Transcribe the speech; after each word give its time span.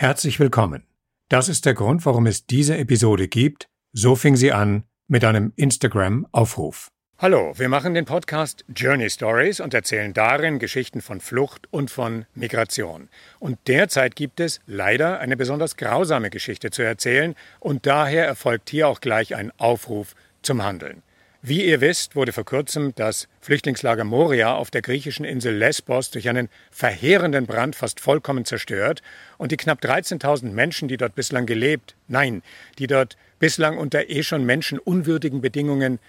Herzlich 0.00 0.38
willkommen. 0.38 0.86
Das 1.28 1.48
ist 1.48 1.66
der 1.66 1.74
Grund, 1.74 2.06
warum 2.06 2.28
es 2.28 2.46
diese 2.46 2.78
Episode 2.78 3.26
gibt. 3.26 3.68
So 3.92 4.14
fing 4.14 4.36
sie 4.36 4.52
an 4.52 4.84
mit 5.08 5.24
einem 5.24 5.52
Instagram-Aufruf. 5.56 6.86
Hallo, 7.18 7.52
wir 7.56 7.68
machen 7.68 7.94
den 7.94 8.04
Podcast 8.04 8.64
Journey 8.72 9.10
Stories 9.10 9.58
und 9.58 9.74
erzählen 9.74 10.14
darin 10.14 10.60
Geschichten 10.60 11.00
von 11.00 11.20
Flucht 11.20 11.66
und 11.72 11.90
von 11.90 12.26
Migration. 12.36 13.08
Und 13.40 13.58
derzeit 13.66 14.14
gibt 14.14 14.38
es 14.38 14.60
leider 14.68 15.18
eine 15.18 15.36
besonders 15.36 15.76
grausame 15.76 16.30
Geschichte 16.30 16.70
zu 16.70 16.82
erzählen 16.82 17.34
und 17.58 17.84
daher 17.84 18.24
erfolgt 18.24 18.70
hier 18.70 18.86
auch 18.86 19.00
gleich 19.00 19.34
ein 19.34 19.50
Aufruf 19.58 20.14
zum 20.42 20.62
Handeln. 20.62 21.02
Wie 21.40 21.64
ihr 21.64 21.80
wisst, 21.80 22.16
wurde 22.16 22.32
vor 22.32 22.44
kurzem 22.44 22.96
das 22.96 23.28
Flüchtlingslager 23.40 24.02
Moria 24.02 24.54
auf 24.54 24.72
der 24.72 24.82
griechischen 24.82 25.24
Insel 25.24 25.54
Lesbos 25.54 26.10
durch 26.10 26.28
einen 26.28 26.48
verheerenden 26.72 27.46
Brand 27.46 27.76
fast 27.76 28.00
vollkommen 28.00 28.44
zerstört 28.44 29.02
und 29.36 29.52
die 29.52 29.56
knapp 29.56 29.80
13.000 29.80 30.50
Menschen, 30.50 30.88
die 30.88 30.96
dort 30.96 31.14
bislang 31.14 31.46
gelebt, 31.46 31.94
nein, 32.08 32.42
die 32.80 32.88
dort 32.88 33.16
bislang 33.38 33.78
unter 33.78 34.10
eh 34.10 34.24
schon 34.24 34.46
menschenunwürdigen 34.46 35.40
Bedingungen 35.40 36.00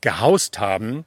gehaust 0.00 0.58
haben, 0.58 1.04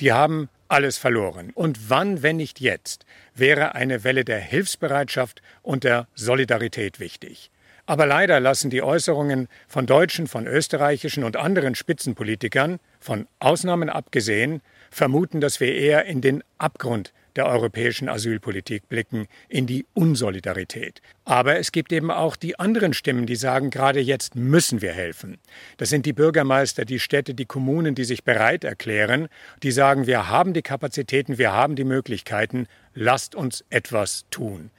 die 0.00 0.12
haben 0.12 0.48
alles 0.68 0.96
verloren. 0.96 1.50
Und 1.54 1.90
wann, 1.90 2.22
wenn 2.22 2.36
nicht 2.36 2.60
jetzt, 2.60 3.04
wäre 3.34 3.74
eine 3.74 4.04
Welle 4.04 4.24
der 4.24 4.38
Hilfsbereitschaft 4.38 5.42
und 5.60 5.84
der 5.84 6.08
Solidarität 6.14 6.98
wichtig. 6.98 7.50
Aber 7.84 8.06
leider 8.06 8.40
lassen 8.40 8.70
die 8.70 8.82
Äußerungen 8.82 9.48
von 9.66 9.84
deutschen, 9.84 10.28
von 10.28 10.46
österreichischen 10.46 11.24
und 11.24 11.36
anderen 11.36 11.74
Spitzenpolitikern, 11.74 12.80
von 13.08 13.26
Ausnahmen 13.38 13.88
abgesehen, 13.88 14.60
vermuten, 14.90 15.40
dass 15.40 15.60
wir 15.60 15.74
eher 15.74 16.04
in 16.04 16.20
den 16.20 16.44
Abgrund 16.58 17.14
der 17.36 17.46
europäischen 17.46 18.06
Asylpolitik 18.06 18.86
blicken, 18.90 19.28
in 19.48 19.66
die 19.66 19.86
Unsolidarität. 19.94 21.00
Aber 21.24 21.56
es 21.56 21.72
gibt 21.72 21.90
eben 21.90 22.10
auch 22.10 22.36
die 22.36 22.58
anderen 22.58 22.92
Stimmen, 22.92 23.24
die 23.24 23.36
sagen, 23.36 23.70
gerade 23.70 24.00
jetzt 24.00 24.36
müssen 24.36 24.82
wir 24.82 24.92
helfen. 24.92 25.38
Das 25.78 25.88
sind 25.88 26.04
die 26.04 26.12
Bürgermeister, 26.12 26.84
die 26.84 27.00
Städte, 27.00 27.32
die 27.32 27.46
Kommunen, 27.46 27.94
die 27.94 28.04
sich 28.04 28.24
bereit 28.24 28.62
erklären, 28.62 29.28
die 29.62 29.70
sagen, 29.70 30.06
wir 30.06 30.28
haben 30.28 30.52
die 30.52 30.60
Kapazitäten, 30.60 31.38
wir 31.38 31.54
haben 31.54 31.76
die 31.76 31.84
Möglichkeiten, 31.84 32.66
lasst 32.92 33.34
uns 33.34 33.64
etwas 33.70 34.26
tun. 34.28 34.70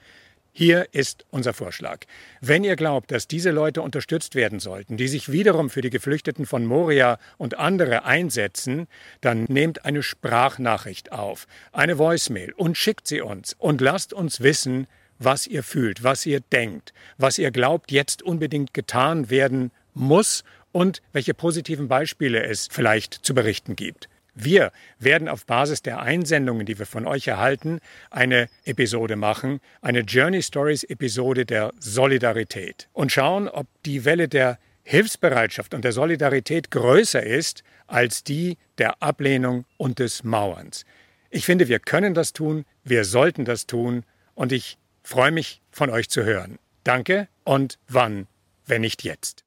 Hier 0.60 0.90
ist 0.92 1.26
unser 1.32 1.54
Vorschlag. 1.54 2.02
Wenn 2.42 2.66
ihr 2.66 2.76
glaubt, 2.76 3.12
dass 3.12 3.30
diese 3.30 3.52
Leute 3.52 3.82
unterstützt 3.82 4.36
werden 4.36 4.60
sollten, 4.60 4.98
die 4.98 5.08
sich 5.08 5.32
wiederum 5.32 5.70
für 5.70 5.80
die 5.80 5.90
Geflüchteten 5.90 6.46
von 6.46 6.66
Moria 6.66 7.18
und 7.38 7.58
andere 7.58 8.04
einsetzen, 8.04 8.90
dann 9.22 9.46
nehmt 9.46 9.86
eine 9.86 10.04
Sprachnachricht 10.04 11.14
auf, 11.14 11.48
eine 11.72 11.98
Voicemail 11.98 12.52
und 12.58 12.78
schickt 12.78 13.08
sie 13.08 13.22
uns 13.22 13.56
und 13.58 13.80
lasst 13.80 14.12
uns 14.12 14.42
wissen, 14.42 14.88
was 15.18 15.48
ihr 15.48 15.64
fühlt, 15.64 16.04
was 16.04 16.26
ihr 16.26 16.42
denkt, 16.42 16.92
was 17.18 17.38
ihr 17.38 17.52
glaubt, 17.52 17.90
jetzt 17.90 18.22
unbedingt 18.22 18.74
getan 18.74 19.30
werden 19.30 19.72
muss 19.94 20.44
und 20.74 21.02
welche 21.14 21.34
positiven 21.34 21.88
Beispiele 21.88 22.44
es 22.44 22.68
vielleicht 22.70 23.14
zu 23.14 23.34
berichten 23.34 23.78
gibt. 23.78 24.10
Wir 24.36 24.72
werden 25.00 25.28
auf 25.28 25.46
Basis 25.46 25.82
der 25.82 26.02
Einsendungen, 26.02 26.66
die 26.66 26.80
wir 26.80 26.86
von 26.86 27.06
euch 27.06 27.28
erhalten, 27.28 27.80
eine 28.10 28.48
Episode 28.64 29.16
machen, 29.16 29.60
eine 29.82 30.02
Journey 30.02 30.42
Stories 30.42 30.84
Episode 30.84 31.46
der 31.46 31.72
Solidarität 31.80 32.88
und 32.94 33.12
schauen, 33.12 33.48
ob 33.48 33.68
die 33.84 34.06
Welle 34.06 34.28
der 34.28 34.60
Hilfsbereitschaft 34.84 35.74
und 35.74 35.84
der 35.84 35.92
Solidarität 35.92 36.72
größer 36.72 37.22
ist 37.22 37.64
als 37.88 38.24
die 38.24 38.58
der 38.78 39.02
Ablehnung 39.04 39.66
und 39.78 40.00
des 40.00 40.24
Mauerns. 40.24 40.86
Ich 41.30 41.46
finde, 41.46 41.68
wir 41.68 41.80
können 41.80 42.14
das 42.14 42.34
tun, 42.34 42.66
wir 42.84 43.06
sollten 43.06 43.46
das 43.46 43.68
tun 43.68 44.04
und 44.34 44.52
ich 44.52 44.78
freue 45.04 45.32
mich, 45.32 45.62
von 45.70 45.90
euch 45.90 46.10
zu 46.10 46.24
hören. 46.24 46.58
Danke 46.84 47.28
und 47.44 47.78
wann, 47.88 48.28
wenn 48.66 48.82
nicht 48.82 49.04
jetzt. 49.04 49.44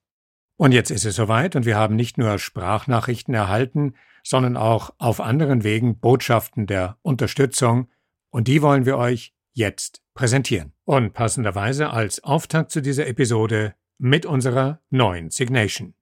Und 0.56 0.72
jetzt 0.72 0.90
ist 0.90 1.04
es 1.04 1.16
soweit 1.16 1.56
und 1.56 1.66
wir 1.66 1.76
haben 1.76 1.96
nicht 1.96 2.18
nur 2.18 2.38
Sprachnachrichten 2.38 3.34
erhalten, 3.34 3.94
sondern 4.22 4.56
auch 4.56 4.90
auf 4.98 5.20
anderen 5.20 5.64
Wegen 5.64 5.98
Botschaften 5.98 6.66
der 6.66 6.98
Unterstützung, 7.02 7.88
und 8.30 8.48
die 8.48 8.62
wollen 8.62 8.86
wir 8.86 8.96
euch 8.96 9.34
jetzt 9.52 10.02
präsentieren. 10.14 10.72
Und 10.84 11.12
passenderweise 11.12 11.90
als 11.90 12.24
Auftakt 12.24 12.70
zu 12.70 12.80
dieser 12.80 13.06
Episode 13.06 13.74
mit 13.98 14.24
unserer 14.26 14.80
neuen 14.90 15.30
Signation. 15.30 15.94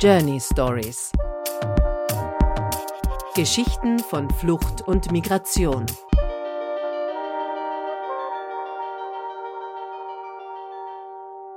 Journey 0.00 0.40
Stories 0.40 1.12
Geschichten 3.38 4.00
von 4.00 4.28
Flucht 4.30 4.82
und 4.88 5.12
Migration. 5.12 5.86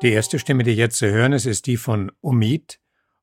Die 0.01 0.11
erste 0.11 0.39
Stimme, 0.39 0.63
die 0.63 0.71
jetzt 0.71 0.97
zu 0.97 1.11
hören 1.11 1.31
ist, 1.31 1.45
ist 1.45 1.67
die 1.67 1.77
von 1.77 2.11
Umid. 2.21 2.79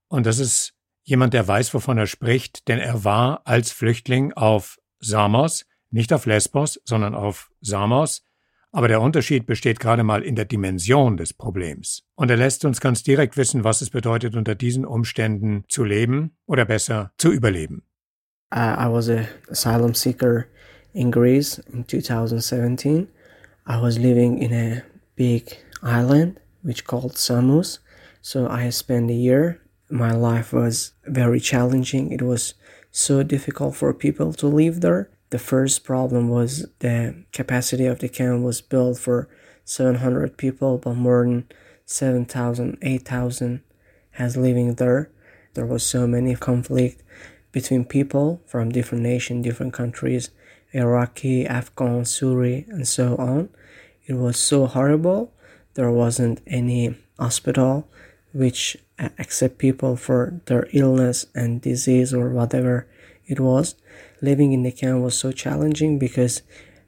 Und 0.06 0.26
das 0.26 0.38
ist 0.38 0.74
jemand, 1.02 1.34
der 1.34 1.48
weiß, 1.48 1.74
wovon 1.74 1.98
er 1.98 2.06
spricht, 2.06 2.68
denn 2.68 2.78
er 2.78 3.02
war 3.02 3.42
als 3.46 3.72
Flüchtling 3.72 4.32
auf 4.34 4.78
Samos, 5.00 5.66
nicht 5.90 6.12
auf 6.12 6.26
Lesbos, 6.26 6.80
sondern 6.84 7.16
auf 7.16 7.50
Samos. 7.60 8.22
Aber 8.70 8.86
der 8.86 9.00
Unterschied 9.00 9.44
besteht 9.46 9.80
gerade 9.80 10.04
mal 10.04 10.22
in 10.22 10.36
der 10.36 10.44
Dimension 10.44 11.16
des 11.16 11.34
Problems. 11.34 12.04
Und 12.14 12.30
er 12.30 12.36
lässt 12.36 12.64
uns 12.64 12.80
ganz 12.80 13.02
direkt 13.02 13.36
wissen, 13.36 13.64
was 13.64 13.80
es 13.80 13.90
bedeutet, 13.90 14.36
unter 14.36 14.54
diesen 14.54 14.84
Umständen 14.84 15.64
zu 15.68 15.82
leben 15.82 16.36
oder 16.46 16.64
besser 16.64 17.12
zu 17.18 17.32
überleben. 17.32 17.82
Uh, 18.54 18.76
I 18.78 18.86
was 18.88 19.10
a 19.10 19.24
asylum 19.50 19.94
seeker 19.94 20.44
in 20.92 21.10
Greece 21.10 21.58
in 21.72 21.88
2017. 21.88 23.08
I 23.66 23.82
was 23.82 23.98
living 23.98 24.38
in 24.38 24.52
a 24.52 24.82
big 25.16 25.56
island 25.82 26.38
which 26.68 26.84
called 26.84 27.16
Samos. 27.16 27.78
So 28.20 28.46
I 28.46 28.68
spent 28.68 29.10
a 29.10 29.14
year. 29.14 29.58
My 29.88 30.12
life 30.12 30.52
was 30.52 30.92
very 31.06 31.40
challenging. 31.40 32.12
It 32.12 32.20
was 32.20 32.52
so 32.90 33.22
difficult 33.22 33.74
for 33.74 33.94
people 33.94 34.34
to 34.34 34.46
live 34.46 34.82
there. 34.82 35.08
The 35.30 35.38
first 35.38 35.82
problem 35.82 36.28
was 36.28 36.66
the 36.80 37.24
capacity 37.32 37.86
of 37.86 38.00
the 38.00 38.08
camp 38.10 38.42
was 38.42 38.60
built 38.60 38.98
for 38.98 39.30
700 39.64 40.36
people, 40.36 40.76
but 40.76 40.92
more 40.92 41.24
than 41.24 41.48
7,000, 41.86 42.76
8,000 42.82 43.62
has 44.10 44.36
living 44.36 44.74
there. 44.74 45.10
There 45.54 45.64
was 45.64 45.82
so 45.82 46.06
many 46.06 46.34
conflict 46.34 47.02
between 47.50 47.86
people 47.86 48.42
from 48.44 48.72
different 48.72 49.04
nations, 49.04 49.42
different 49.42 49.72
countries, 49.72 50.28
Iraqi, 50.72 51.46
Afghan, 51.46 52.02
Suri, 52.02 52.68
and 52.68 52.86
so 52.86 53.16
on. 53.16 53.48
It 54.04 54.16
was 54.16 54.38
so 54.38 54.66
horrible 54.66 55.32
there 55.74 55.90
wasn't 55.90 56.40
any 56.46 56.96
hospital 57.18 57.88
which 58.32 58.76
accept 59.18 59.58
people 59.58 59.96
for 59.96 60.40
their 60.46 60.66
illness 60.72 61.26
and 61.34 61.62
disease 61.62 62.12
or 62.12 62.28
whatever 62.30 62.86
it 63.26 63.40
was. 63.40 63.74
Living 64.20 64.52
in 64.52 64.62
the 64.62 64.72
camp 64.72 65.02
was 65.02 65.16
so 65.16 65.32
challenging 65.32 65.98
because 65.98 66.42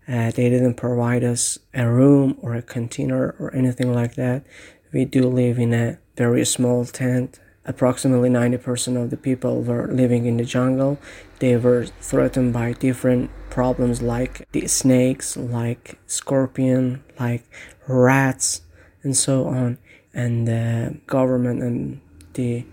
uh, 0.09 0.31
they 0.33 0.49
didn't 0.49 0.75
provide 0.75 1.23
us 1.23 1.59
a 1.73 1.89
room 1.89 2.37
or 2.41 2.55
a 2.55 2.63
container 2.63 3.37
or 3.39 3.55
anything 3.55 3.93
like 3.93 4.15
that. 4.17 4.45
We 4.93 5.05
do 5.05 5.29
live 5.29 5.59
in 5.59 5.73
a 5.73 5.99
very 6.17 6.45
small 6.45 6.85
tent. 6.85 7.39
Approximately 7.65 8.31
90% 8.31 9.01
of 9.01 9.11
the 9.11 9.17
people 9.17 9.63
were 9.63 9.87
living 9.87 10.27
in 10.27 10.39
the 10.39 10.45
jungle. 10.45 10.99
They 11.39 11.57
were 11.57 11.87
threatened 12.01 12.53
by 12.53 12.73
different 12.73 13.31
problems 13.51 14.03
like 14.03 14.49
the 14.53 14.67
snakes, 14.67 15.37
like 15.37 15.99
scorpion, 16.07 17.05
like 17.19 17.45
rats, 17.87 18.63
and 19.03 19.17
so 19.17 19.47
on. 19.47 19.79
And 20.13 20.47
the 20.47 20.99
government 21.07 21.63
and 21.63 22.01
the 22.35 22.65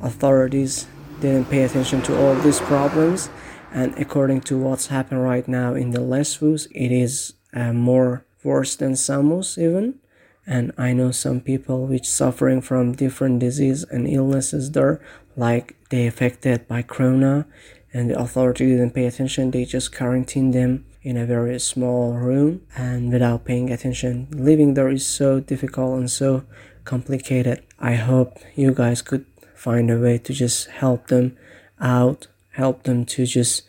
authorities 0.00 0.86
didn't 1.20 1.50
pay 1.50 1.62
attention 1.62 2.02
to 2.02 2.18
all 2.18 2.34
these 2.36 2.60
problems. 2.60 3.30
And 3.72 3.96
according 3.98 4.42
to 4.42 4.58
what's 4.58 4.86
happened 4.86 5.22
right 5.22 5.46
now 5.46 5.74
in 5.74 5.90
the 5.90 6.00
Lesbos, 6.00 6.66
it 6.70 6.92
is 6.92 7.34
uh, 7.52 7.72
more 7.72 8.24
worse 8.42 8.76
than 8.76 8.96
Samos 8.96 9.58
even. 9.58 9.98
And 10.46 10.72
I 10.78 10.92
know 10.92 11.10
some 11.10 11.40
people 11.40 11.86
which 11.86 12.08
suffering 12.08 12.60
from 12.60 12.92
different 12.92 13.40
disease 13.40 13.84
and 13.84 14.06
illnesses 14.06 14.70
there, 14.70 15.00
like 15.36 15.74
they 15.90 16.06
affected 16.06 16.68
by 16.68 16.82
corona, 16.82 17.46
and 17.92 18.10
the 18.10 18.18
authority 18.18 18.66
didn't 18.66 18.94
pay 18.94 19.06
attention. 19.06 19.50
They 19.50 19.64
just 19.64 19.94
quarantined 19.94 20.54
them 20.54 20.85
in 21.06 21.16
a 21.16 21.24
very 21.24 21.56
small 21.60 22.14
room 22.14 22.60
and 22.76 23.12
without 23.12 23.44
paying 23.44 23.70
attention. 23.70 24.26
Living 24.32 24.74
there 24.74 24.88
is 24.88 25.06
so 25.06 25.38
difficult 25.38 25.96
and 26.00 26.10
so 26.10 26.42
complicated. 26.84 27.62
I 27.78 27.94
hope 27.94 28.40
you 28.56 28.74
guys 28.74 29.02
could 29.02 29.24
find 29.54 29.88
a 29.88 30.00
way 30.00 30.18
to 30.18 30.32
just 30.32 30.66
help 30.66 31.06
them 31.06 31.36
out, 31.80 32.26
help 32.54 32.82
them 32.82 33.04
to 33.14 33.24
just 33.24 33.62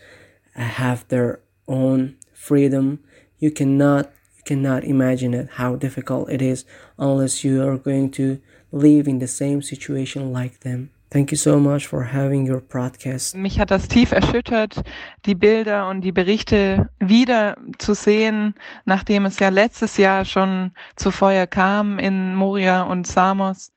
uh, 0.56 0.64
have 0.64 1.08
their 1.10 1.40
own 1.68 2.16
freedom. 2.34 3.04
You 3.38 3.52
cannot 3.52 4.12
you 4.38 4.44
cannot 4.44 4.84
imagine 4.84 5.36
it 5.36 5.48
how 5.62 5.76
difficult 5.76 6.32
it 6.32 6.42
is 6.42 6.66
unless 6.98 7.44
you 7.44 7.62
are 7.68 7.78
going 7.78 8.10
to 8.18 8.42
live 8.72 9.08
in 9.08 9.20
the 9.20 9.28
same 9.28 9.62
situation 9.62 10.34
like 10.34 10.62
them. 10.62 10.90
Thank 11.10 11.32
you 11.32 11.38
so 11.38 11.58
much 11.58 11.88
for 11.88 12.04
having 12.04 12.52
your 12.52 12.60
podcast. 12.60 13.36
Mich 13.36 13.60
hat 13.60 13.72
das 13.72 13.88
tief 13.88 14.12
erschüttert, 14.12 14.84
die 15.26 15.36
Bilder 15.36 15.88
und 15.90 16.02
die 16.02 16.12
Berichte 16.12 16.90
wieder 17.00 17.56
zu 17.78 17.94
sehen, 17.94 18.56
nachdem 18.84 19.26
es 19.26 19.40
ja 19.40 19.48
letztes 19.48 19.96
Jahr 19.96 20.26
schon 20.26 20.72
zu 20.98 21.12
Feuer 21.12 21.48
kam 21.48 21.98
in 21.98 22.36
Moria 22.36 22.84
und 22.84 23.08
Samos. 23.08 23.72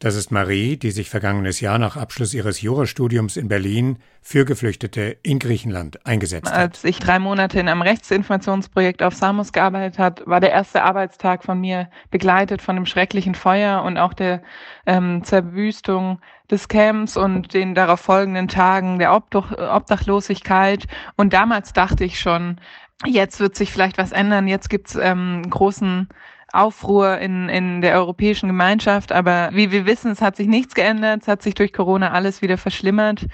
Das 0.00 0.14
ist 0.14 0.30
Marie, 0.30 0.76
die 0.76 0.92
sich 0.92 1.10
vergangenes 1.10 1.60
Jahr 1.60 1.78
nach 1.78 1.96
Abschluss 1.96 2.32
ihres 2.32 2.62
Jurastudiums 2.62 3.36
in 3.36 3.48
Berlin 3.48 3.98
für 4.22 4.44
Geflüchtete 4.44 5.16
in 5.24 5.40
Griechenland 5.40 6.06
eingesetzt 6.06 6.48
hat. 6.48 6.56
Als 6.56 6.84
ich 6.84 7.00
drei 7.00 7.18
Monate 7.18 7.58
in 7.58 7.68
einem 7.68 7.82
Rechtsinformationsprojekt 7.82 9.02
auf 9.02 9.14
Samos 9.14 9.52
gearbeitet 9.52 9.98
hat, 9.98 10.24
war 10.24 10.38
der 10.38 10.52
erste 10.52 10.84
Arbeitstag 10.84 11.42
von 11.42 11.60
mir 11.60 11.90
begleitet 12.12 12.62
von 12.62 12.76
dem 12.76 12.86
schrecklichen 12.86 13.34
Feuer 13.34 13.82
und 13.82 13.98
auch 13.98 14.14
der 14.14 14.42
ähm, 14.86 15.24
Zerwüstung 15.24 16.20
des 16.50 16.68
Camps 16.68 17.16
und 17.16 17.54
den 17.54 17.74
darauf 17.74 18.00
folgenden 18.00 18.48
Tagen 18.48 18.98
der 18.98 19.14
Obdach 19.14 19.52
Obdachlosigkeit. 19.52 20.86
Und 21.16 21.32
damals 21.32 21.72
dachte 21.72 22.04
ich 22.04 22.18
schon, 22.18 22.60
jetzt 23.04 23.40
wird 23.40 23.56
sich 23.56 23.72
vielleicht 23.72 23.98
was 23.98 24.12
ändern, 24.12 24.48
jetzt 24.48 24.70
gibt's 24.70 24.96
ähm, 24.96 25.48
großen 25.48 26.08
Aufruhr 26.52 27.18
in, 27.18 27.48
in 27.48 27.82
der 27.82 27.94
europäischen 27.94 28.48
Gemeinschaft. 28.48 29.12
Aber 29.12 29.50
wie 29.52 29.70
wir 29.70 29.86
wissen, 29.86 30.10
es 30.10 30.22
hat 30.22 30.36
sich 30.36 30.48
nichts 30.48 30.74
geändert. 30.74 31.22
Es 31.22 31.28
hat 31.28 31.42
sich 31.42 31.54
durch 31.54 31.72
Corona 31.72 32.12
alles 32.12 32.42
wieder 32.42 32.56
verschlimmert. 32.56 33.26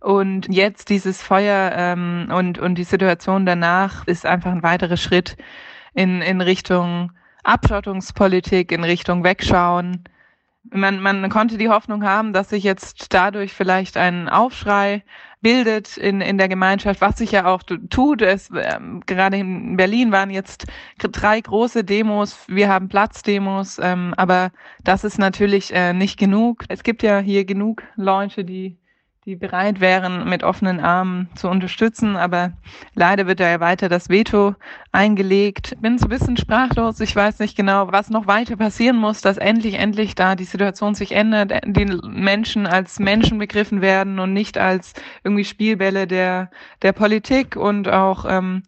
Und 0.00 0.48
jetzt 0.52 0.90
dieses 0.90 1.22
Feuer 1.22 1.72
ähm, 1.74 2.28
und, 2.32 2.58
und 2.58 2.76
die 2.76 2.84
Situation 2.84 3.46
danach 3.46 4.06
ist 4.06 4.26
einfach 4.26 4.52
ein 4.52 4.62
weiterer 4.62 4.96
Schritt 4.96 5.36
in, 5.94 6.22
in 6.22 6.40
Richtung 6.40 7.12
Abschottungspolitik, 7.44 8.72
in 8.72 8.84
Richtung 8.84 9.24
Wegschauen. 9.24 10.04
Man, 10.70 11.00
man 11.00 11.28
konnte 11.30 11.58
die 11.58 11.68
Hoffnung 11.68 12.04
haben, 12.04 12.32
dass 12.32 12.50
sich 12.50 12.64
jetzt 12.64 13.14
dadurch 13.14 13.52
vielleicht 13.52 13.96
ein 13.96 14.28
Aufschrei 14.28 15.04
bildet 15.40 15.96
in, 15.96 16.20
in 16.20 16.38
der 16.38 16.48
Gemeinschaft, 16.48 17.00
was 17.00 17.18
sich 17.18 17.30
ja 17.30 17.46
auch 17.46 17.62
tut. 17.62 18.22
Es, 18.22 18.50
ähm, 18.50 19.02
gerade 19.06 19.36
in 19.36 19.76
Berlin 19.76 20.10
waren 20.10 20.30
jetzt 20.30 20.66
drei 20.98 21.40
große 21.40 21.84
Demos, 21.84 22.38
wir 22.48 22.68
haben 22.68 22.88
Platzdemos, 22.88 23.78
ähm, 23.80 24.12
aber 24.16 24.50
das 24.82 25.04
ist 25.04 25.18
natürlich 25.18 25.72
äh, 25.72 25.92
nicht 25.92 26.18
genug. 26.18 26.64
Es 26.68 26.82
gibt 26.82 27.02
ja 27.02 27.18
hier 27.20 27.44
genug 27.44 27.82
Leute, 27.94 28.44
die 28.44 28.76
die 29.26 29.34
bereit 29.34 29.80
wären, 29.80 30.28
mit 30.28 30.44
offenen 30.44 30.78
Armen 30.78 31.28
zu 31.34 31.48
unterstützen. 31.48 32.14
Aber 32.14 32.52
leider 32.94 33.26
wird 33.26 33.40
da 33.40 33.50
ja 33.50 33.58
weiter 33.58 33.88
das 33.88 34.08
Veto 34.08 34.54
eingelegt. 34.92 35.74
Bin 35.80 35.98
so 35.98 36.06
ein 36.06 36.10
bisschen 36.10 36.36
sprachlos. 36.36 37.00
Ich 37.00 37.16
weiß 37.16 37.40
nicht 37.40 37.56
genau, 37.56 37.90
was 37.90 38.08
noch 38.08 38.28
weiter 38.28 38.54
passieren 38.54 38.96
muss, 38.96 39.22
dass 39.22 39.36
endlich, 39.36 39.74
endlich 39.74 40.14
da 40.14 40.36
die 40.36 40.44
Situation 40.44 40.94
sich 40.94 41.10
ändert, 41.10 41.52
die 41.66 41.86
Menschen 42.04 42.68
als 42.68 43.00
Menschen 43.00 43.38
begriffen 43.38 43.80
werden 43.80 44.20
und 44.20 44.32
nicht 44.32 44.58
als 44.58 44.92
irgendwie 45.24 45.44
Spielbälle 45.44 46.06
der, 46.06 46.48
der 46.82 46.92
Politik 46.92 47.56
und 47.56 47.88
auch, 47.88 48.26
ähm, 48.28 48.62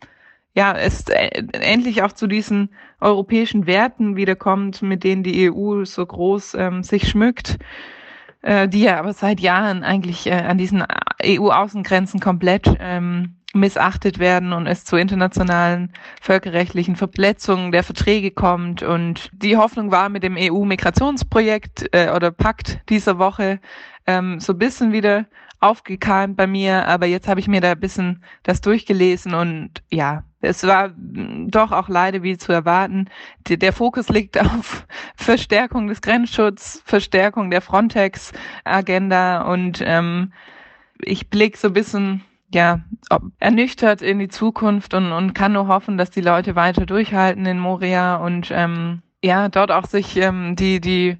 ja, 0.54 0.72
es 0.76 1.04
endlich 1.06 2.02
auch 2.02 2.10
zu 2.10 2.26
diesen 2.26 2.70
europäischen 3.00 3.68
Werten 3.68 4.16
wiederkommt, 4.16 4.82
mit 4.82 5.04
denen 5.04 5.22
die 5.22 5.52
EU 5.52 5.84
so 5.84 6.04
groß 6.04 6.54
ähm, 6.54 6.82
sich 6.82 7.08
schmückt 7.08 7.58
äh, 8.42 8.68
die 8.68 8.82
ja 8.82 8.98
aber 8.98 9.12
seit 9.12 9.40
Jahren 9.40 9.82
eigentlich 9.82 10.26
äh, 10.26 10.32
an 10.32 10.58
diesen 10.58 10.84
EU-Außengrenzen 11.24 12.20
komplett 12.20 12.76
ähm, 12.80 13.34
missachtet 13.54 14.18
werden 14.18 14.52
und 14.52 14.66
es 14.66 14.84
zu 14.84 14.96
internationalen 14.96 15.92
völkerrechtlichen 16.20 16.96
Verletzungen 16.96 17.72
der 17.72 17.82
Verträge 17.82 18.30
kommt. 18.30 18.82
Und 18.82 19.30
die 19.32 19.56
Hoffnung 19.56 19.90
war 19.90 20.08
mit 20.08 20.22
dem 20.22 20.36
EU-Migrationsprojekt 20.38 21.88
äh, 21.92 22.10
oder 22.14 22.30
Pakt 22.30 22.80
dieser 22.88 23.18
Woche 23.18 23.60
ähm, 24.06 24.38
so 24.40 24.52
ein 24.52 24.58
bisschen 24.58 24.92
wieder 24.92 25.26
aufgekeimt 25.60 26.36
bei 26.36 26.46
mir, 26.46 26.86
aber 26.86 27.06
jetzt 27.06 27.28
habe 27.28 27.40
ich 27.40 27.48
mir 27.48 27.60
da 27.60 27.72
ein 27.72 27.80
bisschen 27.80 28.22
das 28.42 28.60
durchgelesen 28.60 29.34
und 29.34 29.82
ja, 29.90 30.24
es 30.40 30.64
war 30.64 30.90
doch 30.96 31.72
auch 31.72 31.88
leider 31.88 32.22
wie 32.22 32.38
zu 32.38 32.52
erwarten. 32.52 33.10
Der 33.48 33.72
Fokus 33.72 34.08
liegt 34.08 34.40
auf 34.40 34.86
Verstärkung 35.16 35.88
des 35.88 36.00
Grenzschutzes, 36.00 36.82
Verstärkung 36.84 37.50
der 37.50 37.60
Frontex-Agenda 37.60 39.42
und 39.42 39.82
ähm, 39.84 40.32
ich 41.00 41.28
blicke 41.28 41.58
so 41.58 41.68
ein 41.68 41.74
bisschen 41.74 42.24
ja, 42.52 42.80
ernüchtert 43.40 44.00
in 44.00 44.18
die 44.18 44.28
Zukunft 44.28 44.94
und, 44.94 45.12
und 45.12 45.34
kann 45.34 45.52
nur 45.52 45.66
hoffen, 45.66 45.98
dass 45.98 46.10
die 46.10 46.20
Leute 46.20 46.56
weiter 46.56 46.86
durchhalten 46.86 47.44
in 47.46 47.58
Moria 47.58 48.16
und 48.16 48.50
ähm, 48.52 49.02
ja, 49.22 49.48
dort 49.48 49.70
auch 49.70 49.86
sich 49.86 50.16
ähm, 50.16 50.56
die, 50.56 50.80
die 50.80 51.18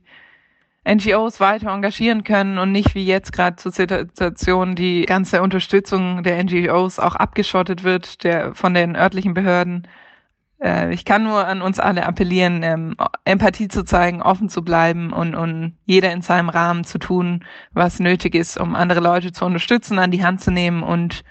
NGOs 0.89 1.41
weiter 1.41 1.71
engagieren 1.71 2.25
können 2.25 2.59
und 2.59 2.73
nicht 2.73 2.95
wie 2.95 3.05
jetzt 3.05 3.33
gerade 3.33 3.57
zur 3.57 3.73
Situation 3.73 4.75
die 4.75 5.05
ganze 5.05 5.43
Unterstützung 5.43 6.23
der 6.23 6.43
NGOs 6.43 6.99
auch 6.99 7.15
abgeschottet 7.15 7.85
wird 7.85 8.25
der, 8.25 8.55
von 8.55 8.75
den 8.75 8.97
örtlichen 8.97 9.35
Behörden. 9.35 9.87
Äh, 10.61 10.93
ich 10.95 11.05
kann 11.05 11.25
nur 11.25 11.47
an 11.47 11.63
uns 11.63 11.79
alle 11.79 12.07
appellieren, 12.07 12.63
ähm, 12.63 12.97
Empathie 13.25 13.69
zu 13.69 13.85
zeigen, 13.85 14.23
offen 14.23 14.49
zu 14.49 14.63
bleiben 14.63 15.13
und, 15.13 15.35
und 15.35 15.77
jeder 15.85 16.13
in 16.13 16.23
seinem 16.23 16.49
Rahmen 16.49 16.85
zu 16.85 16.99
tun, 16.99 17.45
was 17.73 18.01
nötig 18.01 18.35
ist, 18.35 18.59
um 18.59 18.75
andere 18.75 19.01
Leute 19.01 19.33
zu 19.33 19.45
unterstützen, 19.45 19.99
an 19.99 20.11
die 20.11 20.25
Hand 20.25 20.41
zu 20.41 20.51
nehmen 20.51 20.83
und 20.83 21.23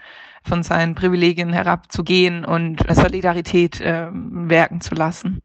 von 0.44 0.62
seinen 0.62 0.94
Privilegien 0.94 1.52
herabzugehen 1.52 2.44
und 2.44 2.80
Solidarität 2.88 3.80
äh, 3.80 4.08
werken 4.12 4.80
zu 4.80 4.94
lassen. 4.94 5.42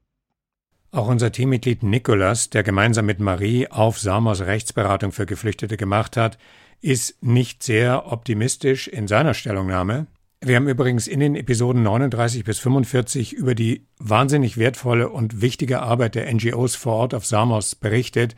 Auch 0.94 1.08
unser 1.08 1.32
Teammitglied 1.32 1.82
Nikolas, 1.82 2.52
der 2.52 2.62
gemeinsam 2.62 3.08
mit 3.08 3.20
Marie 3.20 3.68
auf 3.68 3.98
Samos 3.98 4.42
Rechtsberatung 4.42 5.12
für 5.12 5.26
Geflüchtete 5.26 5.76
gemacht 5.76 6.16
hat, 6.18 6.38
ist 6.82 7.24
nicht 7.24 7.64
sehr 7.64 8.12
optimistisch 8.12 8.88
in 8.90 9.08
seiner 9.08 9.34
Stellungnahme. 9.34 10.06
Wir 10.40 10.56
haben 10.56 10.68
übrigens 10.68 11.08
in 11.08 11.20
den 11.20 11.36
Episoden 11.36 11.82
39 11.82 12.44
bis 12.44 12.60
45 12.60 13.34
über 13.34 13.56
die 13.56 13.88
wahnsinnig 13.98 14.60
wertvolle 14.60 15.10
und 15.10 15.42
wichtige 15.42 15.82
Arbeit 15.82 16.14
der 16.14 16.32
NGOs 16.32 16.76
vor 16.76 16.94
Ort 16.94 17.16
auf 17.16 17.26
Samos 17.26 17.74
berichtet. 17.74 18.36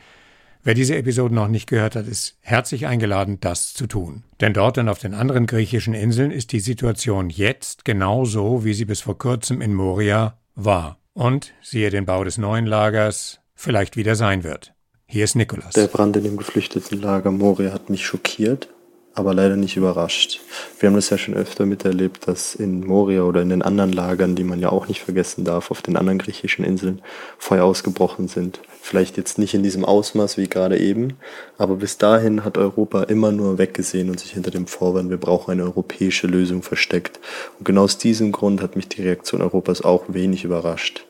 Wer 0.63 0.75
diese 0.75 0.96
Episoden 0.96 1.36
noch 1.36 1.50
nicht 1.50 1.68
gehört 1.68 1.98
hat, 1.98 2.07
ist 2.07 2.38
herzlich 2.40 2.88
eingeladen, 2.88 3.42
das 3.42 3.74
zu 3.74 3.86
tun. 3.86 4.24
Denn 4.40 4.54
dort 4.54 4.78
und 4.78 4.88
auf 4.88 5.00
den 5.00 5.13
anderen 5.13 5.46
griechischen 5.46 5.94
Inseln 5.94 6.31
ist 6.31 6.54
die 6.54 6.62
Situation 6.62 7.30
jetzt 7.30 7.84
genauso, 7.84 8.63
wie 8.63 8.74
sie 8.74 8.86
bis 8.86 9.02
vor 9.02 9.18
kurzem 9.18 9.60
in 9.60 9.74
Moria 9.74 10.38
war 10.56 11.00
und, 11.15 11.53
siehe 11.63 11.89
den 11.89 12.06
Bau 12.06 12.23
des 12.23 12.38
neuen 12.38 12.67
Lagers, 12.67 13.39
vielleicht 13.56 13.97
wieder 13.97 14.15
sein 14.15 14.44
wird. 14.44 14.73
Hier 15.07 15.23
ist 15.23 15.35
Nikolas. 15.35 15.73
Der 15.73 15.88
Brand 15.88 16.15
in 16.17 16.23
dem 16.23 16.38
geflüchteten 16.38 17.01
Lager 17.01 17.31
Moria 17.31 17.71
hat 17.71 17.89
mich 17.89 18.06
schockiert, 18.06 18.67
aber 19.13 19.33
leider 19.33 19.56
nicht 19.56 19.77
überrascht. 19.77 20.41
Wir 20.79 20.88
haben 20.88 20.95
das 20.95 21.09
ja 21.09 21.17
schon 21.17 21.33
öfter 21.33 21.65
miterlebt, 21.65 22.27
dass 22.27 22.53
in 22.53 22.85
Moria 22.85 23.21
oder 23.21 23.41
in 23.41 23.50
den 23.50 23.62
anderen 23.62 23.94
Lagern, 23.94 24.35
die 24.35 24.44
man 24.44 24.59
ja 24.59 24.69
auch 24.69 24.88
nicht 24.88 25.01
vergessen 25.01 25.45
darf, 25.45 25.71
auf 25.71 25.81
den 25.81 25.95
anderen 25.95 26.19
griechischen 26.19 26.65
Inseln 26.65 27.01
Feuer 27.38 27.63
ausgebrochen 27.63 28.28
sind. 28.28 28.59
Vielleicht 28.87 29.18
jetzt 29.18 29.39
nicht 29.39 29.56
in 29.56 29.63
diesem 29.63 29.83
Ausmaß 29.83 30.37
wie 30.37 30.47
gerade 30.47 30.77
eben, 30.77 31.18
aber 31.57 31.77
bis 31.77 31.97
dahin 31.97 32.45
hat 32.45 32.56
Europa 32.59 33.01
immer 33.01 33.31
nur 33.31 33.57
weggesehen 33.57 34.11
und 34.11 34.19
sich 34.19 34.33
hinter 34.33 34.51
dem 34.51 34.68
Vorwand, 34.68 35.09
wir 35.09 35.18
brauchen 35.18 35.49
eine 35.49 35.63
europäische 35.63 36.27
Lösung 36.27 36.61
versteckt. 36.61 37.19
Und 37.57 37.65
genau 37.65 37.85
aus 37.85 37.97
diesem 37.97 38.31
Grund 38.31 38.61
hat 38.61 38.75
mich 38.75 38.87
die 38.87 39.01
Reaktion 39.01 39.42
Europas 39.42 39.81
auch 39.81 40.04
wenig 40.09 40.44
überrascht. 40.44 41.07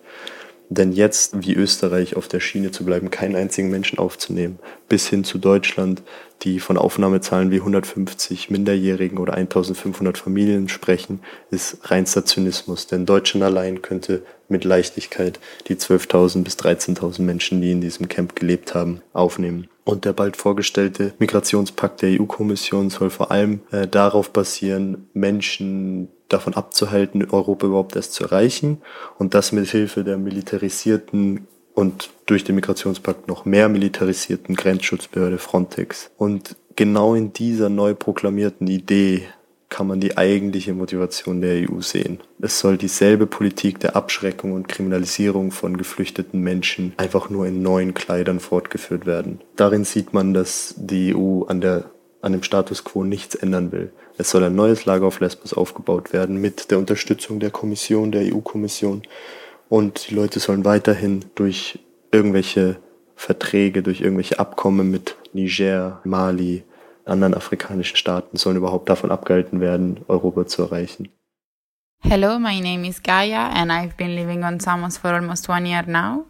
Denn 0.69 0.93
jetzt, 0.93 1.45
wie 1.45 1.53
Österreich, 1.53 2.15
auf 2.15 2.29
der 2.29 2.39
Schiene 2.39 2.71
zu 2.71 2.85
bleiben, 2.85 3.11
keinen 3.11 3.35
einzigen 3.35 3.69
Menschen 3.69 3.99
aufzunehmen, 3.99 4.57
bis 4.87 5.09
hin 5.09 5.25
zu 5.25 5.37
Deutschland, 5.37 6.01
die 6.43 6.61
von 6.61 6.77
Aufnahmezahlen 6.77 7.51
wie 7.51 7.59
150 7.59 8.49
Minderjährigen 8.49 9.17
oder 9.17 9.33
1500 9.33 10.17
Familien 10.17 10.69
sprechen, 10.69 11.19
ist 11.51 11.91
reinster 11.91 12.23
Zynismus. 12.23 12.87
Denn 12.87 13.05
Deutschland 13.05 13.43
allein 13.43 13.81
könnte 13.81 14.23
mit 14.47 14.63
Leichtigkeit 14.63 15.39
die 15.67 15.75
12.000 15.75 16.43
bis 16.43 16.55
13.000 16.57 17.21
Menschen, 17.21 17.61
die 17.61 17.71
in 17.71 17.81
diesem 17.81 18.07
Camp 18.07 18.35
gelebt 18.35 18.73
haben, 18.73 19.01
aufnehmen. 19.13 19.67
Und 19.83 20.05
der 20.05 20.13
bald 20.13 20.35
vorgestellte 20.35 21.13
Migrationspakt 21.19 22.01
der 22.01 22.19
EU-Kommission 22.19 22.89
soll 22.89 23.09
vor 23.09 23.31
allem 23.31 23.61
äh, 23.71 23.87
darauf 23.87 24.31
basieren, 24.31 25.09
Menschen 25.13 26.09
davon 26.27 26.55
abzuhalten, 26.55 27.23
Europa 27.29 27.67
überhaupt 27.67 27.95
erst 27.95 28.13
zu 28.13 28.23
erreichen 28.23 28.81
und 29.19 29.35
das 29.35 29.51
mit 29.51 29.69
Hilfe 29.69 30.03
der 30.03 30.17
militarisierten 30.17 31.47
und 31.75 32.09
durch 32.25 32.43
den 32.43 32.55
Migrationspakt 32.55 33.27
noch 33.27 33.45
mehr 33.45 33.69
militarisierten 33.69 34.55
Grenzschutzbehörde 34.55 35.37
Frontex. 35.37 36.09
Und 36.17 36.55
genau 36.75 37.13
in 37.13 37.33
dieser 37.33 37.69
neu 37.69 37.93
proklamierten 37.93 38.67
Idee 38.67 39.27
kann 39.69 39.87
man 39.87 39.99
die 39.99 40.17
eigentliche 40.17 40.73
Motivation 40.73 41.41
der 41.41 41.69
EU 41.69 41.81
sehen. 41.81 42.19
Es 42.39 42.59
soll 42.59 42.77
dieselbe 42.77 43.25
Politik 43.25 43.79
der 43.79 43.95
Abschreckung 43.95 44.53
und 44.53 44.67
Kriminalisierung 44.67 45.51
von 45.51 45.77
geflüchteten 45.77 46.39
Menschen 46.41 46.93
einfach 46.97 47.29
nur 47.29 47.47
in 47.47 47.61
neuen 47.61 47.93
Kleidern 47.93 48.39
fortgeführt 48.39 49.05
werden. 49.05 49.41
Darin 49.55 49.83
sieht 49.83 50.13
man, 50.13 50.33
dass 50.33 50.75
die 50.77 51.15
EU 51.15 51.43
an, 51.43 51.61
der, 51.61 51.85
an 52.21 52.31
dem 52.31 52.43
Status 52.43 52.83
quo 52.83 53.03
nichts 53.03 53.35
ändern 53.35 53.71
will. 53.71 53.91
Es 54.17 54.29
soll 54.29 54.43
ein 54.43 54.55
neues 54.55 54.85
Lager 54.85 55.07
auf 55.07 55.19
Lesbos 55.19 55.53
aufgebaut 55.53 56.13
werden 56.13 56.39
mit 56.39 56.71
der 56.71 56.77
Unterstützung 56.77 57.39
der 57.39 57.51
Kommission, 57.51 58.11
der 58.11 58.33
EU-Kommission. 58.33 59.01
Und 59.67 60.09
die 60.09 60.15
Leute 60.15 60.39
sollen 60.39 60.63
weiterhin 60.63 61.25
durch 61.35 61.79
irgendwelche 62.11 62.77
Verträge, 63.15 63.81
durch 63.81 64.01
irgendwelche 64.01 64.39
Abkommen 64.39 64.91
mit 64.91 65.15
Niger, 65.33 66.01
Mali, 66.03 66.63
anderen 67.05 67.33
afrikanischen 67.33 67.97
Staaten 67.97 68.37
sollen 68.37 68.57
überhaupt 68.57 68.89
davon 68.89 69.11
abgehalten 69.11 69.61
werden, 69.61 70.01
Europa 70.07 70.45
zu 70.45 70.63
erreichen. 70.63 71.09
Hello, 72.01 72.37
my 72.37 72.59
name 72.59 72.85
is 72.87 73.01
Gaia 73.01 73.49
and 73.53 73.71
I've 73.71 73.97
been 73.97 74.15
living 74.15 74.43
on 74.43 74.59
Samos 74.59 74.97
for 74.97 75.13
almost 75.13 75.49
one 75.49 75.65
year 75.65 75.83
now. 75.87 76.25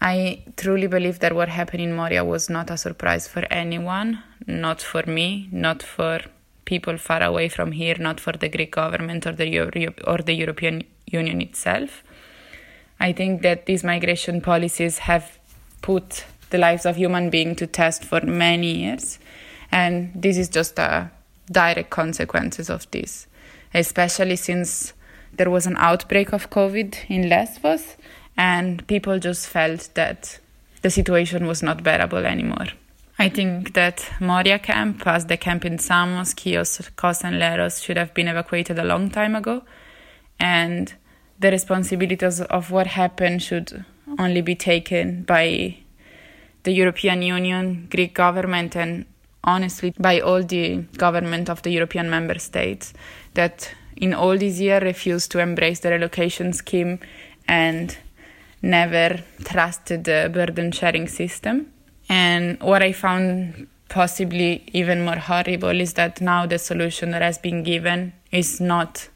I 0.00 0.44
truly 0.56 0.88
believe 0.88 1.18
that 1.20 1.34
what 1.34 1.48
happened 1.48 1.82
in 1.82 1.94
Moria 1.96 2.24
was 2.24 2.48
not 2.50 2.70
a 2.70 2.76
surprise 2.76 3.26
for 3.26 3.44
anyone, 3.50 4.22
not 4.46 4.82
for 4.82 5.02
me, 5.06 5.48
not 5.50 5.82
for 5.82 6.20
people 6.64 6.98
far 6.98 7.22
away 7.22 7.48
from 7.48 7.72
here, 7.72 7.96
not 7.98 8.20
for 8.20 8.32
the 8.32 8.48
Greek 8.48 8.72
government 8.72 9.26
or 9.26 9.32
the, 9.32 9.48
Euro- 9.48 9.94
or 10.06 10.18
the 10.18 10.34
European 10.34 10.84
Union 11.06 11.40
itself. 11.40 12.04
I 13.00 13.12
think 13.12 13.42
that 13.42 13.66
these 13.66 13.82
migration 13.82 14.40
policies 14.40 14.98
have 14.98 15.38
put 15.82 16.24
the 16.50 16.58
lives 16.58 16.86
of 16.86 16.96
human 16.96 17.30
beings 17.30 17.56
to 17.58 17.66
test 17.66 18.04
for 18.04 18.20
many 18.20 18.84
years, 18.84 19.18
and 19.70 20.10
this 20.14 20.36
is 20.36 20.48
just 20.48 20.78
a 20.78 21.10
direct 21.50 21.90
consequences 21.90 22.70
of 22.70 22.90
this, 22.90 23.26
especially 23.74 24.36
since 24.36 24.92
there 25.32 25.50
was 25.50 25.66
an 25.66 25.76
outbreak 25.78 26.32
of 26.32 26.50
COVID 26.50 26.96
in 27.08 27.28
Lesbos, 27.28 27.96
and 28.36 28.86
people 28.86 29.18
just 29.18 29.48
felt 29.48 29.90
that 29.94 30.38
the 30.82 30.90
situation 30.90 31.46
was 31.46 31.62
not 31.62 31.82
bearable 31.82 32.24
anymore. 32.26 32.66
I 33.18 33.30
think 33.30 33.72
that 33.72 34.06
Moria 34.20 34.58
camp, 34.58 35.06
as 35.06 35.26
the 35.26 35.38
camp 35.38 35.64
in 35.64 35.78
Samos, 35.78 36.34
Chios, 36.34 36.90
Kos, 36.96 37.24
and 37.24 37.36
Leros, 37.36 37.82
should 37.82 37.96
have 37.96 38.12
been 38.12 38.28
evacuated 38.28 38.78
a 38.78 38.84
long 38.84 39.10
time 39.10 39.34
ago, 39.34 39.62
and 40.38 40.92
the 41.38 41.50
responsibilities 41.50 42.40
of 42.40 42.70
what 42.70 42.86
happened 42.86 43.42
should 43.42 43.84
only 44.18 44.42
be 44.42 44.54
taken 44.54 45.22
by 45.22 45.76
the 46.64 46.72
European 46.72 47.22
Union, 47.22 47.88
Greek 47.90 48.12
government, 48.14 48.76
and 48.76 49.06
honestly 49.46 49.94
by 49.98 50.20
all 50.20 50.42
the 50.42 50.78
government 50.98 51.48
of 51.48 51.62
the 51.62 51.70
European 51.70 52.10
member 52.10 52.38
states 52.38 52.92
that 53.34 53.72
in 53.96 54.12
all 54.12 54.36
these 54.36 54.60
years 54.60 54.82
refused 54.82 55.30
to 55.30 55.38
embrace 55.38 55.80
the 55.80 55.90
relocation 55.90 56.52
scheme 56.52 56.98
and 57.48 57.96
never 58.62 59.22
trusted 59.44 60.04
the 60.04 60.30
burden 60.32 60.72
sharing 60.72 61.08
system. 61.08 61.72
And 62.08 62.60
what 62.60 62.82
I 62.82 62.92
found 62.92 63.68
possibly 63.88 64.64
even 64.72 65.04
more 65.04 65.16
horrible 65.16 65.80
is 65.80 65.94
that 65.94 66.20
now 66.20 66.46
the 66.46 66.58
solution 66.58 67.10
that 67.12 67.22
has 67.22 67.38
been 67.38 67.62
given 67.62 68.12
is 68.30 68.60
not 68.60 69.08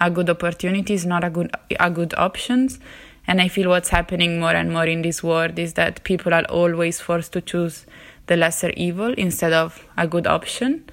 a 0.00 0.10
good 0.10 0.28
opportunity, 0.30 0.94
is 0.94 1.06
not 1.06 1.24
a 1.24 1.30
good 1.30 1.50
a 1.80 1.90
good 1.90 2.14
options. 2.14 2.78
And 3.26 3.40
I 3.40 3.48
feel 3.48 3.68
what's 3.68 3.90
happening 3.90 4.40
more 4.40 4.52
and 4.52 4.72
more 4.72 4.86
in 4.86 5.02
this 5.02 5.22
world 5.22 5.58
is 5.58 5.74
that 5.74 6.02
people 6.04 6.32
are 6.32 6.44
always 6.44 7.00
forced 7.00 7.32
to 7.34 7.40
choose 7.40 7.84
the 8.28 8.36
lesser 8.36 8.70
evil 8.76 9.12
instead 9.14 9.52
of 9.52 9.84
a 9.96 10.06
good 10.06 10.26
option. 10.26 10.84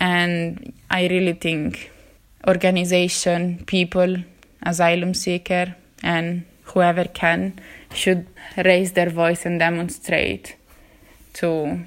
And 0.00 0.72
I 0.90 1.06
really 1.08 1.34
think 1.34 1.90
organization, 2.48 3.64
people, 3.66 4.16
asylum 4.62 5.14
seeker, 5.14 5.76
and 6.02 6.44
whoever 6.64 7.04
can 7.04 7.60
should 7.94 8.26
raise 8.56 8.92
their 8.92 9.10
voice 9.10 9.46
and 9.46 9.58
demonstrate 9.58 10.56
to 11.34 11.78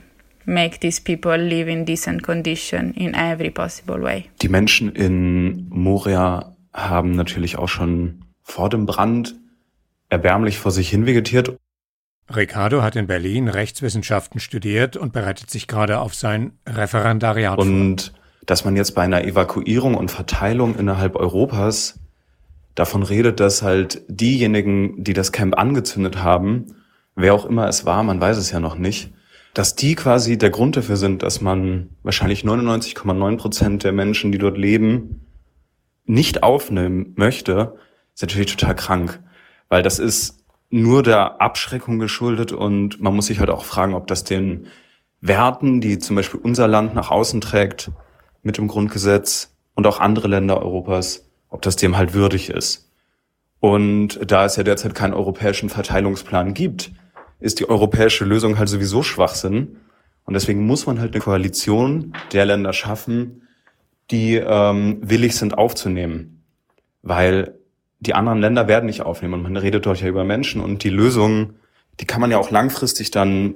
make 0.46 0.80
these 0.80 1.00
people 1.00 1.36
live 1.36 1.68
in 1.68 1.86
decent 1.86 2.24
condition 2.24 2.94
in 2.94 3.16
every 3.16 3.50
possible 3.50 4.00
way. 4.00 4.30
Die 4.42 4.48
Menschen 4.48 4.96
in 4.96 5.68
Moria 5.70 6.56
haben 6.74 7.12
natürlich 7.12 7.58
auch 7.58 7.70
schon 7.70 8.26
vor 8.44 8.70
dem 8.70 8.86
Brand 8.86 9.36
erbärmlich 10.10 10.58
vor 10.58 10.72
sich 10.72 10.90
hin 10.90 11.06
vegetiert. 11.06 11.58
Ricardo 12.34 12.82
hat 12.82 12.96
in 12.96 13.08
Berlin 13.08 13.48
Rechtswissenschaften 13.48 14.40
studiert 14.40 14.98
und 14.98 15.14
bereitet 15.14 15.50
sich 15.52 15.68
gerade 15.68 16.00
auf 16.00 16.16
sein 16.16 16.54
Referendariat 16.68 17.58
Und 17.60 18.14
dass 18.46 18.66
man 18.66 18.76
jetzt 18.76 18.96
bei 18.96 19.04
einer 19.04 19.24
Evakuierung 19.24 19.96
und 19.96 20.12
Verteilung 20.12 20.76
innerhalb 20.76 21.16
Europas 21.16 22.00
davon 22.74 23.04
redet, 23.04 23.40
dass 23.40 23.62
halt 23.62 24.02
diejenigen, 24.08 25.04
die 25.04 25.14
das 25.14 25.32
Camp 25.32 25.58
angezündet 25.58 26.22
haben, 26.22 26.76
wer 27.16 27.34
auch 27.34 27.46
immer 27.46 27.68
es 27.68 27.86
war, 27.86 28.04
man 28.04 28.20
weiß 28.20 28.38
es 28.38 28.52
ja 28.52 28.60
noch 28.60 28.78
nicht, 28.78 29.14
dass 29.54 29.76
die 29.76 29.96
quasi 29.96 30.38
der 30.38 30.50
Grund 30.50 30.76
dafür 30.76 30.98
sind, 30.98 31.24
dass 31.24 31.42
man 31.42 31.90
wahrscheinlich 32.04 32.44
99,9 32.44 33.38
Prozent 33.38 33.84
der 33.84 33.94
Menschen, 33.94 34.32
die 34.32 34.38
dort 34.38 34.58
leben, 34.58 35.26
nicht 36.06 36.44
aufnehmen 36.44 37.14
möchte, 37.16 37.76
ist 38.14 38.22
natürlich 38.22 38.56
total 38.56 38.76
krank. 38.76 39.24
Weil 39.70 39.82
das 39.82 39.98
ist 39.98 40.45
nur 40.76 41.04
der 41.04 41.42
Abschreckung 41.42 42.00
geschuldet 42.00 42.52
und 42.52 43.00
man 43.00 43.16
muss 43.16 43.28
sich 43.28 43.40
halt 43.40 43.50
auch 43.50 43.64
fragen, 43.64 43.94
ob 43.94 44.08
das 44.08 44.26
den 44.26 44.68
Werten, 45.22 45.80
die 45.80 46.00
zum 46.00 46.18
Beispiel 46.18 46.40
unser 46.44 46.68
Land 46.68 46.94
nach 46.94 47.12
außen 47.12 47.40
trägt, 47.40 47.92
mit 48.44 48.58
dem 48.58 48.68
Grundgesetz 48.68 49.56
und 49.74 49.88
auch 49.88 50.00
andere 50.00 50.28
Länder 50.28 50.62
Europas, 50.62 51.30
ob 51.50 51.62
das 51.62 51.78
dem 51.78 51.98
halt 51.98 52.14
würdig 52.14 52.50
ist. 52.50 52.92
Und 53.62 54.20
da 54.30 54.46
es 54.46 54.58
ja 54.58 54.64
derzeit 54.64 54.94
keinen 54.94 55.14
europäischen 55.14 55.70
Verteilungsplan 55.70 56.54
gibt, 56.54 56.92
ist 57.40 57.60
die 57.60 57.70
europäische 57.70 58.26
Lösung 58.26 58.60
halt 58.60 58.70
sowieso 58.70 59.02
Schwachsinn. 59.02 59.78
Und 60.26 60.34
deswegen 60.34 60.66
muss 60.66 60.86
man 60.86 61.00
halt 61.00 61.14
eine 61.14 61.22
Koalition 61.22 62.14
der 62.34 62.46
Länder 62.46 62.74
schaffen, 62.74 63.48
die 64.12 64.36
ähm, 64.36 65.00
willig 65.02 65.36
sind 65.38 65.58
aufzunehmen. 65.58 66.44
Weil 67.02 67.58
die 68.00 68.14
anderen 68.14 68.40
Länder 68.40 68.68
werden 68.68 68.86
nicht 68.86 69.02
aufnehmen. 69.02 69.36
Und 69.36 69.44
man 69.44 69.58
redet 69.58 69.86
dort 69.86 70.02
ja 70.02 70.08
über 70.08 70.24
Menschen. 70.24 70.62
Und 70.62 70.84
die 70.84 70.90
Lösung, 70.90 71.54
die 72.00 72.06
kann 72.06 72.22
man 72.22 72.32
ja 72.32 72.38
auch 72.38 72.52
langfristig 72.52 73.12
dann 73.12 73.56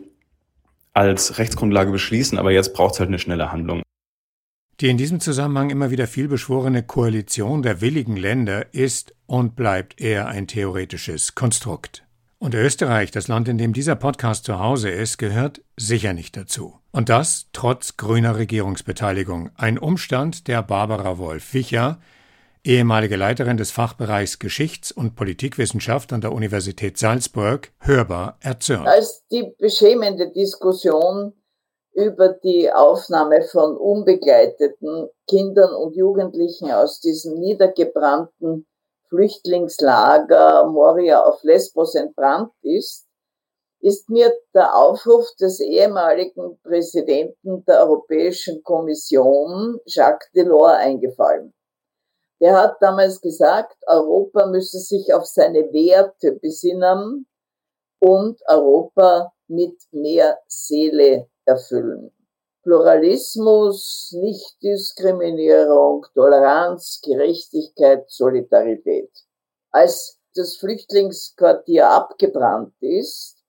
als 0.94 1.38
Rechtsgrundlage 1.38 1.92
beschließen. 1.92 2.38
Aber 2.38 2.52
jetzt 2.52 2.74
braucht 2.74 2.94
es 2.94 3.00
halt 3.00 3.10
eine 3.10 3.20
schnelle 3.20 3.52
Handlung. 3.52 3.82
Die 4.80 4.90
in 4.90 4.98
diesem 4.98 5.20
Zusammenhang 5.20 5.70
immer 5.70 5.92
wieder 5.92 6.08
viel 6.08 6.30
beschworene 6.30 6.84
Koalition 6.84 7.62
der 7.64 7.82
willigen 7.82 8.16
Länder 8.16 8.74
ist 8.74 9.14
und 9.26 9.56
bleibt 9.56 10.00
eher 10.00 10.28
ein 10.28 10.48
theoretisches 10.48 11.36
Konstrukt. 11.36 12.06
Und 12.38 12.56
Österreich, 12.56 13.12
das 13.12 13.28
Land, 13.28 13.50
in 13.50 13.58
dem 13.58 13.74
dieser 13.74 13.96
Podcast 13.96 14.46
zu 14.46 14.60
Hause 14.60 14.90
ist, 14.90 15.18
gehört 15.18 15.62
sicher 15.76 16.14
nicht 16.14 16.38
dazu. 16.38 16.80
Und 16.92 17.10
das 17.10 17.48
trotz 17.52 17.98
grüner 17.98 18.38
Regierungsbeteiligung. 18.38 19.50
Ein 19.56 19.78
Umstand, 19.78 20.48
der 20.48 20.64
Barbara 20.64 21.18
Wolf-Wicher, 21.18 22.00
ehemalige 22.64 23.16
Leiterin 23.16 23.58
des 23.58 23.72
Fachbereichs 23.72 24.40
Geschichts- 24.40 24.92
und 24.92 25.16
Politikwissenschaft 25.16 26.14
an 26.14 26.22
der 26.22 26.34
Universität 26.34 26.98
Salzburg, 26.98 27.72
hörbar 27.80 28.38
erzürnt. 28.42 28.88
Als 28.88 29.26
die 29.32 29.54
beschämende 29.58 30.32
Diskussion 30.32 31.34
über 31.94 32.30
die 32.30 32.72
Aufnahme 32.72 33.42
von 33.44 33.76
unbegleiteten 33.76 35.10
Kindern 35.28 35.74
und 35.74 35.96
Jugendlichen 35.96 36.72
aus 36.72 37.00
diesem 37.00 37.40
niedergebrannten 37.40 38.66
Flüchtlingslager 39.10 40.66
Moria 40.68 41.24
auf 41.24 41.44
Lesbos 41.44 41.96
entbrannt 41.96 42.52
ist, 42.62 43.08
ist 43.82 44.10
mir 44.10 44.34
der 44.54 44.76
Aufruf 44.76 45.26
des 45.40 45.60
ehemaligen 45.60 46.60
Präsidenten 46.64 47.64
der 47.66 47.82
Europäischen 47.82 48.62
Kommission, 48.64 49.80
Jacques 49.86 50.30
Delors, 50.34 50.78
eingefallen. 50.78 51.54
Der 52.42 52.58
hat 52.58 52.78
damals 52.82 53.20
gesagt, 53.20 53.76
Europa 53.86 54.46
müsse 54.48 54.80
sich 54.80 55.14
auf 55.14 55.26
seine 55.26 55.72
Werte 55.74 56.34
besinnen 56.34 57.28
und 58.00 58.42
Europa 58.48 59.34
mit 59.48 59.78
mehr 59.92 60.40
Seele 60.48 61.30
erfüllen. 61.46 62.12
Pluralismus, 62.64 64.16
Nichtdiskriminierung, 64.20 66.06
Toleranz, 66.14 67.02
Gerechtigkeit, 67.04 68.10
Solidarität. 68.10 69.12
Als 69.72 70.20
das 70.36 70.58
Flüchtlingsquartier 70.58 71.90
abgebrannt 71.90 72.74
ist, 72.80 73.44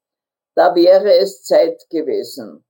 da 0.55 0.75
wäre 0.75 1.17
es 1.17 1.43
Zeit 1.43 1.85
gewesen, 1.91 2.65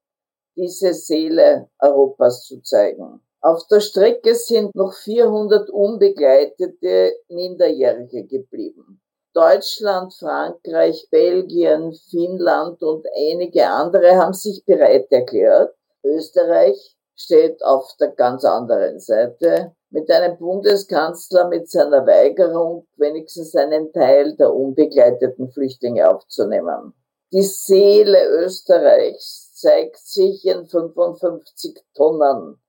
diese 0.56 0.92
Seele 0.92 1.70
Europas 1.78 2.44
zu 2.44 2.60
zeigen. 2.62 3.22
Auf 3.42 3.66
der 3.68 3.80
Strecke 3.80 4.34
sind 4.34 4.74
noch 4.74 4.92
400 4.92 5.70
unbegleitete 5.70 7.14
Minderjährige 7.28 8.26
geblieben. 8.26 9.00
Deutschland, 9.32 10.12
Frankreich, 10.12 11.08
Belgien, 11.10 11.94
Finnland 12.10 12.82
und 12.82 13.06
einige 13.16 13.66
andere 13.66 14.16
haben 14.16 14.34
sich 14.34 14.62
bereit 14.66 15.06
erklärt. 15.10 15.74
Österreich 16.04 16.96
steht 17.16 17.64
auf 17.64 17.96
der 17.98 18.08
ganz 18.08 18.44
anderen 18.44 19.00
Seite 19.00 19.74
mit 19.88 20.10
einem 20.10 20.36
Bundeskanzler 20.36 21.48
mit 21.48 21.70
seiner 21.70 22.06
Weigerung, 22.06 22.86
wenigstens 22.96 23.56
einen 23.56 23.90
Teil 23.92 24.36
der 24.36 24.52
unbegleiteten 24.52 25.50
Flüchtlinge 25.50 26.10
aufzunehmen. 26.10 26.92
Die 27.32 27.42
Seele 27.42 28.26
Österreichs 28.44 29.54
zeigt 29.54 29.98
sich 29.98 30.44
in 30.44 30.66
55 30.66 31.82
Tonnen 31.94 32.60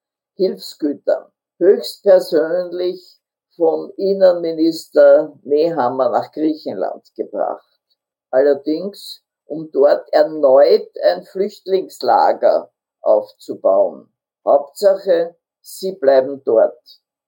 Hilfsgütern, 0.41 1.31
höchstpersönlich 1.59 3.19
vom 3.55 3.91
Innenminister 3.95 5.37
Nehammer 5.43 6.09
nach 6.09 6.31
Griechenland 6.31 7.13
gebracht. 7.15 7.79
Allerdings, 8.31 9.21
um 9.45 9.69
dort 9.71 10.11
erneut 10.11 10.89
ein 11.03 11.21
Flüchtlingslager 11.25 12.71
aufzubauen. 13.01 14.11
Hauptsache, 14.43 15.35
sie 15.61 15.91
bleiben 15.91 16.41
dort. 16.43 16.81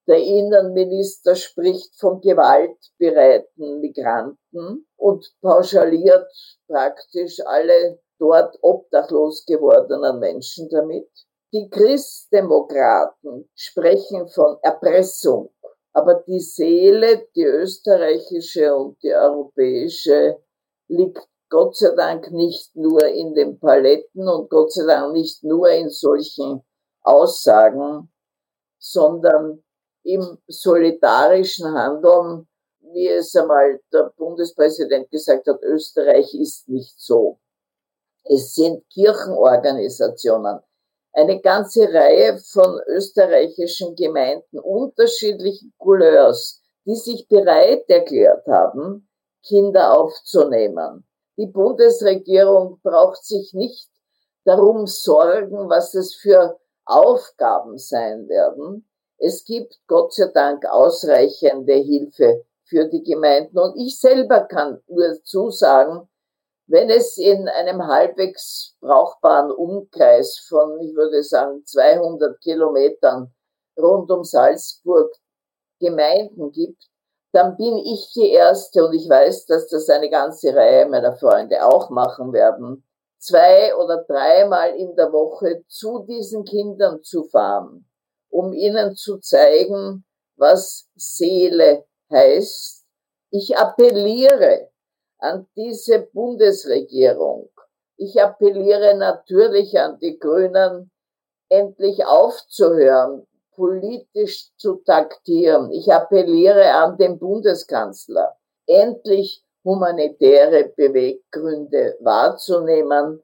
Der 0.07 0.17
Innenminister 0.17 1.35
spricht 1.35 1.93
von 1.99 2.19
gewaltbereiten 2.19 3.79
Migranten 3.79 4.87
und 4.97 5.31
pauschaliert 5.39 6.31
praktisch 6.65 7.39
alle 7.45 7.99
dort 8.17 8.57
obdachlos 8.63 9.45
gewordenen 9.45 10.17
Menschen 10.17 10.67
damit. 10.69 11.11
Die 11.53 11.69
Christdemokraten 11.69 13.47
sprechen 13.53 14.27
von 14.27 14.57
Erpressung, 14.63 15.53
aber 15.91 16.23
die 16.25 16.39
Seele, 16.39 17.27
die 17.35 17.43
österreichische 17.43 18.75
und 18.75 18.97
die 19.03 19.13
europäische, 19.13 20.39
liegt 20.87 21.19
Gott 21.49 21.77
sei 21.77 21.93
Dank 21.95 22.31
nicht 22.31 22.75
nur 22.75 23.05
in 23.05 23.35
den 23.35 23.59
Paletten 23.59 24.27
und 24.27 24.49
Gott 24.49 24.73
sei 24.73 24.85
Dank 24.87 25.13
nicht 25.13 25.43
nur 25.43 25.69
in 25.69 25.91
solchen 25.91 26.63
Aussagen, 27.03 28.11
sondern 28.79 29.63
im 30.01 30.39
solidarischen 30.47 31.71
Handeln, 31.71 32.47
wie 32.79 33.09
es 33.09 33.35
einmal 33.35 33.79
der 33.93 34.11
Bundespräsident 34.17 35.11
gesagt 35.11 35.45
hat, 35.45 35.61
Österreich 35.61 36.33
ist 36.33 36.67
nicht 36.67 36.99
so. 36.99 37.39
Es 38.23 38.55
sind 38.55 38.83
Kirchenorganisationen, 38.89 40.61
eine 41.13 41.39
ganze 41.41 41.93
Reihe 41.93 42.37
von 42.39 42.79
österreichischen 42.87 43.95
Gemeinden 43.95 44.59
unterschiedlichen 44.59 45.73
Couleurs, 45.77 46.61
die 46.85 46.95
sich 46.95 47.27
bereit 47.27 47.87
erklärt 47.87 48.45
haben, 48.47 49.07
Kinder 49.45 49.97
aufzunehmen. 49.97 51.05
Die 51.37 51.47
Bundesregierung 51.47 52.79
braucht 52.83 53.23
sich 53.23 53.53
nicht 53.53 53.89
darum 54.43 54.87
sorgen, 54.87 55.69
was 55.69 55.93
es 55.93 56.15
für 56.15 56.59
Aufgaben 56.85 57.77
sein 57.77 58.27
werden. 58.27 58.87
Es 59.17 59.45
gibt 59.45 59.79
Gott 59.87 60.13
sei 60.13 60.27
Dank 60.27 60.65
ausreichende 60.65 61.75
Hilfe 61.75 62.43
für 62.65 62.85
die 62.85 63.03
Gemeinden. 63.03 63.57
Und 63.57 63.77
ich 63.77 63.99
selber 63.99 64.41
kann 64.41 64.81
nur 64.87 65.23
zusagen, 65.23 66.07
wenn 66.67 66.89
es 66.89 67.17
in 67.17 67.47
einem 67.49 67.85
halbwegs 67.85 68.75
brauchbaren 68.79 69.51
Umkreis 69.51 70.45
von, 70.47 70.79
ich 70.79 70.95
würde 70.95 71.23
sagen, 71.23 71.63
200 71.65 72.39
Kilometern 72.41 73.33
rund 73.77 74.09
um 74.11 74.23
Salzburg 74.23 75.11
Gemeinden 75.79 76.51
gibt, 76.51 76.87
dann 77.33 77.57
bin 77.57 77.77
ich 77.77 78.11
die 78.13 78.29
Erste 78.29 78.85
und 78.85 78.93
ich 78.93 79.09
weiß, 79.09 79.47
dass 79.47 79.67
das 79.67 79.89
eine 79.89 80.09
ganze 80.09 80.55
Reihe 80.55 80.87
meiner 80.87 81.15
Freunde 81.15 81.65
auch 81.65 81.89
machen 81.89 82.31
werden, 82.31 82.85
zwei 83.17 83.75
oder 83.75 84.03
dreimal 84.03 84.75
in 84.75 84.95
der 84.95 85.11
Woche 85.11 85.63
zu 85.67 86.05
diesen 86.07 86.45
Kindern 86.45 87.01
zu 87.01 87.23
fahren, 87.23 87.89
um 88.29 88.53
ihnen 88.53 88.95
zu 88.95 89.17
zeigen, 89.17 90.05
was 90.35 90.87
Seele 90.95 91.85
heißt. 92.11 92.85
Ich 93.31 93.57
appelliere 93.57 94.69
an 95.23 95.47
diese 95.55 95.99
Bundesregierung. 95.99 97.49
Ich 97.95 98.21
appelliere 98.21 98.95
natürlich 98.97 99.79
an 99.79 99.97
die 99.99 100.19
Grünen, 100.19 100.91
endlich 101.47 102.05
aufzuhören, 102.05 103.25
politisch 103.55 104.49
zu 104.57 104.75
taktieren. 104.85 105.71
Ich 105.71 105.91
appelliere 105.93 106.73
an 106.73 106.97
den 106.97 107.19
Bundeskanzler, 107.19 108.35
endlich 108.67 109.45
humanitäre 109.63 110.73
Beweggründe 110.75 111.95
wahrzunehmen 112.01 113.23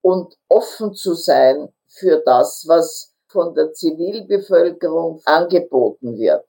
und 0.00 0.34
offen 0.48 0.94
zu 0.94 1.14
sein 1.14 1.72
für 1.86 2.22
das, 2.26 2.64
was 2.66 3.14
von 3.28 3.54
der 3.54 3.72
Zivilbevölkerung 3.72 5.20
angeboten 5.24 6.18
wird. 6.18 6.44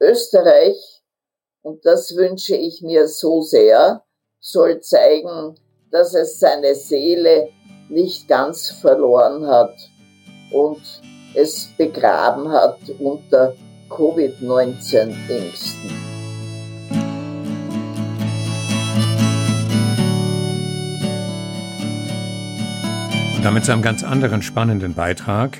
Österreich, 0.00 1.02
und 1.60 1.84
das 1.84 2.16
wünsche 2.16 2.56
ich 2.56 2.80
mir 2.80 3.08
so 3.08 3.42
sehr, 3.42 4.05
soll 4.40 4.80
zeigen, 4.80 5.56
dass 5.90 6.14
es 6.14 6.38
seine 6.38 6.74
Seele 6.74 7.48
nicht 7.88 8.28
ganz 8.28 8.70
verloren 8.70 9.46
hat 9.46 9.74
und 10.52 10.80
es 11.34 11.68
begraben 11.76 12.50
hat 12.50 12.78
unter 12.98 13.54
Covid-19-Ängsten. 13.90 16.06
damit 23.46 23.64
zu 23.64 23.70
einem 23.70 23.82
ganz 23.82 24.02
anderen 24.02 24.42
spannenden 24.42 24.94
Beitrag. 24.94 25.58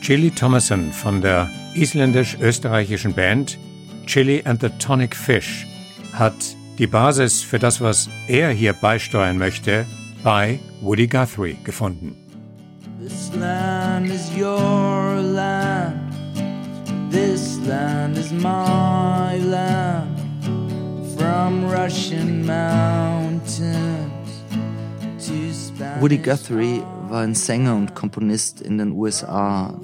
Chili 0.00 0.30
Thomason 0.30 0.92
von 0.92 1.22
der 1.22 1.50
isländisch-österreichischen 1.74 3.14
Band 3.14 3.58
Chili 4.06 4.42
and 4.44 4.60
the 4.60 4.68
Tonic 4.78 5.16
Fish 5.16 5.66
hat 6.12 6.55
die 6.78 6.86
Basis 6.86 7.42
für 7.42 7.58
das, 7.58 7.80
was 7.80 8.08
er 8.28 8.50
hier 8.50 8.72
beisteuern 8.72 9.38
möchte, 9.38 9.86
bei 10.22 10.58
Woody 10.80 11.06
Guthrie 11.06 11.56
gefunden. 11.64 12.14
This 13.00 13.30
land 13.38 14.10
is 14.10 14.30
your 14.36 15.20
land. 15.22 15.96
This 17.10 17.58
land 17.66 18.18
is 18.18 18.30
my 18.32 19.38
land. 19.38 20.08
From 21.16 21.64
Russian 21.64 22.44
mountains 22.44 24.42
to 25.18 25.32
Spanish 25.52 26.02
Woody 26.02 26.18
Guthrie 26.18 26.82
war 27.08 27.22
ein 27.22 27.34
Sänger 27.34 27.74
und 27.74 27.94
Komponist 27.94 28.60
in 28.60 28.78
den 28.78 28.92
USA 28.92 29.78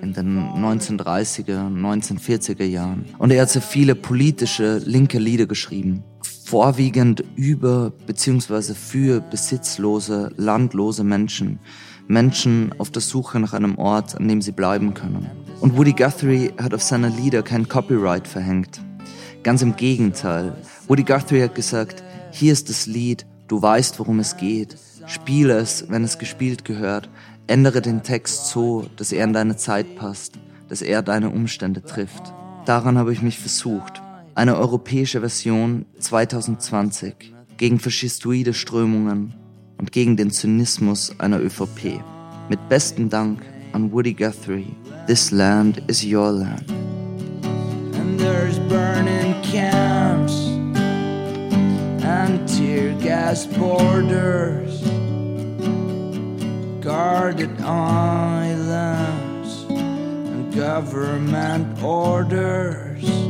in 0.00 0.12
den 0.12 0.38
1930er, 0.38 1.68
1940er 1.68 2.64
Jahren. 2.64 3.06
Und 3.18 3.30
er 3.32 3.42
hat 3.42 3.50
sehr 3.50 3.62
viele 3.62 3.94
politische 3.94 4.78
linke 4.78 5.18
Lieder 5.18 5.46
geschrieben. 5.46 6.04
Vorwiegend 6.48 7.22
über 7.36 7.92
bzw. 8.06 8.72
für 8.72 9.20
besitzlose, 9.20 10.32
landlose 10.38 11.04
Menschen. 11.04 11.58
Menschen 12.06 12.74
auf 12.78 12.90
der 12.90 13.02
Suche 13.02 13.38
nach 13.38 13.52
einem 13.52 13.76
Ort, 13.76 14.16
an 14.16 14.28
dem 14.28 14.40
sie 14.40 14.52
bleiben 14.52 14.94
können. 14.94 15.26
Und 15.60 15.76
Woody 15.76 15.92
Guthrie 15.92 16.50
hat 16.56 16.72
auf 16.72 16.82
seine 16.82 17.10
Lieder 17.10 17.42
kein 17.42 17.68
Copyright 17.68 18.26
verhängt. 18.26 18.80
Ganz 19.42 19.60
im 19.60 19.76
Gegenteil. 19.76 20.56
Woody 20.86 21.02
Guthrie 21.02 21.42
hat 21.42 21.54
gesagt, 21.54 22.02
hier 22.30 22.54
ist 22.54 22.70
das 22.70 22.86
Lied, 22.86 23.26
du 23.46 23.60
weißt, 23.60 23.98
worum 23.98 24.18
es 24.18 24.38
geht. 24.38 24.74
Spiele 25.06 25.58
es, 25.58 25.90
wenn 25.90 26.02
es 26.02 26.18
gespielt 26.18 26.64
gehört. 26.64 27.10
Ändere 27.46 27.82
den 27.82 28.02
Text 28.02 28.46
so, 28.46 28.86
dass 28.96 29.12
er 29.12 29.24
in 29.24 29.34
deine 29.34 29.58
Zeit 29.58 29.96
passt, 29.96 30.38
dass 30.70 30.80
er 30.80 31.02
deine 31.02 31.28
Umstände 31.28 31.82
trifft. 31.82 32.32
Daran 32.64 32.96
habe 32.96 33.12
ich 33.12 33.20
mich 33.20 33.38
versucht. 33.38 34.00
Eine 34.38 34.56
europäische 34.56 35.18
Version 35.18 35.84
2020 35.98 37.34
gegen 37.56 37.80
faschistoide 37.80 38.54
Strömungen 38.54 39.34
und 39.78 39.90
gegen 39.90 40.16
den 40.16 40.30
Zynismus 40.30 41.12
einer 41.18 41.40
ÖVP. 41.40 42.00
Mit 42.48 42.68
besten 42.68 43.08
Dank 43.08 43.42
an 43.72 43.90
Woody 43.90 44.14
Guthrie. 44.14 44.76
This 45.08 45.32
land 45.32 45.82
is 45.88 46.04
your 46.04 46.30
land. 46.30 46.72
And 47.98 48.16
there's 48.16 48.60
burning 48.68 49.34
camps 49.42 50.52
and 52.04 52.38
tear 52.46 52.94
gas 53.02 53.44
borders. 53.44 54.84
guarded 56.80 57.50
islands 57.60 59.66
and 59.68 60.54
government 60.54 61.82
orders. 61.82 63.27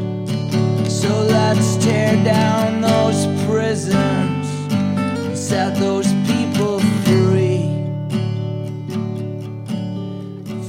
So 1.01 1.23
let's 1.23 1.77
tear 1.77 2.17
down 2.25 2.81
those 2.81 3.29
prisons 3.47 4.49
and 4.73 5.39
set 5.39 5.77
those 5.77 6.13
people 6.27 6.81
free. 7.05 7.71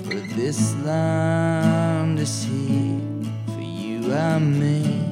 For 0.04 0.22
this 0.36 0.76
land 0.86 2.20
is 2.20 2.44
here 2.44 3.02
for 3.56 3.62
you 3.62 4.14
and 4.14 4.60
me. 4.60 5.10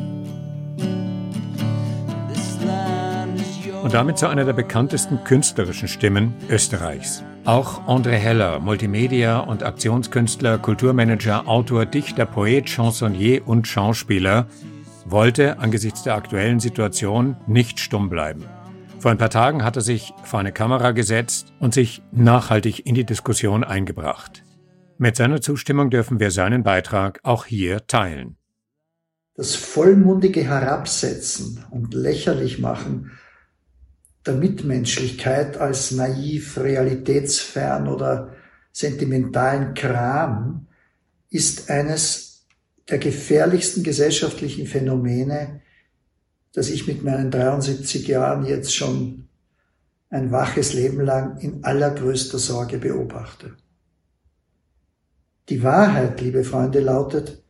Und 3.81 3.93
damit 3.93 4.19
zu 4.19 4.27
einer 4.27 4.45
der 4.45 4.53
bekanntesten 4.53 5.23
künstlerischen 5.23 5.87
Stimmen 5.87 6.33
Österreichs. 6.49 7.23
Auch 7.45 7.87
André 7.87 8.17
Heller, 8.17 8.59
Multimedia- 8.59 9.39
und 9.39 9.63
Aktionskünstler, 9.63 10.59
Kulturmanager, 10.59 11.47
Autor, 11.47 11.85
Dichter, 11.85 12.25
Poet, 12.25 12.69
Chansonnier 12.69 13.47
und 13.47 13.65
Schauspieler, 13.65 14.45
wollte 15.09 15.59
angesichts 15.59 16.03
der 16.03 16.15
aktuellen 16.15 16.59
Situation 16.59 17.37
nicht 17.47 17.79
stumm 17.79 18.09
bleiben. 18.09 18.43
Vor 18.99 19.11
ein 19.11 19.17
paar 19.17 19.29
Tagen 19.29 19.63
hat 19.63 19.75
er 19.75 19.81
sich 19.81 20.13
vor 20.23 20.39
eine 20.39 20.51
Kamera 20.51 20.91
gesetzt 20.91 21.53
und 21.59 21.73
sich 21.73 22.01
nachhaltig 22.11 22.85
in 22.85 22.95
die 22.95 23.05
Diskussion 23.05 23.63
eingebracht. 23.63 24.43
Mit 24.97 25.15
seiner 25.15 25.39
Zustimmung 25.41 25.89
dürfen 25.89 26.19
wir 26.19 26.31
seinen 26.31 26.63
Beitrag 26.63 27.19
auch 27.23 27.45
hier 27.45 27.85
teilen. 27.85 28.37
Das 29.35 29.55
vollmundige 29.55 30.43
Herabsetzen 30.43 31.63
und 31.69 31.93
lächerlich 31.93 32.57
machen 32.57 33.11
der 34.25 34.33
Mitmenschlichkeit 34.33 35.57
als 35.57 35.91
naiv, 35.91 36.57
realitätsfern 36.57 37.87
oder 37.87 38.33
sentimentalen 38.71 39.73
Kram 39.73 40.67
ist 41.29 41.69
eines 41.69 42.26
der 42.89 42.97
gefährlichsten 42.99 43.83
gesellschaftlichen 43.83 44.67
Phänomene, 44.67 45.61
das 46.53 46.69
ich 46.69 46.87
mit 46.87 47.03
meinen 47.03 47.31
73 47.31 48.07
Jahren 48.07 48.45
jetzt 48.45 48.73
schon 48.73 49.27
ein 50.09 50.31
waches 50.31 50.73
Leben 50.73 51.01
lang 51.01 51.37
in 51.39 51.63
allergrößter 51.63 52.39
Sorge 52.39 52.77
beobachte. 52.77 53.57
Die 55.49 55.63
Wahrheit, 55.63 56.21
liebe 56.21 56.43
Freunde, 56.43 56.79
lautet, 56.79 57.43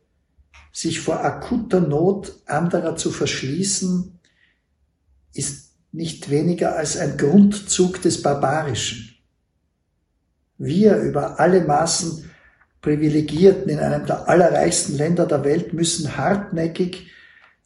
sich 0.72 1.00
vor 1.00 1.24
akuter 1.24 1.80
Not 1.80 2.42
anderer 2.46 2.96
zu 2.96 3.10
verschließen, 3.10 4.18
ist 5.34 5.72
nicht 5.92 6.30
weniger 6.30 6.76
als 6.76 6.96
ein 6.96 7.16
Grundzug 7.16 8.02
des 8.02 8.22
Barbarischen. 8.22 9.14
Wir 10.58 10.96
über 10.98 11.40
alle 11.40 11.64
Maßen 11.64 12.28
Privilegierten 12.80 13.68
in 13.70 13.78
einem 13.78 14.06
der 14.06 14.28
allerreichsten 14.28 14.96
Länder 14.96 15.26
der 15.26 15.44
Welt 15.44 15.72
müssen 15.72 16.16
hartnäckig 16.16 17.10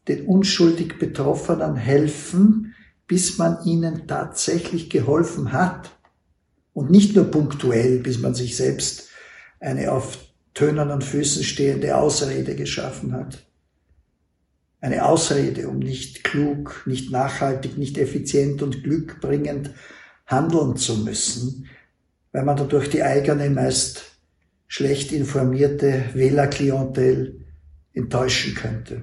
den 0.08 0.26
unschuldig 0.26 0.98
Betroffenen 0.98 1.76
helfen, 1.76 2.74
bis 3.06 3.38
man 3.38 3.64
ihnen 3.64 4.06
tatsächlich 4.06 4.90
geholfen 4.90 5.52
hat. 5.52 5.90
Und 6.72 6.90
nicht 6.90 7.14
nur 7.14 7.30
punktuell, 7.30 7.98
bis 7.98 8.18
man 8.18 8.34
sich 8.34 8.56
selbst 8.56 9.10
eine 9.60 9.92
auf 9.92 10.18
tönernen 10.54 11.02
Füßen 11.02 11.44
stehende 11.44 11.96
Ausrede 11.96 12.56
geschaffen 12.56 13.12
hat. 13.12 13.44
Eine 14.80 15.04
Ausrede, 15.04 15.68
um 15.68 15.78
nicht 15.78 16.24
klug, 16.24 16.82
nicht 16.86 17.12
nachhaltig, 17.12 17.78
nicht 17.78 17.98
effizient 17.98 18.62
und 18.62 18.82
glückbringend 18.82 19.70
handeln 20.26 20.76
zu 20.76 20.96
müssen, 20.98 21.68
weil 22.32 22.44
man 22.44 22.56
dadurch 22.56 22.88
die 22.88 23.02
eigene, 23.02 23.50
meist 23.50 24.11
schlecht 24.72 25.12
informierte 25.12 26.02
Wählerklientel 26.14 27.44
enttäuschen 27.92 28.54
könnte. 28.54 29.02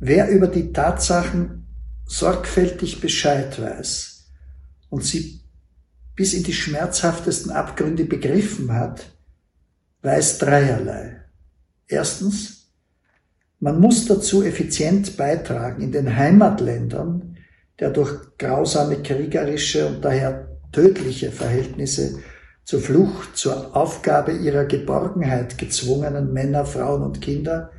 Wer 0.00 0.30
über 0.30 0.46
die 0.46 0.72
Tatsachen 0.72 1.66
sorgfältig 2.06 3.02
Bescheid 3.02 3.60
weiß 3.60 4.30
und 4.88 5.04
sie 5.04 5.42
bis 6.16 6.32
in 6.32 6.44
die 6.44 6.54
schmerzhaftesten 6.54 7.52
Abgründe 7.52 8.06
begriffen 8.06 8.72
hat, 8.72 9.04
weiß 10.00 10.38
dreierlei. 10.38 11.24
Erstens, 11.86 12.72
man 13.60 13.78
muss 13.78 14.06
dazu 14.06 14.42
effizient 14.42 15.14
beitragen, 15.18 15.82
in 15.82 15.92
den 15.92 16.16
Heimatländern 16.16 17.36
der 17.78 17.90
durch 17.90 18.18
grausame 18.38 19.02
kriegerische 19.02 19.88
und 19.88 20.02
daher 20.02 20.58
tödliche 20.72 21.30
Verhältnisse 21.30 22.22
zur 22.64 22.80
Flucht, 22.80 23.36
zur 23.36 23.76
Aufgabe 23.76 24.32
ihrer 24.32 24.64
Geborgenheit 24.64 25.58
gezwungenen 25.58 26.32
Männer, 26.32 26.64
Frauen 26.64 27.02
und 27.02 27.20
Kinder 27.20 27.70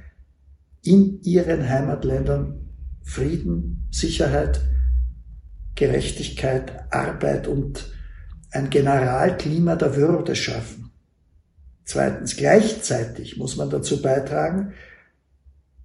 in 0.81 1.21
ihren 1.21 1.67
Heimatländern 1.69 2.69
Frieden, 3.03 3.87
Sicherheit, 3.91 4.61
Gerechtigkeit, 5.75 6.93
Arbeit 6.93 7.47
und 7.47 7.91
ein 8.51 8.69
Generalklima 8.69 9.75
der 9.75 9.95
Würde 9.95 10.35
schaffen. 10.35 10.91
Zweitens, 11.85 12.37
gleichzeitig 12.37 13.37
muss 13.37 13.57
man 13.57 13.69
dazu 13.69 14.01
beitragen, 14.01 14.73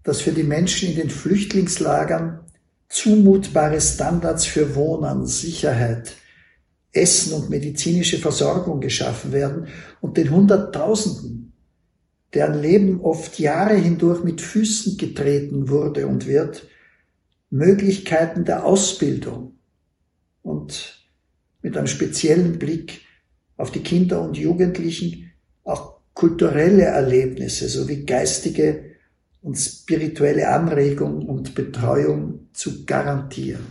dass 0.04 0.20
für 0.20 0.32
die 0.32 0.44
Menschen 0.44 0.90
in 0.90 0.96
den 0.96 1.10
Flüchtlingslagern 1.10 2.40
zumutbare 2.88 3.80
Standards 3.80 4.46
für 4.46 4.74
Wohnen, 4.74 5.26
Sicherheit, 5.26 6.14
Essen 6.92 7.34
und 7.34 7.50
medizinische 7.50 8.18
Versorgung 8.18 8.80
geschaffen 8.80 9.32
werden 9.32 9.68
und 10.00 10.16
den 10.16 10.30
Hunderttausenden, 10.30 11.52
deren 12.34 12.60
Leben 12.60 13.00
oft 13.00 13.38
Jahre 13.38 13.74
hindurch 13.74 14.24
mit 14.24 14.40
Füßen 14.40 14.96
getreten 14.96 15.68
wurde 15.68 16.06
und 16.06 16.26
wird, 16.26 16.66
Möglichkeiten 17.50 18.44
der 18.44 18.64
Ausbildung 18.64 19.58
und 20.42 21.06
mit 21.62 21.76
einem 21.76 21.86
speziellen 21.86 22.58
Blick 22.58 23.00
auf 23.56 23.70
die 23.70 23.80
Kinder 23.82 24.22
und 24.22 24.36
Jugendlichen 24.36 25.32
auch 25.64 26.00
kulturelle 26.14 26.84
Erlebnisse 26.84 27.68
sowie 27.68 28.04
geistige 28.04 28.96
und 29.40 29.56
spirituelle 29.56 30.48
Anregung 30.48 31.26
und 31.26 31.54
Betreuung 31.54 32.48
zu 32.52 32.84
garantieren. 32.84 33.66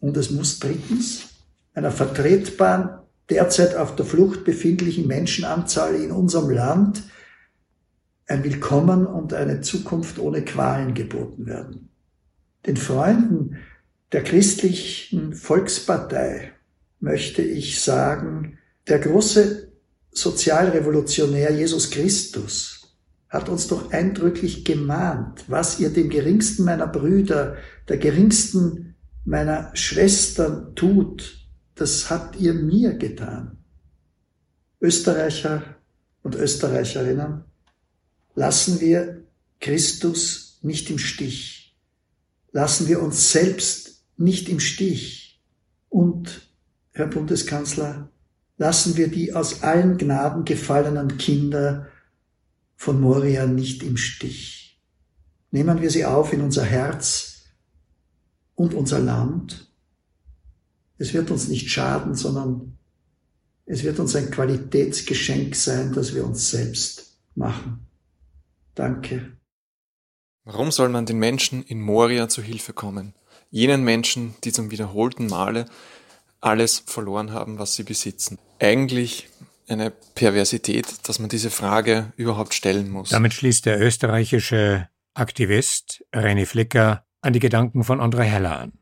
Und 0.00 0.16
es 0.16 0.30
muss 0.30 0.58
drittens 0.58 1.31
einer 1.74 1.90
vertretbaren, 1.90 2.90
derzeit 3.30 3.76
auf 3.76 3.96
der 3.96 4.04
Flucht 4.04 4.44
befindlichen 4.44 5.06
Menschenanzahl 5.06 5.94
in 5.94 6.10
unserem 6.10 6.50
Land 6.50 7.04
ein 8.26 8.44
Willkommen 8.44 9.06
und 9.06 9.34
eine 9.34 9.60
Zukunft 9.60 10.18
ohne 10.18 10.42
Qualen 10.42 10.94
geboten 10.94 11.46
werden. 11.46 11.88
Den 12.66 12.76
Freunden 12.76 13.56
der 14.12 14.22
christlichen 14.22 15.34
Volkspartei 15.34 16.52
möchte 17.00 17.42
ich 17.42 17.80
sagen, 17.80 18.58
der 18.88 18.98
große 18.98 19.72
Sozialrevolutionär 20.10 21.52
Jesus 21.52 21.90
Christus 21.90 22.96
hat 23.28 23.48
uns 23.48 23.66
doch 23.66 23.92
eindrücklich 23.92 24.64
gemahnt, 24.64 25.44
was 25.48 25.80
ihr 25.80 25.88
dem 25.88 26.10
geringsten 26.10 26.64
meiner 26.64 26.86
Brüder, 26.86 27.56
der 27.88 27.96
geringsten 27.96 28.94
meiner 29.24 29.74
Schwestern 29.74 30.74
tut, 30.74 31.41
das 31.74 32.10
habt 32.10 32.36
ihr 32.36 32.54
mir 32.54 32.94
getan. 32.94 33.58
Österreicher 34.80 35.76
und 36.22 36.34
Österreicherinnen, 36.34 37.44
lassen 38.34 38.80
wir 38.80 39.24
Christus 39.60 40.58
nicht 40.62 40.90
im 40.90 40.98
Stich. 40.98 41.76
Lassen 42.52 42.88
wir 42.88 43.02
uns 43.02 43.32
selbst 43.32 44.04
nicht 44.16 44.48
im 44.48 44.60
Stich. 44.60 45.40
Und, 45.88 46.48
Herr 46.92 47.06
Bundeskanzler, 47.06 48.10
lassen 48.58 48.96
wir 48.96 49.08
die 49.08 49.32
aus 49.34 49.62
allen 49.62 49.98
Gnaden 49.98 50.44
gefallenen 50.44 51.16
Kinder 51.18 51.88
von 52.76 53.00
Moria 53.00 53.46
nicht 53.46 53.82
im 53.82 53.96
Stich. 53.96 54.80
Nehmen 55.50 55.80
wir 55.80 55.90
sie 55.90 56.04
auf 56.04 56.32
in 56.32 56.40
unser 56.40 56.64
Herz 56.64 57.44
und 58.54 58.74
unser 58.74 58.98
Land 58.98 59.71
es 61.02 61.12
wird 61.14 61.32
uns 61.32 61.48
nicht 61.48 61.68
schaden, 61.68 62.14
sondern 62.14 62.78
es 63.66 63.82
wird 63.82 63.98
uns 63.98 64.14
ein 64.14 64.30
Qualitätsgeschenk 64.30 65.56
sein, 65.56 65.92
das 65.92 66.14
wir 66.14 66.24
uns 66.24 66.50
selbst 66.50 67.18
machen. 67.34 67.88
Danke. 68.76 69.36
Warum 70.44 70.70
soll 70.70 70.88
man 70.90 71.04
den 71.04 71.18
Menschen 71.18 71.64
in 71.64 71.80
Moria 71.80 72.28
zu 72.28 72.40
Hilfe 72.40 72.72
kommen? 72.72 73.14
Jenen 73.50 73.82
Menschen, 73.82 74.36
die 74.44 74.52
zum 74.52 74.70
wiederholten 74.70 75.26
Male 75.26 75.66
alles 76.40 76.84
verloren 76.86 77.32
haben, 77.32 77.58
was 77.58 77.74
sie 77.74 77.82
besitzen. 77.82 78.38
Eigentlich 78.60 79.28
eine 79.66 79.90
Perversität, 80.14 81.08
dass 81.08 81.18
man 81.18 81.28
diese 81.28 81.50
Frage 81.50 82.12
überhaupt 82.16 82.54
stellen 82.54 82.90
muss. 82.90 83.08
Damit 83.08 83.32
schließt 83.32 83.66
der 83.66 83.80
österreichische 83.80 84.88
Aktivist 85.14 86.04
René 86.12 86.46
Flicker 86.46 87.04
an 87.20 87.32
die 87.32 87.40
Gedanken 87.40 87.82
von 87.82 88.00
André 88.00 88.22
Heller 88.22 88.60
an. 88.60 88.72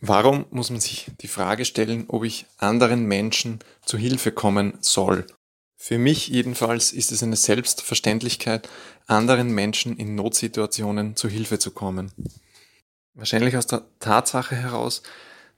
Warum 0.00 0.44
muss 0.50 0.70
man 0.70 0.80
sich 0.80 1.10
die 1.20 1.28
Frage 1.28 1.64
stellen, 1.64 2.04
ob 2.08 2.24
ich 2.24 2.46
anderen 2.58 3.04
Menschen 3.06 3.60
zu 3.84 3.96
Hilfe 3.96 4.30
kommen 4.30 4.74
soll? 4.80 5.26
Für 5.76 5.98
mich 5.98 6.28
jedenfalls 6.28 6.92
ist 6.92 7.12
es 7.12 7.22
eine 7.22 7.36
Selbstverständlichkeit, 7.36 8.68
anderen 9.06 9.50
Menschen 9.50 9.96
in 9.96 10.14
Notsituationen 10.14 11.16
zu 11.16 11.28
Hilfe 11.28 11.58
zu 11.58 11.70
kommen. 11.70 12.12
Wahrscheinlich 13.14 13.56
aus 13.56 13.66
der 13.66 13.84
Tatsache 14.00 14.56
heraus, 14.56 15.02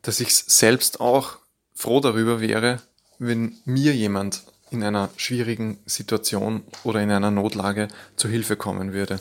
dass 0.03 0.21
ich 0.21 0.35
selbst 0.35 1.01
auch 1.01 1.39
froh 1.75 2.01
darüber 2.01 2.41
wäre, 2.41 2.81
wenn 3.19 3.59
mir 3.65 3.95
jemand 3.95 4.43
in 4.71 4.85
einer 4.85 5.11
schwierigen 5.17 5.79
Situation 5.87 6.63
oder 6.85 7.01
in 7.01 7.11
einer 7.11 7.31
Notlage 7.31 7.89
zu 8.17 8.29
Hilfe 8.29 8.57
kommen 8.57 8.93
würde. 8.93 9.21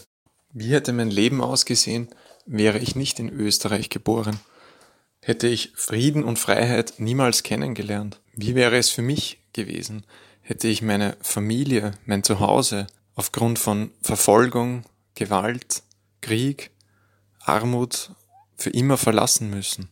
Wie 0.51 0.71
hätte 0.73 0.93
mein 0.93 1.09
Leben 1.09 1.41
ausgesehen, 1.41 2.09
wäre 2.45 2.79
ich 2.79 2.95
nicht 2.95 3.19
in 3.19 3.29
Österreich 3.29 3.89
geboren? 3.89 4.39
Hätte 5.21 5.47
ich 5.47 5.73
Frieden 5.75 6.23
und 6.23 6.39
Freiheit 6.39 6.95
niemals 6.97 7.43
kennengelernt, 7.43 8.21
wie 8.33 8.55
wäre 8.55 8.77
es 8.77 8.89
für 8.89 9.01
mich 9.01 9.39
gewesen? 9.53 10.05
Hätte 10.41 10.67
ich 10.67 10.81
meine 10.81 11.17
Familie, 11.21 11.91
mein 12.05 12.23
Zuhause 12.23 12.87
aufgrund 13.15 13.59
von 13.59 13.91
Verfolgung, 14.01 14.83
Gewalt, 15.15 15.83
Krieg, 16.21 16.71
Armut 17.39 18.11
für 18.55 18.69
immer 18.69 18.97
verlassen 18.97 19.49
müssen? 19.49 19.89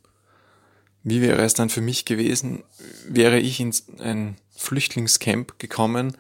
Wie 1.04 1.22
wäre 1.22 1.44
es 1.44 1.54
dann 1.54 1.70
für 1.70 1.82
mich 1.82 2.06
gewesen, 2.06 2.64
wäre 3.08 3.40
ich 3.40 3.60
in 3.60 3.74
ein 4.00 4.38
Flüchtlingscamp 4.56 5.60
gekommen, 5.60 6.18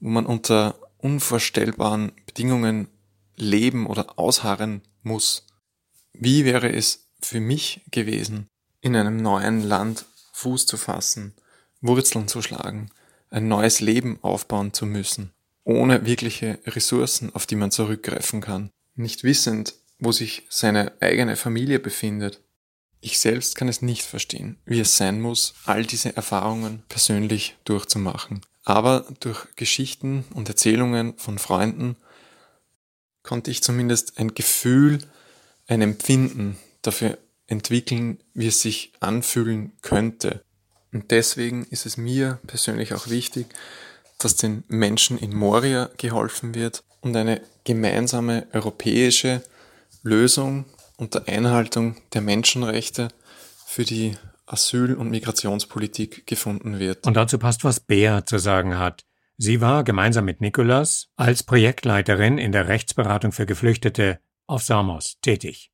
wo 0.00 0.08
man 0.08 0.26
unter 0.26 0.78
unvorstellbaren 0.98 2.12
Bedingungen 2.26 2.88
leben 3.36 3.86
oder 3.86 4.18
ausharren 4.18 4.82
muss? 5.02 5.46
Wie 6.12 6.44
wäre 6.44 6.72
es 6.72 7.05
für 7.26 7.40
mich 7.40 7.80
gewesen, 7.90 8.48
in 8.80 8.94
einem 8.94 9.16
neuen 9.16 9.62
Land 9.62 10.06
Fuß 10.32 10.66
zu 10.66 10.76
fassen, 10.76 11.34
Wurzeln 11.80 12.28
zu 12.28 12.40
schlagen, 12.40 12.90
ein 13.30 13.48
neues 13.48 13.80
Leben 13.80 14.18
aufbauen 14.22 14.72
zu 14.72 14.86
müssen, 14.86 15.32
ohne 15.64 16.06
wirkliche 16.06 16.60
Ressourcen, 16.66 17.34
auf 17.34 17.46
die 17.46 17.56
man 17.56 17.72
zurückgreifen 17.72 18.40
kann, 18.40 18.70
nicht 18.94 19.24
wissend, 19.24 19.74
wo 19.98 20.12
sich 20.12 20.46
seine 20.50 20.92
eigene 21.00 21.36
Familie 21.36 21.80
befindet. 21.80 22.40
Ich 23.00 23.18
selbst 23.18 23.56
kann 23.56 23.68
es 23.68 23.82
nicht 23.82 24.02
verstehen, 24.02 24.58
wie 24.64 24.80
es 24.80 24.96
sein 24.96 25.20
muss, 25.20 25.54
all 25.64 25.84
diese 25.84 26.16
Erfahrungen 26.16 26.84
persönlich 26.88 27.56
durchzumachen. 27.64 28.40
Aber 28.62 29.04
durch 29.18 29.46
Geschichten 29.56 30.24
und 30.32 30.48
Erzählungen 30.48 31.18
von 31.18 31.38
Freunden 31.38 31.96
konnte 33.24 33.50
ich 33.50 33.64
zumindest 33.64 34.18
ein 34.18 34.34
Gefühl, 34.34 35.00
ein 35.66 35.82
Empfinden 35.82 36.56
dafür 36.86 37.18
entwickeln, 37.46 38.18
wie 38.34 38.48
es 38.48 38.60
sich 38.60 38.92
anfühlen 39.00 39.72
könnte. 39.82 40.42
Und 40.92 41.10
deswegen 41.10 41.64
ist 41.70 41.86
es 41.86 41.96
mir 41.96 42.38
persönlich 42.46 42.94
auch 42.94 43.08
wichtig, 43.08 43.46
dass 44.18 44.36
den 44.36 44.64
Menschen 44.68 45.18
in 45.18 45.34
Moria 45.34 45.90
geholfen 45.96 46.54
wird 46.54 46.82
und 47.00 47.14
eine 47.16 47.40
gemeinsame 47.64 48.46
europäische 48.52 49.42
Lösung 50.02 50.64
unter 50.96 51.28
Einhaltung 51.28 51.96
der 52.14 52.22
Menschenrechte 52.22 53.08
für 53.66 53.84
die 53.84 54.16
Asyl- 54.46 54.94
und 54.94 55.10
Migrationspolitik 55.10 56.26
gefunden 56.26 56.78
wird. 56.78 57.06
Und 57.06 57.14
dazu 57.14 57.38
passt, 57.38 57.64
was 57.64 57.80
Bea 57.80 58.24
zu 58.24 58.38
sagen 58.38 58.78
hat. 58.78 59.04
Sie 59.36 59.60
war 59.60 59.84
gemeinsam 59.84 60.24
mit 60.24 60.40
Nikolas 60.40 61.08
als 61.16 61.42
Projektleiterin 61.42 62.38
in 62.38 62.52
der 62.52 62.68
Rechtsberatung 62.68 63.32
für 63.32 63.44
Geflüchtete 63.44 64.18
auf 64.46 64.62
Samos 64.62 65.18
tätig. 65.20 65.70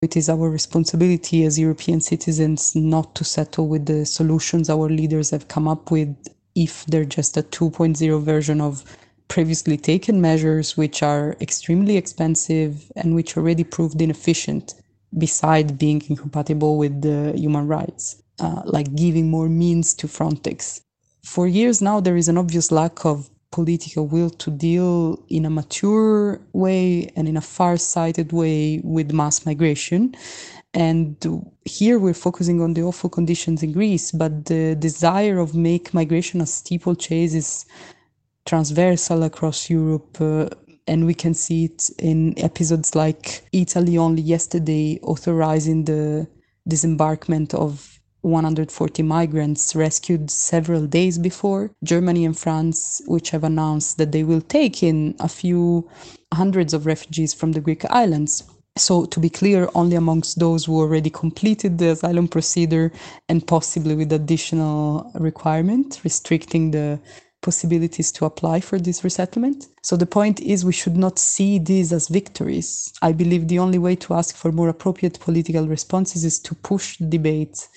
It 0.00 0.16
is 0.16 0.28
our 0.28 0.48
responsibility 0.48 1.44
as 1.44 1.58
European 1.58 2.00
citizens 2.00 2.76
not 2.76 3.16
to 3.16 3.24
settle 3.24 3.66
with 3.66 3.86
the 3.86 4.06
solutions 4.06 4.70
our 4.70 4.88
leaders 4.88 5.30
have 5.30 5.48
come 5.48 5.66
up 5.66 5.90
with 5.90 6.14
if 6.54 6.86
they're 6.86 7.04
just 7.04 7.36
a 7.36 7.42
2.0 7.42 8.22
version 8.22 8.60
of 8.60 8.84
previously 9.26 9.76
taken 9.76 10.20
measures 10.20 10.76
which 10.76 11.02
are 11.02 11.36
extremely 11.40 11.96
expensive 11.96 12.92
and 12.94 13.16
which 13.16 13.36
already 13.36 13.64
proved 13.64 14.00
inefficient, 14.00 14.74
beside 15.18 15.78
being 15.78 16.00
incompatible 16.08 16.78
with 16.78 17.02
the 17.02 17.32
human 17.36 17.66
rights, 17.66 18.22
uh, 18.38 18.62
like 18.64 18.94
giving 18.94 19.28
more 19.28 19.48
means 19.48 19.94
to 19.94 20.06
Frontex. 20.06 20.80
For 21.24 21.48
years 21.48 21.82
now, 21.82 21.98
there 21.98 22.16
is 22.16 22.28
an 22.28 22.38
obvious 22.38 22.70
lack 22.70 23.04
of 23.04 23.28
political 23.50 24.06
will 24.06 24.30
to 24.30 24.50
deal 24.50 25.24
in 25.28 25.44
a 25.44 25.50
mature 25.50 26.40
way 26.52 27.10
and 27.16 27.26
in 27.28 27.36
a 27.36 27.40
far-sighted 27.40 28.32
way 28.32 28.80
with 28.84 29.12
mass 29.12 29.46
migration. 29.46 30.14
And 30.74 31.16
here 31.64 31.98
we're 31.98 32.14
focusing 32.14 32.60
on 32.60 32.74
the 32.74 32.82
awful 32.82 33.10
conditions 33.10 33.62
in 33.62 33.72
Greece, 33.72 34.12
but 34.12 34.46
the 34.46 34.74
desire 34.74 35.38
of 35.38 35.54
make 35.54 35.94
migration 35.94 36.40
a 36.40 36.46
steeplechase 36.46 37.34
is 37.34 37.64
transversal 38.44 39.22
across 39.22 39.70
Europe. 39.70 40.20
Uh, 40.20 40.48
and 40.86 41.06
we 41.06 41.14
can 41.14 41.34
see 41.34 41.66
it 41.66 41.90
in 41.98 42.38
episodes 42.38 42.94
like 42.94 43.42
Italy 43.52 43.98
only 43.98 44.22
yesterday 44.22 44.98
authorizing 45.02 45.84
the 45.84 46.26
disembarkment 46.68 47.54
of 47.54 47.97
140 48.22 49.02
migrants 49.02 49.74
rescued 49.76 50.30
several 50.30 50.86
days 50.86 51.18
before. 51.18 51.70
Germany 51.84 52.24
and 52.24 52.38
France, 52.38 53.00
which 53.06 53.30
have 53.30 53.44
announced 53.44 53.98
that 53.98 54.12
they 54.12 54.24
will 54.24 54.40
take 54.40 54.82
in 54.82 55.14
a 55.20 55.28
few 55.28 55.88
hundreds 56.34 56.74
of 56.74 56.86
refugees 56.86 57.32
from 57.32 57.52
the 57.52 57.60
Greek 57.60 57.84
islands. 57.90 58.44
So, 58.76 59.06
to 59.06 59.18
be 59.18 59.28
clear, 59.28 59.68
only 59.74 59.96
amongst 59.96 60.38
those 60.38 60.66
who 60.66 60.78
already 60.78 61.10
completed 61.10 61.78
the 61.78 61.90
asylum 61.90 62.28
procedure 62.28 62.92
and 63.28 63.44
possibly 63.44 63.96
with 63.96 64.12
additional 64.12 65.10
requirement, 65.14 66.00
restricting 66.04 66.70
the 66.70 67.00
possibilities 67.40 68.12
to 68.12 68.24
apply 68.24 68.60
for 68.60 68.78
this 68.78 69.04
resettlement. 69.04 69.66
So 69.82 69.96
the 69.96 70.06
point 70.06 70.40
is 70.40 70.64
we 70.64 70.72
should 70.72 70.96
not 70.96 71.18
see 71.18 71.58
these 71.58 71.92
as 71.92 72.08
victories. 72.08 72.92
I 73.00 73.12
believe 73.12 73.48
the 73.48 73.58
only 73.58 73.78
way 73.78 73.96
to 73.96 74.14
ask 74.14 74.36
for 74.36 74.52
more 74.52 74.68
appropriate 74.68 75.20
political 75.20 75.66
responses 75.66 76.24
is 76.24 76.40
to 76.40 76.54
push 76.54 76.96
debate 76.98 77.68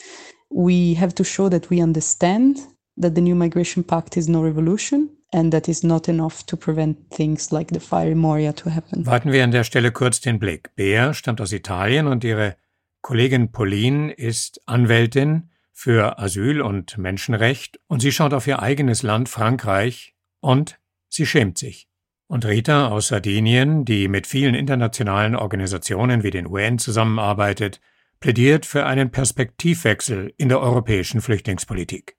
we 0.51 0.93
have 0.95 1.15
to 1.15 1.23
show 1.23 1.49
that 1.49 1.69
we 1.69 1.81
understand 1.81 2.59
that 2.97 3.15
the 3.15 3.21
new 3.21 3.35
migration 3.35 3.83
pact 3.83 4.17
is 4.17 4.27
no 4.27 4.43
revolution 4.43 5.09
and 5.33 5.51
that 5.53 5.69
is 5.69 5.83
not 5.83 6.09
enough 6.09 6.45
to 6.45 6.57
prevent 6.57 7.09
things 7.09 7.51
like 7.51 7.71
the 7.71 7.79
fire 7.79 8.11
in 8.11 8.17
Moria 8.17 8.51
to 8.53 8.69
happen. 8.69 9.05
Warten 9.05 9.31
wir 9.31 9.43
an 9.43 9.51
der 9.51 9.63
Stelle 9.63 9.91
kurz 9.91 10.19
den 10.19 10.39
Blick. 10.39 10.75
Bea 10.75 11.13
stammt 11.13 11.39
aus 11.39 11.53
Italien 11.53 12.07
und 12.07 12.23
ihre 12.23 12.57
Kollegin 13.01 13.51
Pauline 13.51 14.11
ist 14.11 14.61
Anwältin 14.65 15.49
für 15.81 16.19
Asyl 16.19 16.61
und 16.61 16.99
Menschenrecht 16.99 17.79
und 17.87 18.03
sie 18.03 18.11
schaut 18.11 18.35
auf 18.35 18.45
ihr 18.45 18.61
eigenes 18.61 19.01
Land 19.01 19.29
Frankreich 19.29 20.13
und 20.39 20.79
sie 21.09 21.25
schämt 21.25 21.57
sich. 21.57 21.87
Und 22.27 22.45
Rita 22.45 22.89
aus 22.89 23.07
Sardinien, 23.07 23.83
die 23.83 24.07
mit 24.07 24.27
vielen 24.27 24.53
internationalen 24.53 25.35
Organisationen 25.35 26.21
wie 26.21 26.29
den 26.29 26.45
UN 26.45 26.77
zusammenarbeitet, 26.77 27.81
plädiert 28.19 28.67
für 28.67 28.85
einen 28.85 29.09
Perspektivwechsel 29.09 30.31
in 30.37 30.49
der 30.49 30.61
europäischen 30.61 31.19
Flüchtlingspolitik. 31.19 32.15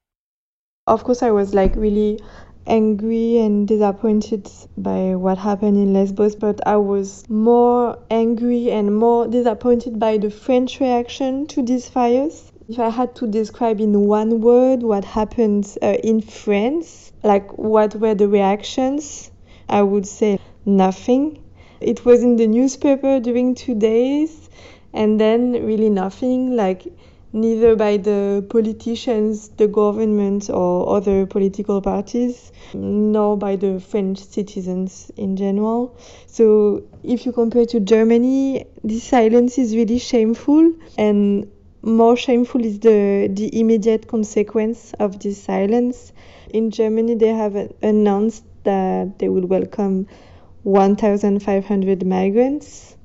Of 0.86 1.04
course 1.04 1.24
I 1.24 1.32
was 1.32 1.54
like 1.54 1.76
really 1.76 2.16
angry 2.66 3.40
and 3.40 3.70
disappointed 3.70 4.48
by 4.76 5.14
what 5.14 5.38
happened 5.38 5.76
in 5.76 5.92
Lesbos, 5.92 6.34
but 6.34 6.60
I 6.66 6.74
was 6.74 7.28
more 7.28 7.96
angry 8.10 8.72
and 8.72 8.92
more 8.92 9.28
disappointed 9.28 10.00
by 10.00 10.18
the 10.20 10.30
French 10.30 10.80
reaction 10.80 11.46
to 11.46 11.62
these 11.64 11.88
fires. 11.88 12.51
If 12.68 12.78
I 12.78 12.90
had 12.90 13.16
to 13.16 13.26
describe 13.26 13.80
in 13.80 14.06
one 14.06 14.40
word 14.40 14.82
what 14.82 15.04
happened 15.04 15.76
uh, 15.82 15.96
in 16.04 16.20
France, 16.20 17.12
like 17.24 17.58
what 17.58 17.96
were 17.96 18.14
the 18.14 18.28
reactions, 18.28 19.30
I 19.68 19.82
would 19.82 20.06
say 20.06 20.38
nothing. 20.64 21.42
It 21.80 22.04
was 22.04 22.22
in 22.22 22.36
the 22.36 22.46
newspaper 22.46 23.18
during 23.18 23.56
two 23.56 23.74
days 23.74 24.48
and 24.92 25.20
then 25.20 25.52
really 25.52 25.90
nothing 25.90 26.54
like 26.54 26.86
neither 27.32 27.74
by 27.74 27.96
the 27.96 28.46
politicians, 28.48 29.48
the 29.56 29.66
government, 29.66 30.50
or 30.50 30.96
other 30.96 31.26
political 31.26 31.80
parties, 31.80 32.52
nor 32.74 33.36
by 33.36 33.56
the 33.56 33.80
French 33.80 34.18
citizens 34.18 35.10
in 35.16 35.36
general. 35.36 35.96
So, 36.26 36.82
if 37.02 37.24
you 37.24 37.32
compare 37.32 37.66
to 37.66 37.80
Germany, 37.80 38.66
this 38.84 39.02
silence 39.04 39.58
is 39.58 39.74
really 39.74 39.98
shameful, 39.98 40.74
and 40.98 41.50
more 41.82 42.16
shameful 42.16 42.64
is 42.64 42.78
the, 42.78 43.28
the 43.32 43.58
immediate 43.58 44.06
consequence 44.06 44.94
of 45.00 45.18
this 45.18 45.42
silence. 45.42 46.12
In 46.50 46.70
Germany, 46.70 47.16
they 47.16 47.34
have 47.34 47.56
announced 47.82 48.44
that 48.64 49.18
they 49.18 49.28
will 49.28 49.46
welcome 49.46 50.06
1,500 50.62 52.06
migrants 52.06 52.96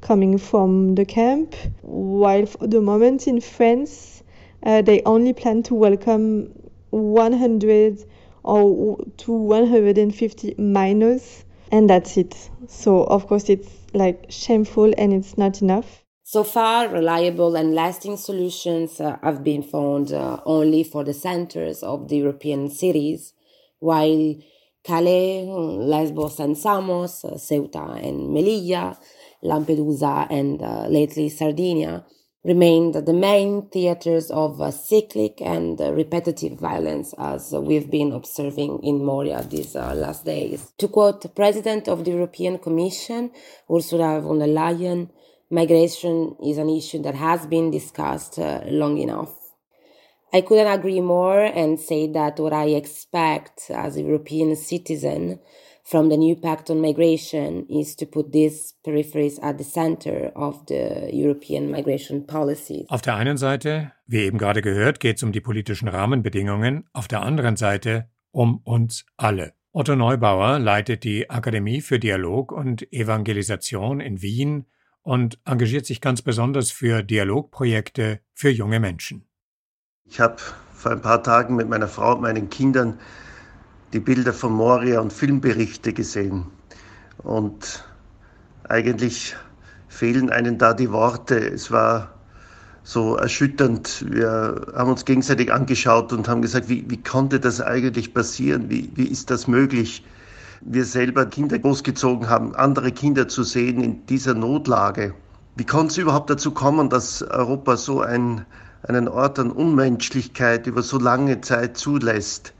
coming 0.00 0.38
from 0.38 0.94
the 0.94 1.04
camp, 1.04 1.54
while 1.82 2.46
for 2.46 2.66
the 2.66 2.80
moment 2.80 3.26
in 3.26 3.40
France, 3.40 4.22
uh, 4.62 4.82
they 4.82 5.02
only 5.04 5.32
plan 5.32 5.62
to 5.64 5.74
welcome 5.74 6.52
100 6.90 8.04
or 8.42 8.98
to 9.18 9.32
150 9.32 10.54
minors, 10.56 11.44
and 11.70 11.90
that's 11.90 12.16
it. 12.16 12.50
So, 12.68 13.04
of 13.04 13.26
course, 13.26 13.50
it's 13.50 13.68
like 13.92 14.26
shameful 14.28 14.94
and 14.96 15.12
it's 15.12 15.36
not 15.36 15.60
enough. 15.60 15.99
So 16.32 16.44
far, 16.44 16.86
reliable 16.86 17.56
and 17.56 17.74
lasting 17.74 18.16
solutions 18.16 19.00
uh, 19.00 19.18
have 19.20 19.42
been 19.42 19.64
found 19.64 20.12
uh, 20.12 20.40
only 20.44 20.84
for 20.84 21.02
the 21.02 21.12
centers 21.12 21.82
of 21.82 22.06
the 22.06 22.18
European 22.18 22.70
cities, 22.70 23.32
while 23.80 24.36
Calais, 24.84 25.44
Lesbos 25.44 26.38
and 26.38 26.56
Samos, 26.56 27.24
uh, 27.24 27.30
Ceuta 27.30 27.98
and 28.00 28.30
Melilla 28.30 28.96
Lampedusa, 29.42 30.28
and 30.30 30.62
uh, 30.62 30.86
lately 30.86 31.28
Sardinia, 31.30 32.04
remained 32.44 32.94
the 32.94 33.12
main 33.12 33.68
theaters 33.68 34.30
of 34.30 34.60
uh, 34.60 34.70
cyclic 34.70 35.42
and 35.42 35.80
uh, 35.80 35.92
repetitive 35.92 36.60
violence 36.60 37.12
as 37.18 37.50
we've 37.54 37.90
been 37.90 38.12
observing 38.12 38.78
in 38.84 39.04
Moria 39.04 39.42
these 39.42 39.74
uh, 39.74 39.94
last 39.96 40.24
days. 40.26 40.72
To 40.78 40.86
quote 40.86 41.22
the 41.22 41.28
President 41.28 41.88
of 41.88 42.04
the 42.04 42.12
European 42.12 42.58
Commission, 42.58 43.32
Ursula 43.68 44.20
von 44.20 44.38
der 44.38 44.46
Leyen, 44.46 45.10
migration 45.50 46.36
is 46.44 46.58
an 46.58 46.68
issue 46.68 47.02
that 47.02 47.14
has 47.14 47.46
been 47.46 47.70
discussed 47.70 48.38
uh, 48.38 48.60
long 48.66 48.98
enough. 48.98 49.34
I 50.32 50.42
couldn't 50.42 50.72
agree 50.72 51.00
more 51.00 51.40
and 51.40 51.78
say 51.78 52.06
that 52.12 52.38
what 52.38 52.52
I 52.52 52.68
expect 52.76 53.70
as 53.70 53.96
a 53.96 54.02
European 54.02 54.54
citizen 54.54 55.40
from 55.82 56.08
the 56.08 56.16
new 56.16 56.36
pact 56.36 56.70
on 56.70 56.80
migration 56.80 57.66
is 57.68 57.96
to 57.96 58.06
put 58.06 58.30
these 58.30 58.74
peripheries 58.86 59.40
at 59.42 59.58
the 59.58 59.64
center 59.64 60.30
of 60.36 60.64
the 60.66 61.10
European 61.12 61.68
migration 61.68 62.26
policy. 62.26 62.86
Auf 62.88 63.02
der 63.02 63.16
einen 63.16 63.36
Seite, 63.36 63.90
wie 64.06 64.20
eben 64.20 64.38
gerade 64.38 64.62
gehört, 64.62 65.00
geht 65.00 65.16
es 65.16 65.24
um 65.24 65.32
die 65.32 65.40
politischen 65.40 65.88
Rahmenbedingungen, 65.88 66.84
auf 66.92 67.08
der 67.08 67.22
anderen 67.22 67.56
Seite 67.56 68.08
um 68.30 68.60
uns 68.62 69.04
alle. 69.16 69.54
Otto 69.72 69.96
Neubauer 69.96 70.60
leitet 70.60 71.02
die 71.02 71.28
Akademie 71.28 71.80
für 71.80 71.98
Dialog 71.98 72.52
und 72.52 72.92
Evangelisation 72.92 74.00
in 74.00 74.22
Wien 74.22 74.66
und 75.02 75.38
engagiert 75.44 75.86
sich 75.86 76.00
ganz 76.00 76.22
besonders 76.22 76.70
für 76.70 77.02
Dialogprojekte 77.02 78.20
für 78.34 78.50
junge 78.50 78.80
Menschen. 78.80 79.26
Ich 80.04 80.20
habe 80.20 80.36
vor 80.74 80.92
ein 80.92 81.02
paar 81.02 81.22
Tagen 81.22 81.56
mit 81.56 81.68
meiner 81.68 81.88
Frau 81.88 82.14
und 82.14 82.22
meinen 82.22 82.50
Kindern 82.50 82.98
die 83.92 84.00
Bilder 84.00 84.32
von 84.32 84.52
Moria 84.52 85.00
und 85.00 85.12
Filmberichte 85.12 85.92
gesehen. 85.92 86.46
Und 87.18 87.84
eigentlich 88.68 89.36
fehlen 89.88 90.30
einem 90.30 90.58
da 90.58 90.74
die 90.74 90.90
Worte. 90.90 91.36
Es 91.36 91.70
war 91.70 92.14
so 92.82 93.16
erschütternd. 93.16 94.06
Wir 94.08 94.66
haben 94.74 94.90
uns 94.90 95.04
gegenseitig 95.04 95.52
angeschaut 95.52 96.12
und 96.12 96.28
haben 96.28 96.42
gesagt, 96.42 96.68
wie, 96.68 96.88
wie 96.88 97.02
konnte 97.02 97.40
das 97.40 97.60
eigentlich 97.60 98.14
passieren? 98.14 98.70
Wie, 98.70 98.90
wie 98.94 99.06
ist 99.06 99.30
das 99.30 99.46
möglich? 99.46 100.04
Wir 100.62 100.84
selber 100.84 101.24
Kinder 101.24 101.58
großgezogen 101.58 102.28
haben, 102.28 102.54
andere 102.54 102.92
Kinder 102.92 103.28
zu 103.28 103.44
sehen 103.44 103.82
in 103.82 104.04
dieser 104.04 104.34
Notlage. 104.34 105.14
Wie 105.56 105.64
konnte 105.64 105.92
es 105.92 105.96
überhaupt 105.96 106.28
dazu 106.28 106.50
kommen, 106.50 106.90
dass 106.90 107.22
Europa 107.22 107.78
so 107.78 108.02
ein, 108.02 108.44
einen 108.82 109.08
Ort 109.08 109.38
an 109.38 109.50
Unmenschlichkeit 109.50 110.66
über 110.66 110.82
so 110.82 110.98
lange 110.98 111.40
Zeit 111.40 111.78
zulässt? 111.78 112.52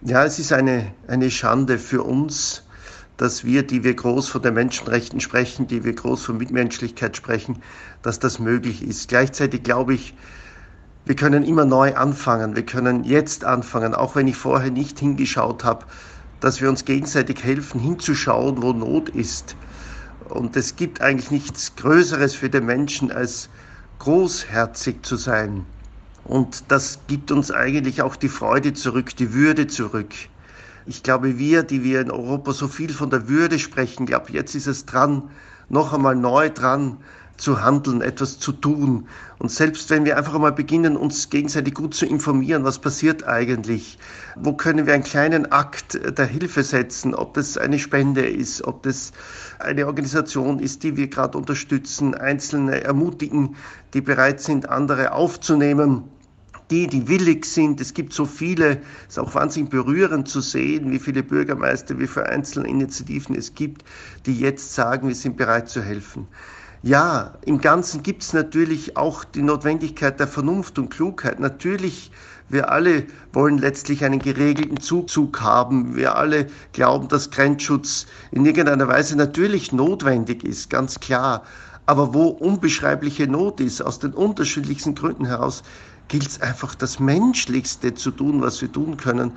Ja, 0.00 0.24
es 0.24 0.40
ist 0.40 0.52
eine, 0.52 0.92
eine 1.06 1.30
Schande 1.30 1.78
für 1.78 2.02
uns, 2.02 2.64
dass 3.16 3.44
wir, 3.44 3.62
die 3.62 3.84
wir 3.84 3.94
groß 3.94 4.28
von 4.28 4.42
den 4.42 4.54
Menschenrechten 4.54 5.20
sprechen, 5.20 5.68
die 5.68 5.84
wir 5.84 5.94
groß 5.94 6.24
von 6.24 6.38
Mitmenschlichkeit 6.38 7.16
sprechen, 7.16 7.62
dass 8.02 8.18
das 8.18 8.40
möglich 8.40 8.82
ist. 8.82 9.08
Gleichzeitig 9.08 9.62
glaube 9.62 9.94
ich, 9.94 10.14
wir 11.04 11.14
können 11.14 11.44
immer 11.44 11.64
neu 11.64 11.94
anfangen. 11.94 12.56
Wir 12.56 12.66
können 12.66 13.04
jetzt 13.04 13.44
anfangen, 13.44 13.94
auch 13.94 14.16
wenn 14.16 14.26
ich 14.26 14.36
vorher 14.36 14.72
nicht 14.72 14.98
hingeschaut 14.98 15.62
habe, 15.62 15.86
dass 16.40 16.60
wir 16.60 16.68
uns 16.68 16.84
gegenseitig 16.84 17.42
helfen, 17.42 17.80
hinzuschauen, 17.80 18.62
wo 18.62 18.72
Not 18.72 19.08
ist. 19.10 19.56
Und 20.28 20.56
es 20.56 20.76
gibt 20.76 21.00
eigentlich 21.00 21.30
nichts 21.30 21.74
Größeres 21.76 22.34
für 22.34 22.50
den 22.50 22.66
Menschen, 22.66 23.10
als 23.10 23.48
großherzig 23.98 25.02
zu 25.02 25.16
sein. 25.16 25.64
Und 26.24 26.64
das 26.68 26.98
gibt 27.06 27.30
uns 27.30 27.50
eigentlich 27.50 28.02
auch 28.02 28.16
die 28.16 28.28
Freude 28.28 28.72
zurück, 28.72 29.14
die 29.16 29.32
Würde 29.32 29.68
zurück. 29.68 30.12
Ich 30.86 31.02
glaube, 31.02 31.38
wir, 31.38 31.62
die 31.62 31.84
wir 31.84 32.00
in 32.00 32.10
Europa 32.10 32.52
so 32.52 32.68
viel 32.68 32.92
von 32.92 33.10
der 33.10 33.28
Würde 33.28 33.58
sprechen, 33.58 34.06
glaube 34.06 34.32
jetzt 34.32 34.54
ist 34.54 34.66
es 34.66 34.84
dran, 34.86 35.22
noch 35.68 35.92
einmal 35.92 36.16
neu 36.16 36.50
dran 36.50 36.98
zu 37.36 37.62
handeln, 37.62 38.00
etwas 38.00 38.38
zu 38.38 38.52
tun. 38.52 39.08
Und 39.38 39.50
selbst 39.50 39.90
wenn 39.90 40.04
wir 40.04 40.16
einfach 40.16 40.34
einmal 40.34 40.52
beginnen, 40.52 40.96
uns 40.96 41.30
gegenseitig 41.30 41.74
gut 41.74 41.94
zu 41.94 42.06
informieren, 42.06 42.64
was 42.64 42.78
passiert 42.78 43.24
eigentlich, 43.24 43.98
wo 44.36 44.52
können 44.52 44.86
wir 44.86 44.94
einen 44.94 45.04
kleinen 45.04 45.52
Akt 45.52 46.00
der 46.18 46.26
Hilfe 46.26 46.62
setzen, 46.62 47.14
ob 47.14 47.34
das 47.34 47.58
eine 47.58 47.78
Spende 47.78 48.26
ist, 48.26 48.64
ob 48.64 48.82
das 48.82 49.12
eine 49.58 49.86
Organisation 49.86 50.58
ist, 50.58 50.82
die 50.82 50.96
wir 50.96 51.08
gerade 51.08 51.36
unterstützen, 51.36 52.14
Einzelne 52.14 52.82
ermutigen, 52.82 53.56
die 53.94 54.00
bereit 54.00 54.40
sind, 54.40 54.68
andere 54.68 55.12
aufzunehmen 55.12 56.04
die, 56.70 56.86
die 56.86 57.06
willig 57.08 57.44
sind. 57.44 57.80
Es 57.80 57.94
gibt 57.94 58.12
so 58.12 58.24
viele, 58.24 58.80
es 59.08 59.16
ist 59.16 59.18
auch 59.18 59.34
wahnsinnig 59.34 59.70
berührend 59.70 60.28
zu 60.28 60.40
sehen, 60.40 60.90
wie 60.90 60.98
viele 60.98 61.22
Bürgermeister, 61.22 61.98
wie 61.98 62.06
viele 62.06 62.26
einzelne 62.26 62.68
Initiativen 62.68 63.36
es 63.36 63.54
gibt, 63.54 63.84
die 64.26 64.38
jetzt 64.38 64.74
sagen, 64.74 65.08
wir 65.08 65.14
sind 65.14 65.36
bereit 65.36 65.68
zu 65.68 65.82
helfen. 65.82 66.26
Ja, 66.82 67.34
im 67.44 67.60
Ganzen 67.60 68.02
gibt 68.02 68.22
es 68.22 68.32
natürlich 68.32 68.96
auch 68.96 69.24
die 69.24 69.42
Notwendigkeit 69.42 70.20
der 70.20 70.28
Vernunft 70.28 70.78
und 70.78 70.90
Klugheit. 70.90 71.40
Natürlich, 71.40 72.10
wir 72.48 72.70
alle 72.70 73.06
wollen 73.32 73.58
letztlich 73.58 74.04
einen 74.04 74.18
geregelten 74.18 74.80
Zuzug 74.80 75.40
haben. 75.40 75.96
Wir 75.96 76.16
alle 76.16 76.46
glauben, 76.72 77.08
dass 77.08 77.30
Grenzschutz 77.30 78.06
in 78.30 78.44
irgendeiner 78.44 78.88
Weise 78.88 79.16
natürlich 79.16 79.72
notwendig 79.72 80.44
ist, 80.44 80.70
ganz 80.70 81.00
klar. 81.00 81.44
Aber 81.86 82.12
wo 82.14 82.24
unbeschreibliche 82.26 83.26
Not 83.26 83.60
ist, 83.60 83.80
aus 83.80 83.98
den 83.98 84.12
unterschiedlichsten 84.12 84.94
Gründen 84.94 85.24
heraus, 85.24 85.62
gilt 86.08 86.28
es 86.28 86.40
einfach 86.40 86.74
das 86.74 87.00
Menschlichste 87.00 87.94
zu 87.94 88.10
tun, 88.10 88.42
was 88.42 88.60
wir 88.60 88.70
tun 88.70 88.96
können 88.96 89.32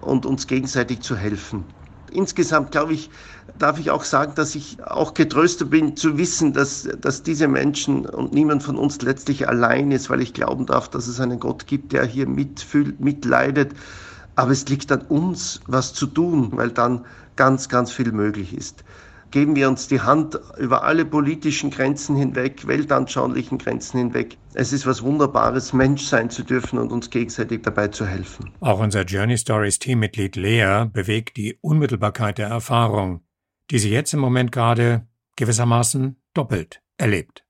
und 0.00 0.26
uns 0.26 0.46
gegenseitig 0.46 1.00
zu 1.00 1.16
helfen. 1.16 1.64
Insgesamt, 2.10 2.70
glaube 2.70 2.94
ich, 2.94 3.10
darf 3.58 3.78
ich 3.78 3.90
auch 3.90 4.04
sagen, 4.04 4.32
dass 4.34 4.54
ich 4.54 4.82
auch 4.84 5.14
getröstet 5.14 5.70
bin 5.70 5.96
zu 5.96 6.18
wissen, 6.18 6.52
dass, 6.52 6.88
dass 7.00 7.22
diese 7.22 7.48
Menschen 7.48 8.06
und 8.06 8.32
niemand 8.32 8.62
von 8.62 8.76
uns 8.76 9.00
letztlich 9.02 9.48
allein 9.48 9.90
ist, 9.90 10.10
weil 10.10 10.20
ich 10.20 10.34
glauben 10.34 10.66
darf, 10.66 10.88
dass 10.88 11.06
es 11.06 11.20
einen 11.20 11.40
Gott 11.40 11.66
gibt, 11.66 11.92
der 11.92 12.04
hier 12.04 12.26
mitfühlt, 12.26 13.00
mitleidet. 13.00 13.72
Aber 14.36 14.52
es 14.52 14.68
liegt 14.68 14.92
an 14.92 15.02
uns, 15.02 15.60
was 15.66 15.94
zu 15.94 16.06
tun, 16.06 16.50
weil 16.52 16.70
dann 16.70 17.04
ganz, 17.36 17.68
ganz 17.68 17.90
viel 17.90 18.12
möglich 18.12 18.56
ist 18.56 18.84
geben 19.30 19.56
wir 19.56 19.68
uns 19.68 19.88
die 19.88 20.00
Hand 20.00 20.38
über 20.58 20.84
alle 20.84 21.04
politischen 21.04 21.70
Grenzen 21.70 22.16
hinweg, 22.16 22.66
weltanschaulichen 22.66 23.58
Grenzen 23.58 23.98
hinweg. 23.98 24.36
Es 24.54 24.72
ist 24.72 24.86
was 24.86 25.02
Wunderbares, 25.02 25.72
Mensch 25.72 26.04
sein 26.04 26.30
zu 26.30 26.42
dürfen 26.42 26.78
und 26.78 26.92
uns 26.92 27.10
gegenseitig 27.10 27.62
dabei 27.62 27.88
zu 27.88 28.06
helfen. 28.06 28.50
Auch 28.60 28.80
unser 28.80 29.04
Journey 29.04 29.36
Stories 29.36 29.78
Teammitglied 29.78 30.36
Lea 30.36 30.86
bewegt 30.92 31.36
die 31.36 31.58
Unmittelbarkeit 31.60 32.38
der 32.38 32.48
Erfahrung, 32.48 33.20
die 33.70 33.78
sie 33.78 33.90
jetzt 33.90 34.14
im 34.14 34.20
Moment 34.20 34.52
gerade 34.52 35.06
gewissermaßen 35.36 36.16
doppelt 36.34 36.82
erlebt. 36.96 37.44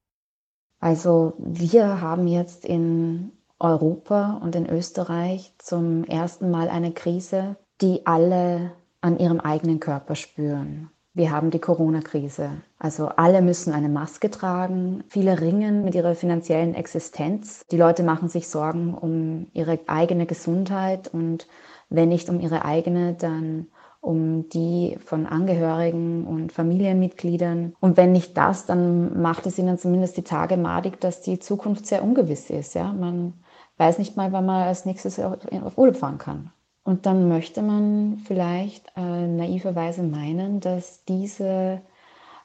Also 0.81 1.35
wir 1.39 2.01
haben 2.01 2.29
jetzt 2.29 2.65
in 2.65 3.33
Europa 3.59 4.41
und 4.43 4.55
in 4.55 4.69
Österreich 4.69 5.53
zum 5.59 6.05
ersten 6.05 6.51
Mal 6.51 6.69
eine 6.69 6.93
Krise, 6.93 7.57
die 7.81 8.07
alle 8.07 8.73
an 9.01 9.19
ihrem 9.19 9.41
eigenen 9.41 9.81
Körper 9.81 10.15
spüren. 10.15 10.91
Wir 11.19 11.33
haben 11.33 11.51
die 11.51 11.59
Corona-Krise. 11.59 12.51
Also 12.79 13.09
alle 13.09 13.43
müssen 13.43 13.75
eine 13.75 13.89
Maske 13.89 14.31
tragen. 14.31 15.03
Viele 15.09 15.41
ringen 15.41 15.83
mit 15.85 15.97
ihrer 15.97 16.15
finanziellen 16.15 16.77
Existenz. 16.77 17.67
Die 17.73 17.77
Leute 17.77 18.05
machen 18.05 18.29
sich 18.29 18.47
Sorgen 18.47 18.95
um 18.95 19.49
ihre 19.53 19.81
eigene 19.89 20.27
Gesundheit 20.27 21.13
und 21.13 21.49
wenn 21.91 22.09
nicht 22.09 22.29
um 22.31 22.39
ihre 22.39 22.65
eigene, 22.65 23.15
dann 23.15 23.67
um 24.01 24.49
die 24.51 24.97
von 25.05 25.27
Angehörigen 25.27 26.25
und 26.25 26.53
Familienmitgliedern. 26.53 27.75
Und 27.81 27.97
wenn 27.97 28.13
nicht 28.13 28.37
das, 28.37 28.67
dann 28.67 29.21
macht 29.21 29.45
es 29.47 29.59
ihnen 29.59 29.77
zumindest 29.77 30.17
die 30.19 30.23
Tage 30.23 30.57
madig, 30.57 31.01
dass 31.01 31.21
die 31.21 31.41
Zukunft 31.41 31.87
sehr 31.87 32.05
ungewiss 32.05 32.49
ist. 32.49 32.77
Ja? 32.77 32.93
Man 32.93 33.33
weiß 33.77 33.99
nicht 33.99 34.17
mal, 34.17 34.31
wann 34.31 34.47
man 34.47 34.69
als 34.69 34.85
nächstes 34.85 35.19
auf 35.19 35.77
Urlaub 35.77 35.97
fahren 35.97 36.19
kann. 36.19 36.53
Und 36.89 37.05
dann 37.05 37.29
möchte 37.29 37.61
man 37.61 38.23
vielleicht 38.25 38.91
äh, 38.97 39.27
naiverweise 39.27 40.03
meinen, 40.03 40.61
dass 40.61 41.05
diese 41.05 41.83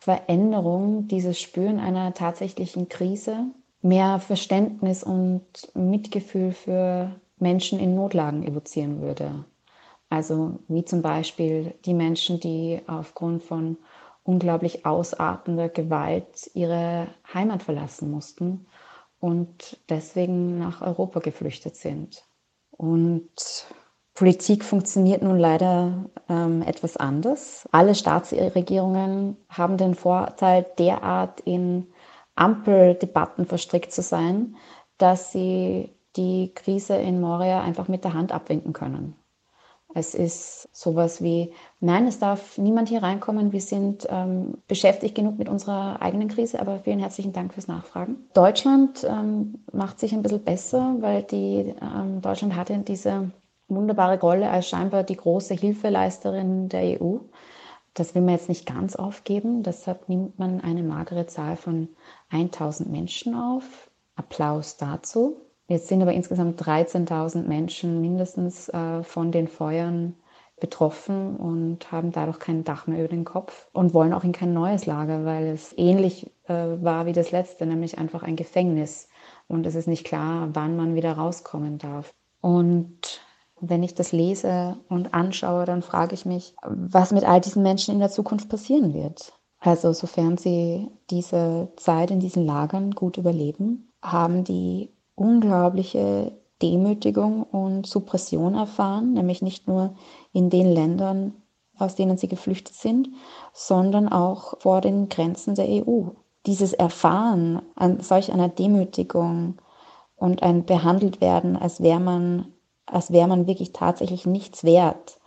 Veränderung, 0.01 1.07
dieses 1.07 1.39
Spüren 1.39 1.79
einer 1.79 2.13
tatsächlichen 2.13 2.89
Krise 2.89 3.45
mehr 3.81 4.19
Verständnis 4.19 5.01
und 5.01 5.45
Mitgefühl 5.75 6.51
für 6.51 7.15
Menschen 7.37 7.79
in 7.79 7.95
Notlagen 7.95 8.43
evozieren 8.43 8.99
würde. 8.99 9.45
Also 10.09 10.59
wie 10.67 10.83
zum 10.83 11.01
Beispiel 11.01 11.73
die 11.85 11.93
Menschen, 11.93 12.41
die 12.41 12.81
aufgrund 12.85 13.43
von 13.43 13.77
unglaublich 14.25 14.85
ausartender 14.85 15.69
Gewalt 15.69 16.51
ihre 16.53 17.07
Heimat 17.33 17.63
verlassen 17.63 18.11
mussten 18.11 18.65
und 19.21 19.79
deswegen 19.87 20.59
nach 20.59 20.81
Europa 20.81 21.21
geflüchtet 21.21 21.77
sind. 21.77 22.25
Und 22.71 23.31
Politik 24.13 24.63
funktioniert 24.63 25.23
nun 25.23 25.39
leider 25.39 26.05
ähm, 26.29 26.61
etwas 26.61 26.97
anders. 26.97 27.67
Alle 27.71 27.95
Staatsregierungen 27.95 29.37
haben 29.49 29.77
den 29.77 29.95
Vorteil, 29.95 30.65
derart 30.77 31.39
in 31.41 31.87
Ampeldebatten 32.35 33.45
verstrickt 33.45 33.91
zu 33.91 34.01
sein, 34.01 34.55
dass 34.97 35.31
sie 35.31 35.89
die 36.15 36.51
Krise 36.53 36.95
in 36.95 37.21
Moria 37.21 37.61
einfach 37.61 37.87
mit 37.87 38.03
der 38.03 38.13
Hand 38.13 38.31
abwinken 38.31 38.73
können. 38.73 39.15
Es 39.95 40.15
ist 40.15 40.69
sowas 40.71 41.21
wie, 41.21 41.53
nein, 41.79 42.07
es 42.07 42.17
darf 42.17 42.57
niemand 42.57 42.89
hier 42.89 43.03
reinkommen, 43.03 43.51
wir 43.51 43.61
sind 43.61 44.07
ähm, 44.09 44.57
beschäftigt 44.67 45.13
genug 45.13 45.37
mit 45.37 45.49
unserer 45.49 46.01
eigenen 46.01 46.29
Krise, 46.29 46.59
aber 46.59 46.79
vielen 46.79 46.99
herzlichen 46.99 47.31
Dank 47.31 47.53
fürs 47.53 47.67
Nachfragen. 47.67 48.17
Deutschland 48.33 49.03
ähm, 49.07 49.63
macht 49.71 49.99
sich 49.99 50.13
ein 50.13 50.23
bisschen 50.23 50.43
besser, 50.43 50.95
weil 50.99 51.21
die, 51.23 51.75
ähm, 51.81 52.21
Deutschland 52.21 52.55
hatte 52.55 52.75
diese 52.79 53.31
wunderbare 53.67 54.19
Rolle 54.19 54.49
als 54.49 54.67
scheinbar 54.67 55.03
die 55.03 55.17
große 55.17 55.53
Hilfeleisterin 55.53 56.69
der 56.69 57.01
EU. 57.01 57.17
Das 57.93 58.15
will 58.15 58.21
man 58.21 58.35
jetzt 58.35 58.49
nicht 58.49 58.65
ganz 58.65 58.95
aufgeben. 58.95 59.63
Deshalb 59.63 60.09
nimmt 60.09 60.39
man 60.39 60.61
eine 60.61 60.83
magere 60.83 61.27
Zahl 61.27 61.55
von 61.57 61.89
1000 62.29 62.89
Menschen 62.89 63.35
auf. 63.35 63.89
Applaus 64.15 64.77
dazu. 64.77 65.37
Jetzt 65.67 65.87
sind 65.87 66.01
aber 66.01 66.13
insgesamt 66.13 66.61
13.000 66.61 67.43
Menschen 67.43 68.01
mindestens 68.01 68.69
äh, 68.69 69.03
von 69.03 69.31
den 69.31 69.47
Feuern 69.47 70.15
betroffen 70.59 71.35
und 71.35 71.91
haben 71.91 72.11
dadurch 72.11 72.39
kein 72.39 72.63
Dach 72.63 72.87
mehr 72.87 72.99
über 72.99 73.07
den 73.07 73.25
Kopf 73.25 73.67
und 73.73 73.93
wollen 73.93 74.13
auch 74.13 74.23
in 74.23 74.31
kein 74.31 74.53
neues 74.53 74.85
Lager, 74.85 75.25
weil 75.25 75.47
es 75.47 75.73
ähnlich 75.77 76.31
äh, 76.47 76.53
war 76.53 77.05
wie 77.05 77.13
das 77.13 77.31
letzte, 77.31 77.65
nämlich 77.65 77.97
einfach 77.97 78.23
ein 78.23 78.35
Gefängnis. 78.35 79.09
Und 79.47 79.65
es 79.65 79.75
ist 79.75 79.87
nicht 79.87 80.05
klar, 80.05 80.49
wann 80.53 80.77
man 80.77 80.95
wieder 80.95 81.13
rauskommen 81.13 81.79
darf. 81.79 82.13
Und 82.39 83.22
wenn 83.65 83.83
ich 83.83 83.95
das 83.95 84.11
lese 84.11 84.77
und 84.89 85.13
anschaue, 85.13 85.65
dann 85.65 85.81
frage 85.81 86.13
ich 86.13 86.25
mich, 86.25 86.55
was 86.65 87.11
mit 87.11 87.23
all 87.23 87.39
diesen 87.39 87.63
Menschen 87.63 87.93
in 87.93 87.99
der 87.99 88.11
Zukunft 88.11 88.49
passieren 88.49 88.93
wird. 88.93 89.33
Also 89.59 89.93
sofern 89.93 90.37
sie 90.37 90.89
diese 91.09 91.69
Zeit 91.77 92.11
in 92.11 92.19
diesen 92.19 92.45
Lagern 92.45 92.91
gut 92.91 93.17
überleben, 93.17 93.91
haben 94.01 94.43
die 94.43 94.89
unglaubliche 95.15 96.33
Demütigung 96.61 97.43
und 97.43 97.87
Suppression 97.87 98.55
erfahren, 98.55 99.13
nämlich 99.13 99.41
nicht 99.41 99.67
nur 99.67 99.95
in 100.33 100.49
den 100.49 100.71
Ländern, 100.71 101.33
aus 101.77 101.95
denen 101.95 102.17
sie 102.17 102.27
geflüchtet 102.27 102.75
sind, 102.75 103.09
sondern 103.53 104.09
auch 104.09 104.59
vor 104.59 104.81
den 104.81 105.07
Grenzen 105.07 105.55
der 105.55 105.67
EU. 105.69 106.09
Dieses 106.45 106.73
Erfahren 106.73 107.61
an 107.75 108.01
solch 108.01 108.33
einer 108.33 108.49
Demütigung 108.49 109.61
und 110.15 110.43
ein 110.43 110.65
behandelt 110.65 111.21
werden, 111.21 111.55
als 111.55 111.81
wäre 111.81 111.99
man, 111.99 112.53
als 112.85 113.11
wäre 113.11 113.27
man 113.27 113.47
wirklich 113.47 113.73
tatsächlich 113.73 114.25
nichts 114.25 114.63
wert, 114.63 115.19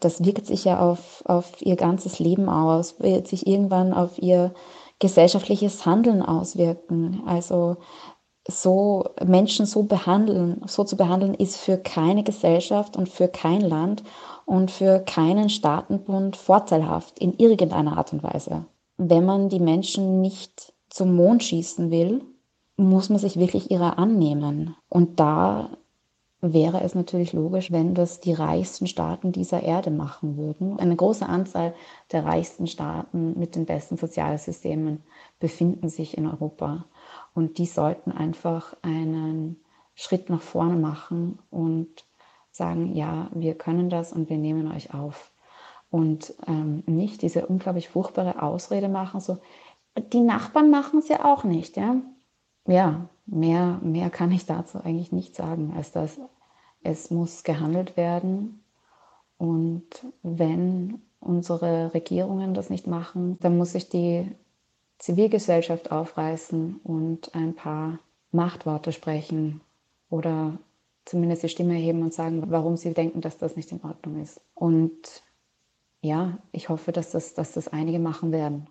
das 0.00 0.24
wirkt 0.24 0.46
sich 0.46 0.64
ja 0.64 0.80
auf, 0.80 1.22
auf 1.26 1.60
ihr 1.60 1.76
ganzes 1.76 2.18
Leben 2.18 2.48
aus, 2.48 3.00
wird 3.00 3.28
sich 3.28 3.46
irgendwann 3.46 3.92
auf 3.92 4.18
ihr 4.18 4.54
gesellschaftliches 4.98 5.86
Handeln 5.86 6.22
auswirken. 6.22 7.22
Also 7.26 7.76
so 8.48 9.04
Menschen 9.24 9.66
so 9.66 9.82
behandeln, 9.82 10.62
so 10.66 10.84
zu 10.84 10.96
behandeln, 10.96 11.34
ist 11.34 11.58
für 11.58 11.76
keine 11.76 12.24
Gesellschaft 12.24 12.96
und 12.96 13.08
für 13.08 13.28
kein 13.28 13.60
Land 13.60 14.02
und 14.46 14.70
für 14.70 15.00
keinen 15.00 15.50
Staatenbund 15.50 16.36
vorteilhaft 16.36 17.18
in 17.18 17.34
irgendeiner 17.34 17.98
Art 17.98 18.12
und 18.12 18.22
Weise. 18.22 18.64
Wenn 18.96 19.24
man 19.24 19.48
die 19.48 19.60
Menschen 19.60 20.20
nicht 20.20 20.72
zum 20.88 21.14
Mond 21.14 21.44
schießen 21.44 21.90
will, 21.90 22.22
muss 22.76 23.10
man 23.10 23.18
sich 23.18 23.38
wirklich 23.38 23.70
ihrer 23.70 23.98
annehmen. 23.98 24.74
Und 24.88 25.20
da 25.20 25.70
wäre 26.40 26.82
es 26.82 26.94
natürlich 26.94 27.32
logisch, 27.32 27.72
wenn 27.72 27.94
das 27.94 28.20
die 28.20 28.32
reichsten 28.32 28.86
Staaten 28.86 29.32
dieser 29.32 29.62
Erde 29.62 29.90
machen 29.90 30.36
würden. 30.36 30.78
Eine 30.78 30.94
große 30.94 31.26
Anzahl 31.26 31.74
der 32.12 32.24
reichsten 32.24 32.66
Staaten 32.66 33.38
mit 33.38 33.56
den 33.56 33.66
besten 33.66 33.96
Sozialsystemen 33.96 35.02
befinden 35.40 35.88
sich 35.88 36.16
in 36.16 36.26
Europa. 36.26 36.84
Und 37.34 37.58
die 37.58 37.66
sollten 37.66 38.12
einfach 38.12 38.76
einen 38.82 39.56
Schritt 39.94 40.30
nach 40.30 40.42
vorne 40.42 40.76
machen 40.76 41.40
und 41.50 42.04
sagen, 42.52 42.94
ja, 42.94 43.30
wir 43.34 43.56
können 43.56 43.90
das 43.90 44.12
und 44.12 44.30
wir 44.30 44.38
nehmen 44.38 44.70
euch 44.70 44.94
auf. 44.94 45.32
Und 45.90 46.34
ähm, 46.46 46.84
nicht 46.86 47.22
diese 47.22 47.46
unglaublich 47.46 47.88
furchtbare 47.88 48.42
Ausrede 48.42 48.88
machen, 48.88 49.20
so, 49.20 49.38
die 50.12 50.20
Nachbarn 50.20 50.70
machen 50.70 51.00
es 51.00 51.08
ja 51.08 51.24
auch 51.24 51.44
nicht, 51.44 51.76
ja. 51.76 51.96
Ja, 52.68 53.08
mehr, 53.24 53.80
mehr 53.82 54.10
kann 54.10 54.30
ich 54.30 54.44
dazu 54.44 54.78
eigentlich 54.84 55.10
nicht 55.10 55.34
sagen, 55.34 55.72
als 55.74 55.90
dass 55.90 56.20
es 56.82 57.10
muss 57.10 57.42
gehandelt 57.42 57.96
werden. 57.96 58.62
Und 59.38 59.86
wenn 60.22 61.00
unsere 61.18 61.94
Regierungen 61.94 62.52
das 62.52 62.68
nicht 62.68 62.86
machen, 62.86 63.38
dann 63.40 63.56
muss 63.56 63.72
sich 63.72 63.88
die 63.88 64.30
Zivilgesellschaft 64.98 65.90
aufreißen 65.90 66.80
und 66.84 67.34
ein 67.34 67.54
paar 67.54 68.00
Machtworte 68.32 68.92
sprechen 68.92 69.62
oder 70.10 70.58
zumindest 71.06 71.44
die 71.44 71.48
Stimme 71.48 71.74
erheben 71.74 72.02
und 72.02 72.12
sagen, 72.12 72.50
warum 72.50 72.76
sie 72.76 72.92
denken, 72.92 73.22
dass 73.22 73.38
das 73.38 73.56
nicht 73.56 73.72
in 73.72 73.82
Ordnung 73.82 74.20
ist. 74.20 74.42
Und 74.54 75.22
ja, 76.02 76.38
ich 76.52 76.68
hoffe, 76.68 76.92
dass 76.92 77.12
das, 77.12 77.32
dass 77.32 77.52
das 77.52 77.68
einige 77.68 77.98
machen 77.98 78.30
werden. 78.30 78.68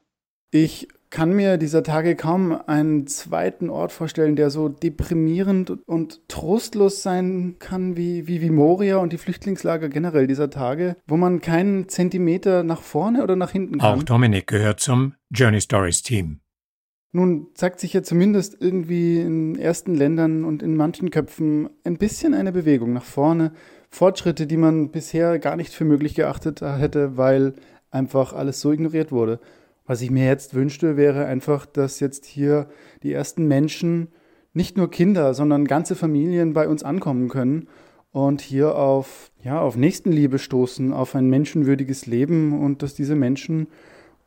Ich 0.52 0.88
kann 1.10 1.34
mir 1.34 1.58
dieser 1.58 1.84
Tage 1.84 2.16
kaum 2.16 2.58
einen 2.68 3.08
zweiten 3.08 3.70
Ort 3.70 3.91
vorstellen, 3.91 4.36
der 4.36 4.49
so 4.49 4.68
deprimierend 4.68 5.88
und 5.88 6.28
trostlos 6.28 7.01
sein 7.01 7.55
kann 7.60 7.95
wie, 7.95 8.28
wie, 8.28 8.41
wie 8.41 8.49
Moria 8.49 8.97
und 8.97 9.14
die 9.14 9.18
Flüchtlingslager 9.18 9.89
generell 9.89 10.28
dieser 10.28 10.49
Tage, 10.49 10.97
wo 11.08 11.16
man 11.16 11.39
keinen 11.39 11.88
Zentimeter 11.88 12.64
nach 12.64 12.82
vorne 12.82 13.24
oder 13.24 13.36
nach 13.36 13.51
hinten 13.51 13.80
kann. 13.80 13.99
Auch 13.99 14.03
Dominik 14.03 14.47
gehört 14.47 14.80
zum 14.80 15.14
Journey 15.30 15.62
Stories 15.62 16.01
Team. 16.01 16.41
Nun 17.14 17.47
zeigt 17.53 17.80
sich 17.80 17.93
ja 17.93 18.03
zumindest 18.03 18.58
irgendwie 18.60 19.22
in 19.22 19.58
ersten 19.58 19.95
Ländern 19.95 20.43
und 20.43 20.62
in 20.62 20.76
manchen 20.76 21.10
Köpfen 21.10 21.70
ein 21.86 21.97
bisschen 21.97 22.34
eine 22.34 22.51
Bewegung 22.51 22.93
nach 22.93 23.05
vorne. 23.05 23.53
Fortschritte, 23.89 24.45
die 24.45 24.58
man 24.58 24.91
bisher 24.91 25.39
gar 25.39 25.55
nicht 25.55 25.74
für 25.74 25.86
möglich 25.86 26.16
geachtet 26.16 26.62
hätte, 26.62 27.16
weil 27.16 27.53
einfach 27.91 28.34
alles 28.34 28.60
so 28.60 28.72
ignoriert 28.74 29.12
wurde. 29.12 29.39
Was 29.88 30.01
ich 30.01 30.11
mir 30.11 30.25
jetzt 30.25 30.53
wünschte, 30.53 30.97
wäre 30.97 31.25
einfach, 31.25 31.65
dass 31.65 32.01
jetzt 32.01 32.25
hier 32.25 32.69
die 33.03 33.13
ersten 33.13 33.47
Menschen, 33.47 34.09
nicht 34.53 34.75
nur 34.75 34.91
Kinder, 34.91 35.33
sondern 35.33 35.65
ganze 35.65 35.95
Familien 35.95 36.53
bei 36.53 36.67
uns 36.67 36.83
ankommen 36.83 37.29
können 37.29 37.67
und 38.11 38.41
hier 38.41 38.75
auf, 38.75 39.31
ja, 39.43 39.61
auf 39.61 39.75
Nächstenliebe 39.77 40.39
stoßen, 40.39 40.91
auf 40.93 41.15
ein 41.15 41.29
menschenwürdiges 41.29 42.05
Leben 42.05 42.59
und 42.59 42.81
dass 42.83 42.95
diese 42.95 43.15
Menschen 43.15 43.67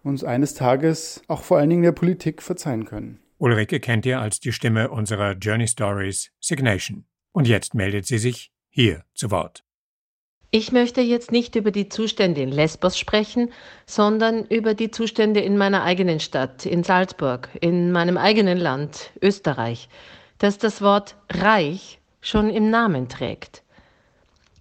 uns 0.02 0.24
eines 0.24 0.54
Tages 0.54 1.22
auch 1.28 1.42
vor 1.42 1.58
allen 1.58 1.70
Dingen 1.70 1.82
der 1.82 1.92
Politik 1.92 2.42
verzeihen 2.42 2.84
können. 2.86 3.18
Ulrike 3.38 3.80
kennt 3.80 4.06
ihr 4.06 4.20
als 4.20 4.40
die 4.40 4.52
Stimme 4.52 4.90
unserer 4.90 5.32
Journey 5.32 5.66
Stories 5.66 6.30
Signation. 6.40 7.04
Und 7.32 7.48
jetzt 7.48 7.74
meldet 7.74 8.06
sie 8.06 8.18
sich 8.18 8.52
hier 8.68 9.04
zu 9.14 9.30
Wort. 9.30 9.64
Ich 10.53 10.72
möchte 10.72 11.01
jetzt 11.01 11.30
nicht 11.30 11.55
über 11.55 11.70
die 11.70 11.88
Zustände 11.88 12.40
in 12.40 12.51
Lesbos 12.51 12.98
sprechen, 12.98 13.53
sondern 13.86 14.44
über 14.46 14.74
die 14.74 14.90
Zustände 14.90 15.38
in 15.38 15.57
meiner 15.57 15.84
eigenen 15.84 16.18
Stadt, 16.18 16.66
in 16.66 16.82
Salzburg, 16.82 17.48
in 17.61 17.92
meinem 17.92 18.16
eigenen 18.16 18.59
Land, 18.59 19.12
Österreich, 19.22 19.88
das 20.38 20.59
das 20.59 20.82
Wort 20.82 21.14
Reich 21.30 22.01
schon 22.20 22.51
im 22.51 22.68
Namen 22.68 23.09
trägt. 23.09 23.62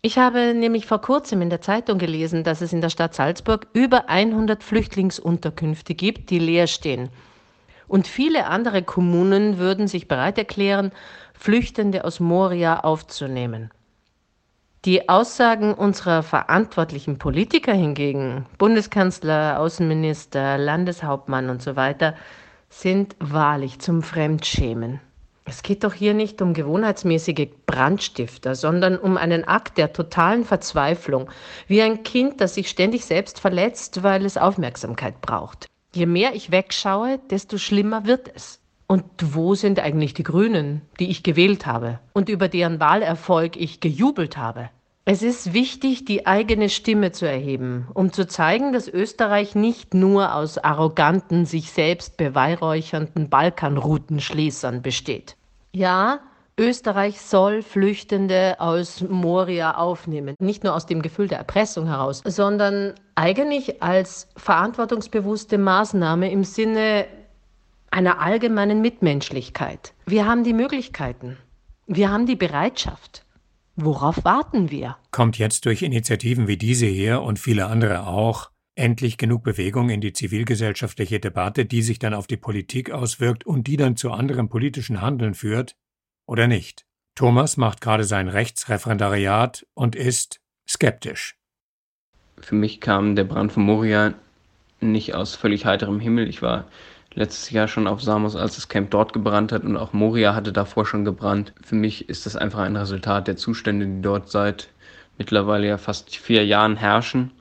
Ich 0.03 0.19
habe 0.19 0.53
nämlich 0.53 0.85
vor 0.85 1.01
kurzem 1.01 1.41
in 1.41 1.49
der 1.49 1.61
Zeitung 1.61 1.97
gelesen, 1.97 2.43
dass 2.43 2.61
es 2.61 2.71
in 2.71 2.81
der 2.81 2.91
Stadt 2.91 3.15
Salzburg 3.15 3.65
über 3.73 4.09
100 4.09 4.63
Flüchtlingsunterkünfte 4.63 5.95
gibt, 5.95 6.29
die 6.29 6.39
leer 6.39 6.67
stehen. 6.67 7.09
Und 7.87 8.05
viele 8.05 8.45
andere 8.45 8.83
Kommunen 8.83 9.57
würden 9.57 9.87
sich 9.87 10.07
bereit 10.07 10.37
erklären, 10.37 10.91
Flüchtende 11.33 12.05
aus 12.05 12.19
Moria 12.19 12.81
aufzunehmen. 12.81 13.71
Die 14.86 15.09
Aussagen 15.09 15.73
unserer 15.73 16.23
verantwortlichen 16.23 17.17
Politiker 17.17 17.73
hingegen, 17.73 18.45
Bundeskanzler, 18.57 19.59
Außenminister, 19.59 20.57
Landeshauptmann 20.57 21.49
und 21.49 21.61
so 21.61 21.75
weiter, 21.75 22.15
sind 22.69 23.17
wahrlich 23.19 23.80
zum 23.80 24.01
Fremdschämen. 24.01 25.01
Es 25.43 25.63
geht 25.63 25.84
doch 25.84 25.93
hier 25.93 26.13
nicht 26.13 26.41
um 26.41 26.53
gewohnheitsmäßige 26.53 27.49
Brandstifter, 27.65 28.55
sondern 28.55 28.97
um 28.97 29.17
einen 29.17 29.45
Akt 29.45 29.77
der 29.77 29.91
totalen 29.91 30.45
Verzweiflung, 30.45 31.30
wie 31.67 31.82
ein 31.82 32.03
Kind, 32.03 32.39
das 32.39 32.55
sich 32.55 32.69
ständig 32.69 33.03
selbst 33.03 33.41
verletzt, 33.41 34.01
weil 34.01 34.23
es 34.23 34.38
Aufmerksamkeit 34.38 35.19
braucht. 35.19 35.65
Je 35.91 36.05
mehr 36.05 36.36
ich 36.36 36.51
wegschaue, 36.51 37.19
desto 37.30 37.57
schlimmer 37.57 38.05
wird 38.05 38.32
es. 38.34 38.61
Und 38.91 39.05
wo 39.21 39.53
sind 39.53 39.79
eigentlich 39.79 40.15
die 40.15 40.23
Grünen, 40.23 40.81
die 40.99 41.11
ich 41.11 41.21
gewählt 41.21 41.67
habe 41.67 41.99
und 42.13 42.27
über 42.27 42.47
deren 42.47 42.79
Wahlerfolg 42.79 43.55
ich 43.55 43.81
gejubelt 43.81 44.35
habe? 44.35 44.71
Es 45.05 45.21
ist 45.21 45.53
wichtig, 45.53 46.05
die 46.05 46.25
eigene 46.25 46.69
Stimme 46.69 47.11
zu 47.11 47.27
erheben, 47.27 47.87
um 47.93 48.11
zu 48.11 48.27
zeigen, 48.27 48.73
dass 48.73 48.87
Österreich 48.87 49.53
nicht 49.53 49.93
nur 49.93 50.33
aus 50.33 50.57
arroganten, 50.57 51.45
sich 51.45 51.71
selbst 51.71 52.17
beweihräuchernden 52.17 53.29
Balkanroutenschließern 53.29 54.81
besteht. 54.81 55.35
Ja, 55.71 56.21
Österreich 56.59 57.21
soll 57.21 57.61
Flüchtende 57.61 58.55
aus 58.59 59.01
Moria 59.07 59.75
aufnehmen. 59.75 60.35
Nicht 60.39 60.63
nur 60.63 60.75
aus 60.75 60.87
dem 60.87 61.03
Gefühl 61.03 61.27
der 61.27 61.37
Erpressung 61.37 61.85
heraus, 61.85 62.21
sondern 62.25 62.95
eigentlich 63.13 63.83
als 63.83 64.27
verantwortungsbewusste 64.35 65.59
Maßnahme 65.59 66.31
im 66.31 66.43
Sinne 66.43 67.05
einer 67.91 68.19
allgemeinen 68.19 68.81
Mitmenschlichkeit. 68.81 69.93
Wir 70.05 70.25
haben 70.25 70.43
die 70.43 70.53
Möglichkeiten. 70.53 71.37
Wir 71.87 72.09
haben 72.09 72.25
die 72.25 72.35
Bereitschaft. 72.35 73.25
Worauf 73.75 74.25
warten 74.25 74.71
wir? 74.71 74.97
Kommt 75.11 75.37
jetzt 75.37 75.65
durch 75.65 75.81
Initiativen 75.81 76.47
wie 76.47 76.57
diese 76.57 76.85
hier 76.85 77.21
und 77.21 77.39
viele 77.39 77.67
andere 77.67 78.05
auch 78.05 78.51
endlich 78.75 79.17
genug 79.17 79.43
Bewegung 79.43 79.89
in 79.89 80.01
die 80.01 80.13
zivilgesellschaftliche 80.13 81.19
Debatte, 81.19 81.65
die 81.65 81.81
sich 81.81 81.99
dann 81.99 82.13
auf 82.13 82.27
die 82.27 82.37
Politik 82.37 82.91
auswirkt 82.91 83.45
und 83.45 83.67
die 83.67 83.77
dann 83.77 83.95
zu 83.95 84.11
anderem 84.11 84.49
politischen 84.49 85.01
Handeln 85.01 85.33
führt? 85.33 85.75
Oder 86.25 86.47
nicht? 86.47 86.85
Thomas 87.15 87.57
macht 87.57 87.81
gerade 87.81 88.05
sein 88.05 88.29
Rechtsreferendariat 88.29 89.65
und 89.73 89.95
ist 89.95 90.39
skeptisch. 90.67 91.37
Für 92.39 92.55
mich 92.55 92.79
kam 92.79 93.15
der 93.15 93.25
Brand 93.25 93.51
von 93.51 93.63
Moria 93.63 94.13
nicht 94.79 95.13
aus 95.13 95.35
völlig 95.35 95.65
heiterem 95.65 95.99
Himmel. 95.99 96.29
Ich 96.29 96.41
war 96.41 96.65
letztes 97.20 97.49
Jahr 97.49 97.67
schon 97.67 97.86
auf 97.86 98.01
Samos, 98.01 98.38
als 98.38 98.55
das 98.55 98.70
Camp 98.70 98.91
dort 98.91 99.11
gebrannt 99.11 99.51
hat 99.51 99.63
und 99.63 99.76
auch 99.76 99.91
Moria 99.91 100.34
hatte 100.34 100.53
davor 100.53 100.86
schon 100.86 101.03
gebrannt. 101.03 101.53
Für 101.61 101.76
mich 101.76 102.07
ist 102.07 102.26
das 102.26 102.38
einfach 102.38 102.59
ein 102.59 102.78
Resultat 102.78 103.28
der 103.28 103.36
Zustände, 103.36 103.86
die 103.86 104.01
dort 104.01 104.30
seit 104.30 104.70
mittlerweile 105.17 105.67
ja 105.67 105.78
fast 105.78 106.15
vier 106.15 106.45
Jahren 106.45 106.78
herrschen. 106.78 107.32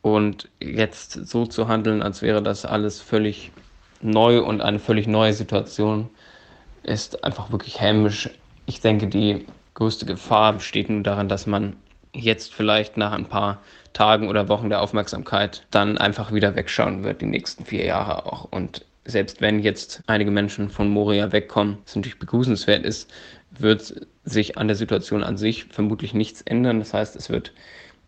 Und 0.00 0.48
jetzt 0.60 1.26
so 1.26 1.44
zu 1.44 1.66
handeln, 1.66 2.02
als 2.02 2.22
wäre 2.22 2.40
das 2.40 2.64
alles 2.64 3.00
völlig 3.00 3.50
neu 4.00 4.42
und 4.42 4.60
eine 4.60 4.78
völlig 4.78 5.08
neue 5.08 5.32
Situation, 5.32 6.08
ist 6.84 7.24
einfach 7.24 7.50
wirklich 7.50 7.80
hämisch. 7.80 8.30
Ich 8.66 8.80
denke, 8.80 9.08
die 9.08 9.44
größte 9.74 10.06
Gefahr 10.06 10.52
besteht 10.52 10.88
nur 10.88 11.02
darin, 11.02 11.28
dass 11.28 11.48
man 11.48 11.74
jetzt 12.12 12.54
vielleicht 12.54 12.96
nach 12.96 13.12
ein 13.12 13.26
paar 13.26 13.58
Tagen 13.92 14.28
oder 14.28 14.48
Wochen 14.48 14.68
der 14.68 14.80
Aufmerksamkeit 14.80 15.66
dann 15.72 15.98
einfach 15.98 16.32
wieder 16.32 16.54
wegschauen 16.54 17.02
wird, 17.02 17.20
die 17.20 17.26
nächsten 17.26 17.64
vier 17.64 17.84
Jahre 17.84 18.24
auch. 18.26 18.44
Und 18.44 18.84
selbst 19.04 19.40
wenn 19.40 19.60
jetzt 19.60 20.02
einige 20.06 20.30
Menschen 20.30 20.68
von 20.70 20.88
Moria 20.88 21.32
wegkommen, 21.32 21.78
was 21.84 21.96
natürlich 21.96 22.18
begrüßenswert 22.18 22.84
ist, 22.84 23.10
wird 23.50 24.06
sich 24.24 24.58
an 24.58 24.68
der 24.68 24.76
Situation 24.76 25.22
an 25.22 25.36
sich 25.36 25.64
vermutlich 25.64 26.14
nichts 26.14 26.42
ändern. 26.42 26.78
Das 26.78 26.94
heißt, 26.94 27.16
es 27.16 27.30
wird 27.30 27.52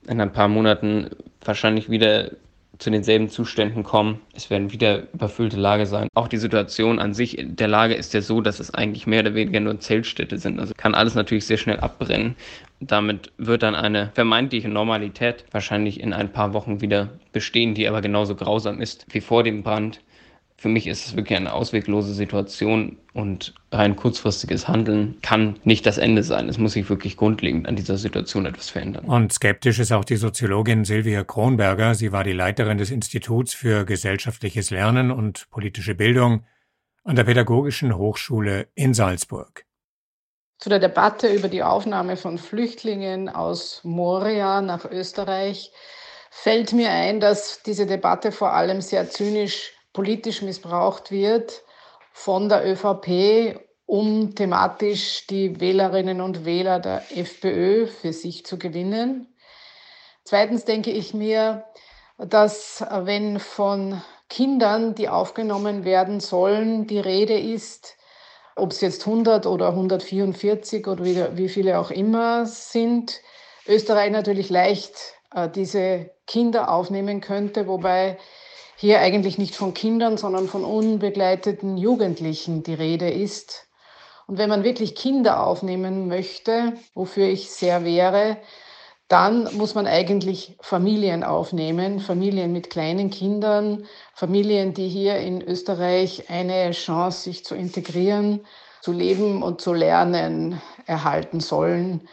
in 0.06 0.20
ein 0.20 0.32
paar 0.32 0.48
Monaten 0.48 1.10
wahrscheinlich 1.44 1.90
wieder 1.90 2.32
zu 2.78 2.90
denselben 2.90 3.28
Zuständen 3.28 3.84
kommen. 3.84 4.20
Es 4.34 4.50
werden 4.50 4.72
wieder 4.72 5.04
überfüllte 5.12 5.56
Lager 5.56 5.86
sein. 5.86 6.08
Auch 6.14 6.26
die 6.26 6.38
Situation 6.38 6.98
an 6.98 7.14
sich 7.14 7.38
der 7.40 7.68
Lage 7.68 7.94
ist 7.94 8.12
ja 8.12 8.22
so, 8.22 8.40
dass 8.40 8.60
es 8.60 8.74
eigentlich 8.74 9.06
mehr 9.06 9.20
oder 9.20 9.34
weniger 9.34 9.60
nur 9.60 9.78
Zeltstädte 9.78 10.38
sind. 10.38 10.58
Also 10.58 10.74
kann 10.76 10.94
alles 10.94 11.14
natürlich 11.14 11.46
sehr 11.46 11.58
schnell 11.58 11.78
abbrennen. 11.78 12.34
Damit 12.80 13.30
wird 13.38 13.62
dann 13.62 13.76
eine 13.76 14.10
vermeintliche 14.14 14.68
Normalität 14.68 15.44
wahrscheinlich 15.52 16.00
in 16.00 16.12
ein 16.12 16.32
paar 16.32 16.54
Wochen 16.54 16.80
wieder 16.80 17.10
bestehen, 17.32 17.74
die 17.74 17.86
aber 17.86 18.00
genauso 18.00 18.34
grausam 18.34 18.80
ist 18.80 19.06
wie 19.10 19.20
vor 19.20 19.44
dem 19.44 19.62
Brand. 19.62 20.00
Für 20.62 20.68
mich 20.68 20.86
ist 20.86 21.06
es 21.06 21.16
wirklich 21.16 21.36
eine 21.36 21.54
ausweglose 21.54 22.14
Situation 22.14 22.96
und 23.14 23.52
rein 23.72 23.96
kurzfristiges 23.96 24.68
Handeln 24.68 25.18
kann 25.20 25.58
nicht 25.64 25.84
das 25.86 25.98
Ende 25.98 26.22
sein. 26.22 26.48
Es 26.48 26.56
muss 26.56 26.74
sich 26.74 26.88
wirklich 26.88 27.16
grundlegend 27.16 27.66
an 27.66 27.74
dieser 27.74 27.96
Situation 27.96 28.46
etwas 28.46 28.70
verändern. 28.70 29.04
Und 29.06 29.32
skeptisch 29.32 29.80
ist 29.80 29.90
auch 29.90 30.04
die 30.04 30.14
Soziologin 30.14 30.84
Silvia 30.84 31.24
Kronberger. 31.24 31.96
Sie 31.96 32.12
war 32.12 32.22
die 32.22 32.30
Leiterin 32.30 32.78
des 32.78 32.92
Instituts 32.92 33.54
für 33.54 33.84
gesellschaftliches 33.84 34.70
Lernen 34.70 35.10
und 35.10 35.50
politische 35.50 35.96
Bildung 35.96 36.44
an 37.02 37.16
der 37.16 37.24
Pädagogischen 37.24 37.96
Hochschule 37.96 38.68
in 38.76 38.94
Salzburg. 38.94 39.64
Zu 40.58 40.68
der 40.68 40.78
Debatte 40.78 41.26
über 41.26 41.48
die 41.48 41.64
Aufnahme 41.64 42.16
von 42.16 42.38
Flüchtlingen 42.38 43.28
aus 43.28 43.80
Moria 43.82 44.62
nach 44.62 44.84
Österreich 44.84 45.72
fällt 46.30 46.72
mir 46.72 46.90
ein, 46.90 47.18
dass 47.18 47.64
diese 47.64 47.84
Debatte 47.84 48.30
vor 48.30 48.52
allem 48.52 48.80
sehr 48.80 49.10
zynisch 49.10 49.72
politisch 49.92 50.42
missbraucht 50.42 51.10
wird 51.10 51.62
von 52.12 52.48
der 52.48 52.66
ÖVP, 52.66 53.60
um 53.86 54.34
thematisch 54.34 55.26
die 55.26 55.60
Wählerinnen 55.60 56.20
und 56.20 56.44
Wähler 56.44 56.78
der 56.78 57.02
FPÖ 57.14 57.86
für 57.86 58.12
sich 58.12 58.46
zu 58.46 58.58
gewinnen. 58.58 59.34
Zweitens 60.24 60.64
denke 60.64 60.90
ich 60.90 61.14
mir, 61.14 61.64
dass 62.18 62.84
wenn 62.90 63.38
von 63.38 64.00
Kindern, 64.28 64.94
die 64.94 65.08
aufgenommen 65.08 65.84
werden 65.84 66.20
sollen, 66.20 66.86
die 66.86 67.00
Rede 67.00 67.38
ist, 67.38 67.96
ob 68.56 68.70
es 68.70 68.80
jetzt 68.80 69.06
100 69.06 69.46
oder 69.46 69.68
144 69.68 70.86
oder 70.86 71.04
wie, 71.04 71.36
wie 71.36 71.48
viele 71.48 71.78
auch 71.78 71.90
immer 71.90 72.46
sind, 72.46 73.20
Österreich 73.66 74.10
natürlich 74.10 74.50
leicht 74.50 75.14
äh, 75.34 75.48
diese 75.48 76.10
Kinder 76.26 76.70
aufnehmen 76.70 77.20
könnte, 77.20 77.66
wobei 77.66 78.18
hier 78.82 78.98
eigentlich 78.98 79.38
nicht 79.38 79.54
von 79.54 79.74
Kindern, 79.74 80.16
sondern 80.16 80.48
von 80.48 80.64
unbegleiteten 80.64 81.76
Jugendlichen 81.76 82.64
die 82.64 82.74
Rede 82.74 83.08
ist. 83.08 83.68
Und 84.26 84.38
wenn 84.38 84.48
man 84.48 84.64
wirklich 84.64 84.96
Kinder 84.96 85.46
aufnehmen 85.46 86.08
möchte, 86.08 86.72
wofür 86.92 87.28
ich 87.28 87.48
sehr 87.48 87.84
wäre, 87.84 88.38
dann 89.06 89.48
muss 89.56 89.76
man 89.76 89.86
eigentlich 89.86 90.56
Familien 90.60 91.22
aufnehmen, 91.22 92.00
Familien 92.00 92.52
mit 92.52 92.70
kleinen 92.70 93.10
Kindern, 93.10 93.86
Familien, 94.14 94.74
die 94.74 94.88
hier 94.88 95.16
in 95.18 95.42
Österreich 95.42 96.28
eine 96.28 96.72
Chance, 96.72 97.22
sich 97.22 97.44
zu 97.44 97.54
integrieren, 97.54 98.44
zu 98.80 98.90
leben 98.90 99.44
und 99.44 99.60
zu 99.60 99.74
lernen, 99.74 100.60
erhalten 100.86 101.38
sollen. 101.38 102.08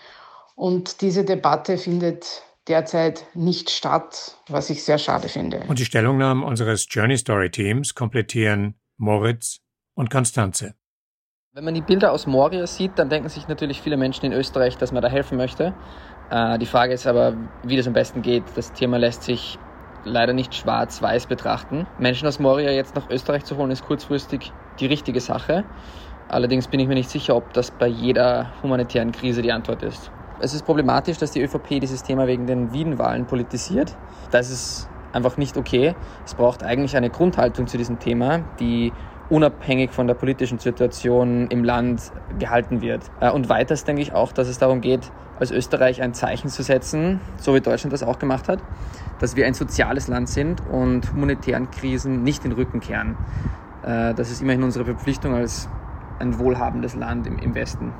Und 0.53 1.01
diese 1.01 1.25
Debatte 1.25 1.79
findet 1.79 2.43
derzeit 2.69 3.25
nicht 3.33 3.69
statt, 3.69 4.37
was 4.47 4.69
ich 4.69 4.83
sehr 4.83 4.97
schade 4.97 5.27
finde. 5.27 5.63
Und 5.67 5.79
die 5.79 5.85
Stellungnahmen 5.85 6.43
unseres 6.43 6.87
Journey 6.89 7.17
Story 7.17 7.49
Teams 7.49 7.95
komplettieren 7.95 8.75
Moritz 8.97 9.59
und 9.95 10.09
Konstanze. 10.09 10.75
Wenn 11.51 11.65
man 11.65 11.73
die 11.73 11.81
Bilder 11.81 12.11
aus 12.11 12.27
Moria 12.27 12.67
sieht, 12.67 12.91
dann 12.97 13.09
denken 13.09 13.27
sich 13.27 13.47
natürlich 13.47 13.81
viele 13.81 13.97
Menschen 13.97 14.25
in 14.25 14.33
Österreich, 14.33 14.77
dass 14.77 14.91
man 14.91 15.01
da 15.01 15.09
helfen 15.09 15.35
möchte. 15.37 15.73
Äh, 16.29 16.59
die 16.59 16.67
Frage 16.67 16.93
ist 16.93 17.07
aber, 17.07 17.35
wie 17.63 17.75
das 17.75 17.87
am 17.87 17.93
besten 17.93 18.21
geht. 18.21 18.43
Das 18.55 18.71
Thema 18.71 18.97
lässt 18.97 19.23
sich 19.23 19.57
leider 20.05 20.33
nicht 20.33 20.53
schwarz-weiß 20.53 21.25
betrachten. 21.25 21.87
Menschen 21.97 22.27
aus 22.27 22.39
Moria 22.39 22.71
jetzt 22.71 22.95
nach 22.95 23.09
Österreich 23.09 23.45
zu 23.45 23.57
holen, 23.57 23.71
ist 23.71 23.83
kurzfristig 23.83 24.53
die 24.79 24.85
richtige 24.85 25.19
Sache. 25.19 25.65
Allerdings 26.29 26.67
bin 26.67 26.79
ich 26.79 26.87
mir 26.87 26.93
nicht 26.93 27.09
sicher, 27.09 27.35
ob 27.35 27.51
das 27.53 27.71
bei 27.71 27.87
jeder 27.87 28.53
humanitären 28.61 29.11
Krise 29.11 29.41
die 29.41 29.51
Antwort 29.51 29.81
ist. 29.81 30.11
Es 30.41 30.53
ist 30.53 30.65
problematisch, 30.65 31.17
dass 31.17 31.31
die 31.31 31.41
ÖVP 31.41 31.81
dieses 31.81 32.01
Thema 32.01 32.25
wegen 32.25 32.47
den 32.47 32.71
Wien-Wahlen 32.71 33.25
politisiert. 33.25 33.97
Das 34.31 34.49
ist 34.49 34.87
einfach 35.11 35.35
nicht 35.35 35.57
okay. 35.57 35.95
Es 36.25 36.33
braucht 36.33 36.63
eigentlich 36.63 36.95
eine 36.95 37.09
Grundhaltung 37.09 37.67
zu 37.67 37.77
diesem 37.77 37.99
Thema, 37.99 38.39
die 38.57 38.93
unabhängig 39.29 39.91
von 39.91 40.07
der 40.07 40.13
politischen 40.13 40.57
Situation 40.57 41.47
im 41.49 41.65
Land 41.65 42.11
gehalten 42.39 42.81
wird. 42.81 43.03
Äh, 43.19 43.31
und 43.31 43.49
weiters 43.49 43.83
denke 43.83 44.01
ich 44.01 44.13
auch, 44.13 44.31
dass 44.31 44.47
es 44.47 44.57
darum 44.57 44.79
geht, 44.79 45.11
als 45.39 45.51
Österreich 45.51 46.01
ein 46.01 46.13
Zeichen 46.13 46.49
zu 46.49 46.63
setzen, 46.63 47.19
so 47.37 47.53
wie 47.53 47.61
Deutschland 47.61 47.91
das 47.91 48.01
auch 48.01 48.17
gemacht 48.17 48.47
hat, 48.47 48.59
dass 49.19 49.35
wir 49.35 49.45
ein 49.45 49.53
soziales 49.53 50.07
Land 50.07 50.29
sind 50.29 50.63
und 50.71 51.11
humanitären 51.11 51.69
Krisen 51.69 52.23
nicht 52.23 52.43
den 52.43 52.53
Rücken 52.53 52.79
kehren. 52.79 53.17
Äh, 53.83 54.13
das 54.13 54.31
ist 54.31 54.41
immerhin 54.41 54.63
unsere 54.63 54.85
Verpflichtung 54.85 55.35
als 55.35 55.69
ein 56.17 56.39
wohlhabendes 56.39 56.95
Land 56.95 57.27
im, 57.27 57.55
Westen. 57.55 57.93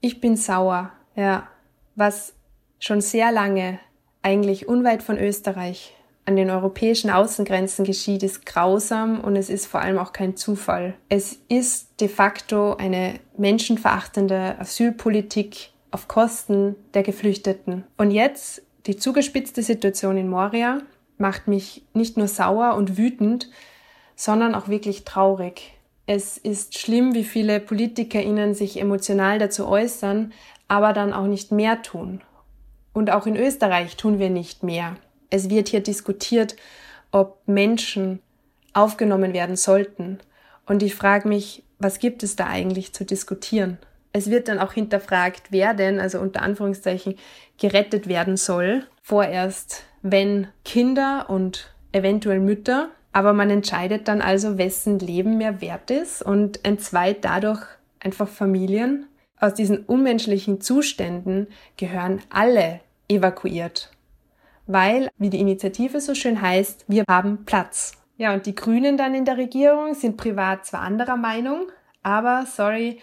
Ich 0.00 0.20
bin 0.20 0.36
sauer, 0.36 0.90
ja 1.14 1.48
was 1.96 2.34
schon 2.78 3.00
sehr 3.00 3.32
lange 3.32 3.80
eigentlich 4.22 4.68
unweit 4.68 5.02
von 5.02 5.18
Österreich 5.18 5.94
an 6.26 6.36
den 6.36 6.50
europäischen 6.50 7.08
Außengrenzen 7.08 7.84
geschieht, 7.84 8.22
ist 8.22 8.44
grausam 8.44 9.20
und 9.20 9.36
es 9.36 9.48
ist 9.48 9.66
vor 9.66 9.80
allem 9.80 9.98
auch 9.98 10.12
kein 10.12 10.36
Zufall. 10.36 10.94
Es 11.08 11.38
ist 11.48 12.00
de 12.00 12.08
facto 12.08 12.74
eine 12.74 13.20
menschenverachtende 13.36 14.58
Asylpolitik 14.58 15.70
auf 15.92 16.08
Kosten 16.08 16.74
der 16.94 17.04
Geflüchteten. 17.04 17.84
Und 17.96 18.10
jetzt 18.10 18.62
die 18.86 18.96
zugespitzte 18.96 19.62
Situation 19.62 20.16
in 20.16 20.28
Moria 20.28 20.80
macht 21.16 21.46
mich 21.46 21.84
nicht 21.94 22.16
nur 22.16 22.28
sauer 22.28 22.74
und 22.74 22.98
wütend, 22.98 23.48
sondern 24.16 24.54
auch 24.54 24.68
wirklich 24.68 25.04
traurig. 25.04 25.75
Es 26.06 26.38
ist 26.38 26.78
schlimm, 26.78 27.14
wie 27.14 27.24
viele 27.24 27.58
PolitikerInnen 27.58 28.54
sich 28.54 28.80
emotional 28.80 29.38
dazu 29.38 29.66
äußern, 29.66 30.32
aber 30.68 30.92
dann 30.92 31.12
auch 31.12 31.26
nicht 31.26 31.50
mehr 31.52 31.82
tun. 31.82 32.20
Und 32.92 33.10
auch 33.10 33.26
in 33.26 33.36
Österreich 33.36 33.96
tun 33.96 34.18
wir 34.18 34.30
nicht 34.30 34.62
mehr. 34.62 34.96
Es 35.30 35.50
wird 35.50 35.68
hier 35.68 35.80
diskutiert, 35.80 36.56
ob 37.10 37.40
Menschen 37.46 38.20
aufgenommen 38.72 39.32
werden 39.32 39.56
sollten. 39.56 40.18
Und 40.66 40.82
ich 40.82 40.94
frage 40.94 41.28
mich, 41.28 41.62
was 41.78 41.98
gibt 41.98 42.22
es 42.22 42.36
da 42.36 42.46
eigentlich 42.46 42.92
zu 42.92 43.04
diskutieren? 43.04 43.78
Es 44.12 44.30
wird 44.30 44.48
dann 44.48 44.60
auch 44.60 44.72
hinterfragt, 44.72 45.48
wer 45.50 45.74
denn, 45.74 46.00
also 46.00 46.20
unter 46.20 46.42
Anführungszeichen, 46.42 47.16
gerettet 47.58 48.08
werden 48.08 48.36
soll. 48.36 48.86
Vorerst, 49.02 49.82
wenn 50.02 50.48
Kinder 50.64 51.26
und 51.28 51.74
eventuell 51.92 52.40
Mütter. 52.40 52.88
Aber 53.16 53.32
man 53.32 53.48
entscheidet 53.48 54.08
dann 54.08 54.20
also, 54.20 54.58
wessen 54.58 54.98
Leben 54.98 55.38
mehr 55.38 55.62
wert 55.62 55.90
ist 55.90 56.20
und 56.20 56.62
entzweit 56.66 57.24
dadurch 57.24 57.62
einfach 57.98 58.28
Familien 58.28 59.06
aus 59.40 59.54
diesen 59.54 59.86
unmenschlichen 59.86 60.60
Zuständen 60.60 61.46
gehören 61.78 62.20
alle 62.28 62.80
evakuiert. 63.08 63.90
Weil, 64.66 65.08
wie 65.16 65.30
die 65.30 65.40
Initiative 65.40 66.02
so 66.02 66.14
schön 66.14 66.42
heißt, 66.42 66.84
wir 66.88 67.04
haben 67.08 67.46
Platz. 67.46 67.92
Ja, 68.18 68.34
und 68.34 68.44
die 68.44 68.54
Grünen 68.54 68.98
dann 68.98 69.14
in 69.14 69.24
der 69.24 69.38
Regierung 69.38 69.94
sind 69.94 70.18
privat 70.18 70.66
zwar 70.66 70.82
anderer 70.82 71.16
Meinung, 71.16 71.68
aber 72.02 72.44
sorry, 72.44 72.98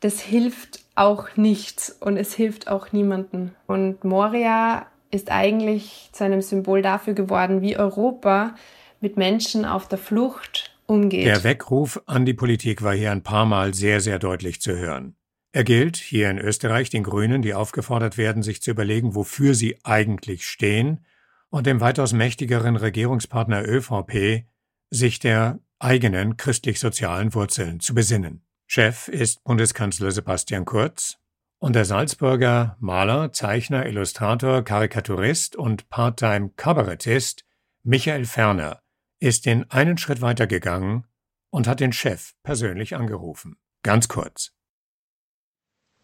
das 0.00 0.18
hilft 0.18 0.80
auch 0.96 1.36
nichts 1.36 1.96
und 2.00 2.16
es 2.16 2.34
hilft 2.34 2.66
auch 2.66 2.90
niemanden. 2.90 3.54
Und 3.68 4.02
Moria 4.02 4.86
ist 5.12 5.30
eigentlich 5.30 6.08
zu 6.10 6.24
einem 6.24 6.42
Symbol 6.42 6.82
dafür 6.82 7.14
geworden, 7.14 7.62
wie 7.62 7.76
Europa 7.76 8.56
mit 9.02 9.16
Menschen 9.16 9.64
auf 9.64 9.88
der 9.88 9.98
Flucht 9.98 10.74
umgeht. 10.86 11.26
Der 11.26 11.44
Weckruf 11.44 12.00
an 12.06 12.24
die 12.24 12.34
Politik 12.34 12.82
war 12.82 12.94
hier 12.94 13.10
ein 13.10 13.22
paar 13.22 13.44
Mal 13.44 13.74
sehr, 13.74 14.00
sehr 14.00 14.18
deutlich 14.18 14.62
zu 14.62 14.76
hören. 14.76 15.16
Er 15.52 15.64
gilt 15.64 15.96
hier 15.96 16.30
in 16.30 16.38
Österreich 16.38 16.88
den 16.88 17.02
Grünen, 17.02 17.42
die 17.42 17.52
aufgefordert 17.52 18.16
werden, 18.16 18.42
sich 18.42 18.62
zu 18.62 18.70
überlegen, 18.70 19.14
wofür 19.14 19.54
sie 19.54 19.78
eigentlich 19.84 20.46
stehen, 20.46 21.04
und 21.50 21.66
dem 21.66 21.82
weitaus 21.82 22.14
mächtigeren 22.14 22.76
Regierungspartner 22.76 23.68
ÖVP, 23.68 24.46
sich 24.88 25.18
der 25.18 25.58
eigenen 25.78 26.38
christlich-sozialen 26.38 27.34
Wurzeln 27.34 27.80
zu 27.80 27.94
besinnen. 27.94 28.46
Chef 28.66 29.08
ist 29.08 29.44
Bundeskanzler 29.44 30.12
Sebastian 30.12 30.64
Kurz 30.64 31.18
und 31.58 31.74
der 31.74 31.84
Salzburger 31.84 32.76
Maler, 32.80 33.32
Zeichner, 33.32 33.84
Illustrator, 33.84 34.62
Karikaturist 34.62 35.56
und 35.56 35.90
Part-Time-Kabarettist 35.90 37.44
Michael 37.82 38.24
Ferner 38.24 38.81
ist 39.22 39.46
den 39.46 39.70
einen 39.70 39.98
Schritt 39.98 40.20
weitergegangen 40.20 41.04
und 41.50 41.68
hat 41.68 41.80
den 41.80 41.92
Chef 41.92 42.32
persönlich 42.42 42.96
angerufen. 42.96 43.56
Ganz 43.84 44.08
kurz. 44.08 44.50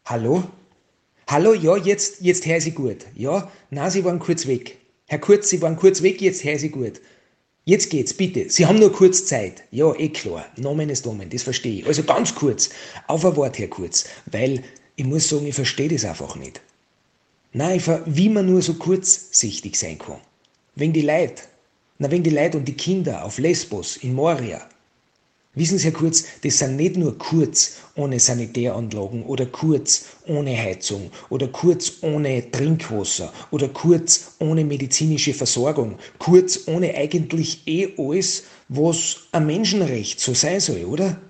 Hallo? 0.04 0.44
Hallo, 1.26 1.52
ja, 1.52 1.76
jetzt, 1.76 2.20
jetzt 2.20 2.46
höre 2.46 2.60
Sie 2.60 2.70
gut. 2.70 3.06
Ja, 3.14 3.50
na, 3.70 3.90
Sie 3.90 4.04
waren 4.04 4.20
kurz 4.20 4.46
weg. 4.46 4.78
Herr 5.06 5.18
Kurz, 5.18 5.48
Sie 5.48 5.60
waren 5.62 5.76
kurz 5.76 6.02
weg, 6.02 6.20
jetzt 6.20 6.44
höre 6.44 6.58
Sie 6.58 6.68
gut. 6.68 7.00
Jetzt 7.64 7.90
geht's, 7.90 8.14
bitte. 8.14 8.48
Sie 8.50 8.66
haben 8.66 8.78
nur 8.78 8.92
kurz 8.92 9.26
Zeit. 9.26 9.64
Ja, 9.70 9.94
eh 9.94 10.10
klar. 10.10 10.46
Nomen 10.56 10.88
ist 10.88 11.04
Nomen, 11.04 11.28
das 11.28 11.42
verstehe 11.42 11.80
ich. 11.80 11.86
Also 11.86 12.04
ganz 12.04 12.34
kurz. 12.34 12.70
Auf 13.08 13.24
ein 13.24 13.36
Wort 13.36 13.58
her 13.58 13.68
kurz. 13.68 14.06
Weil 14.26 14.62
ich 14.96 15.04
muss 15.04 15.28
sagen, 15.28 15.46
ich 15.46 15.54
verstehe 15.54 15.88
das 15.88 16.04
einfach 16.04 16.36
nicht. 16.36 16.60
Nein, 17.52 17.82
wie 18.06 18.28
man 18.28 18.46
nur 18.46 18.62
so 18.62 18.74
kurzsichtig 18.74 19.76
sein 19.76 19.98
kann. 19.98 20.20
Wegen 20.76 20.92
die 20.92 21.02
Leute. 21.02 21.42
Na, 22.00 22.08
wegen 22.12 22.22
die 22.22 22.30
Leute 22.30 22.58
und 22.58 22.68
die 22.68 22.74
Kinder 22.74 23.24
auf 23.24 23.38
Lesbos, 23.38 23.96
in 23.96 24.14
Moria. 24.14 24.64
Wissen 25.54 25.78
Sie, 25.78 25.86
Herr 25.86 25.92
Kurz, 25.92 26.22
das 26.44 26.58
sind 26.58 26.76
nicht 26.76 26.96
nur 26.96 27.18
kurz 27.18 27.78
ohne 27.96 28.20
Sanitäranlagen 28.20 29.24
oder 29.24 29.46
kurz 29.46 30.04
ohne 30.28 30.56
Heizung 30.56 31.10
oder 31.28 31.48
kurz 31.48 31.94
ohne 32.02 32.48
Trinkwasser 32.52 33.32
oder 33.50 33.66
kurz 33.68 34.36
ohne 34.38 34.64
medizinische 34.64 35.34
Versorgung, 35.34 35.98
kurz 36.18 36.68
ohne 36.68 36.94
eigentlich 36.94 37.66
eh 37.66 37.92
alles, 37.98 38.44
was 38.68 39.16
ein 39.32 39.46
Menschenrecht 39.46 40.20
so 40.20 40.34
sein 40.34 40.60
soll, 40.60 40.84
oder? 40.84 41.20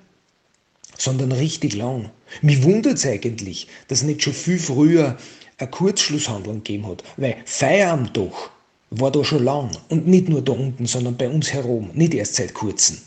Sondern 0.98 1.32
richtig 1.32 1.74
lang. 1.74 2.10
Mich 2.42 2.62
wundert 2.62 2.98
es 2.98 3.06
eigentlich, 3.06 3.68
dass 3.86 4.02
nicht 4.02 4.22
schon 4.22 4.34
viel 4.34 4.58
früher 4.58 5.16
eine 5.56 5.70
Kurzschlusshandlung 5.70 6.56
gegeben 6.56 6.88
hat, 6.88 7.04
weil 7.16 7.38
Feierabend 7.46 8.14
doch 8.14 8.50
war 8.90 9.10
da 9.10 9.24
schon 9.24 9.44
lang 9.44 9.70
und 9.88 10.06
nicht 10.06 10.28
nur 10.28 10.42
da 10.42 10.52
unten, 10.52 10.86
sondern 10.86 11.16
bei 11.16 11.28
uns 11.28 11.52
herum, 11.52 11.90
nicht 11.94 12.14
erst 12.14 12.36
seit 12.36 12.54
kurzem 12.54 12.98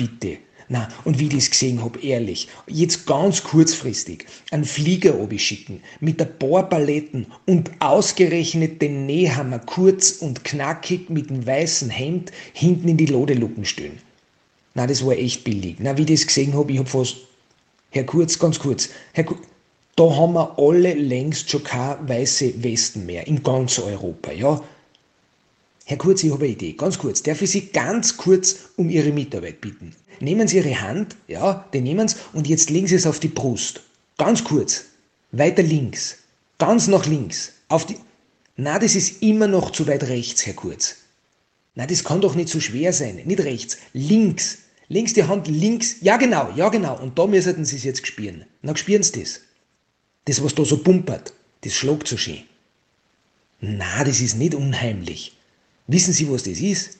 bitte. 0.00 0.38
Na, 0.72 0.88
und 1.04 1.18
wie 1.18 1.26
ich 1.26 1.34
das 1.34 1.50
gesehen 1.50 1.82
habe, 1.82 2.00
ehrlich, 2.00 2.46
jetzt 2.68 3.04
ganz 3.04 3.42
kurzfristig 3.42 4.26
einen 4.52 4.64
Flieger 4.64 5.14
schicken 5.36 5.82
mit 5.98 6.22
ein 6.22 6.38
paar 6.38 6.68
Paletten 6.68 7.26
und 7.44 7.72
ausgerechnet 7.80 8.80
den 8.80 9.04
Nähhammer 9.04 9.58
kurz 9.58 10.12
und 10.12 10.44
knackig 10.44 11.10
mit 11.10 11.28
dem 11.28 11.44
weißen 11.44 11.90
Hemd 11.90 12.30
hinten 12.52 12.88
in 12.88 12.96
die 12.96 13.06
Lodelucken 13.06 13.64
stellen. 13.64 13.98
Na, 14.74 14.86
das 14.86 15.04
war 15.04 15.14
echt 15.14 15.42
billig. 15.42 15.76
Na, 15.80 15.98
wie 15.98 16.02
ich 16.02 16.20
das 16.20 16.26
gesehen 16.28 16.54
habe, 16.54 16.70
ich 16.70 16.78
habe 16.78 16.88
fast, 16.88 17.16
Herr 17.90 18.04
Kurz, 18.04 18.38
ganz 18.38 18.60
kurz, 18.60 18.90
Herr 19.12 19.24
Kurz, 19.24 19.40
da 20.00 20.16
haben 20.16 20.32
wir 20.32 20.58
alle 20.58 20.94
längst 20.94 21.50
schon 21.50 21.62
keine 21.62 22.08
weiße 22.08 22.64
Westen 22.64 23.04
mehr 23.04 23.26
in 23.26 23.42
ganz 23.42 23.78
Europa, 23.78 24.32
ja? 24.32 24.64
Herr 25.84 25.98
Kurz, 25.98 26.22
ich 26.22 26.32
habe 26.32 26.44
eine 26.44 26.54
Idee. 26.54 26.72
Ganz 26.72 26.98
kurz. 26.98 27.22
Darf 27.22 27.42
ich 27.42 27.50
Sie 27.50 27.66
ganz 27.66 28.16
kurz 28.16 28.70
um 28.76 28.88
Ihre 28.88 29.12
Mitarbeit 29.12 29.60
bitten? 29.60 29.94
Nehmen 30.20 30.48
Sie 30.48 30.56
Ihre 30.56 30.80
Hand, 30.80 31.16
ja, 31.28 31.66
den 31.74 31.84
nehmen 31.84 32.08
Sie 32.08 32.16
und 32.32 32.48
jetzt 32.48 32.70
legen 32.70 32.86
Sie 32.86 32.94
es 32.94 33.06
auf 33.06 33.20
die 33.20 33.28
Brust. 33.28 33.82
Ganz 34.16 34.42
kurz. 34.42 34.86
Weiter 35.32 35.62
links. 35.62 36.16
Ganz 36.56 36.86
nach 36.86 37.04
links. 37.04 37.52
Auf 37.68 37.84
die. 37.84 37.96
Na, 38.56 38.78
das 38.78 38.94
ist 38.94 39.22
immer 39.22 39.48
noch 39.48 39.70
zu 39.70 39.86
weit 39.86 40.04
rechts, 40.04 40.46
Herr 40.46 40.54
Kurz. 40.54 40.96
Na, 41.74 41.86
das 41.86 42.04
kann 42.04 42.22
doch 42.22 42.34
nicht 42.34 42.48
so 42.48 42.58
schwer 42.58 42.94
sein. 42.94 43.20
Nicht 43.26 43.40
rechts. 43.40 43.76
Links. 43.92 44.60
Links 44.88 45.12
die 45.12 45.24
Hand, 45.24 45.46
links. 45.46 45.96
Ja, 46.00 46.16
genau, 46.16 46.48
ja, 46.56 46.70
genau. 46.70 46.98
Und 46.98 47.18
da 47.18 47.26
müssten 47.26 47.66
Sie 47.66 47.76
es 47.76 47.84
jetzt 47.84 48.06
spüren. 48.06 48.46
Na, 48.62 48.74
spüren 48.74 49.02
Sie 49.02 49.20
das. 49.20 49.40
Das, 50.24 50.42
was 50.42 50.54
da 50.54 50.64
so 50.64 50.78
pumpert, 50.78 51.32
das 51.62 51.74
schlagt 51.74 52.08
so 52.08 52.16
schön. 52.16 52.42
Na, 53.60 54.04
das 54.04 54.20
ist 54.20 54.36
nicht 54.36 54.54
unheimlich. 54.54 55.36
Wissen 55.86 56.12
Sie, 56.12 56.30
was 56.30 56.44
das 56.44 56.60
ist? 56.60 56.98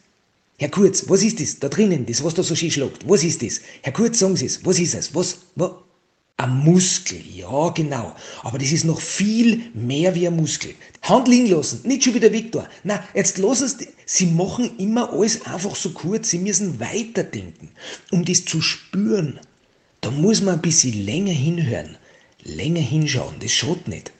Herr 0.58 0.68
Kurz, 0.68 1.08
was 1.08 1.22
ist 1.22 1.40
das 1.40 1.58
da 1.58 1.68
drinnen, 1.68 2.04
das, 2.04 2.22
was 2.22 2.34
da 2.34 2.42
so 2.42 2.54
schön 2.54 2.70
schlagt? 2.70 3.08
Was 3.08 3.24
ist 3.24 3.42
das? 3.42 3.60
Herr 3.82 3.92
Kurz, 3.92 4.18
sagen 4.18 4.36
Sie 4.36 4.46
es, 4.46 4.64
was 4.64 4.78
ist 4.78 4.94
es? 4.94 5.14
Was? 5.14 5.38
was? 5.56 5.72
Ein 6.36 6.64
Muskel, 6.64 7.20
ja 7.34 7.68
genau. 7.68 8.16
Aber 8.42 8.58
das 8.58 8.72
ist 8.72 8.84
noch 8.84 9.00
viel 9.00 9.70
mehr 9.74 10.14
wie 10.14 10.26
ein 10.26 10.36
Muskel. 10.36 10.74
Hand 11.02 11.28
liegen 11.28 11.48
lassen, 11.48 11.80
nicht 11.84 12.04
schon 12.04 12.14
wieder 12.14 12.32
Viktor. 12.32 12.66
Na, 12.82 13.04
jetzt 13.14 13.36
lassen 13.36 13.68
Sie, 13.68 13.88
Sie 14.06 14.26
machen 14.26 14.78
immer 14.78 15.12
alles 15.12 15.44
einfach 15.44 15.76
so 15.76 15.90
kurz. 15.90 16.30
Sie 16.30 16.38
müssen 16.38 16.80
weiterdenken, 16.80 17.70
um 18.10 18.24
das 18.24 18.46
zu 18.46 18.62
spüren. 18.62 19.38
Da 20.00 20.10
muss 20.10 20.40
man 20.40 20.54
ein 20.54 20.62
bisschen 20.62 21.04
länger 21.04 21.32
hinhören, 21.32 21.98
länger 22.45 22.80
hinschauen. 22.80 23.36
Das 23.41 23.53
schaut 23.53 23.88
nicht. 23.88 24.12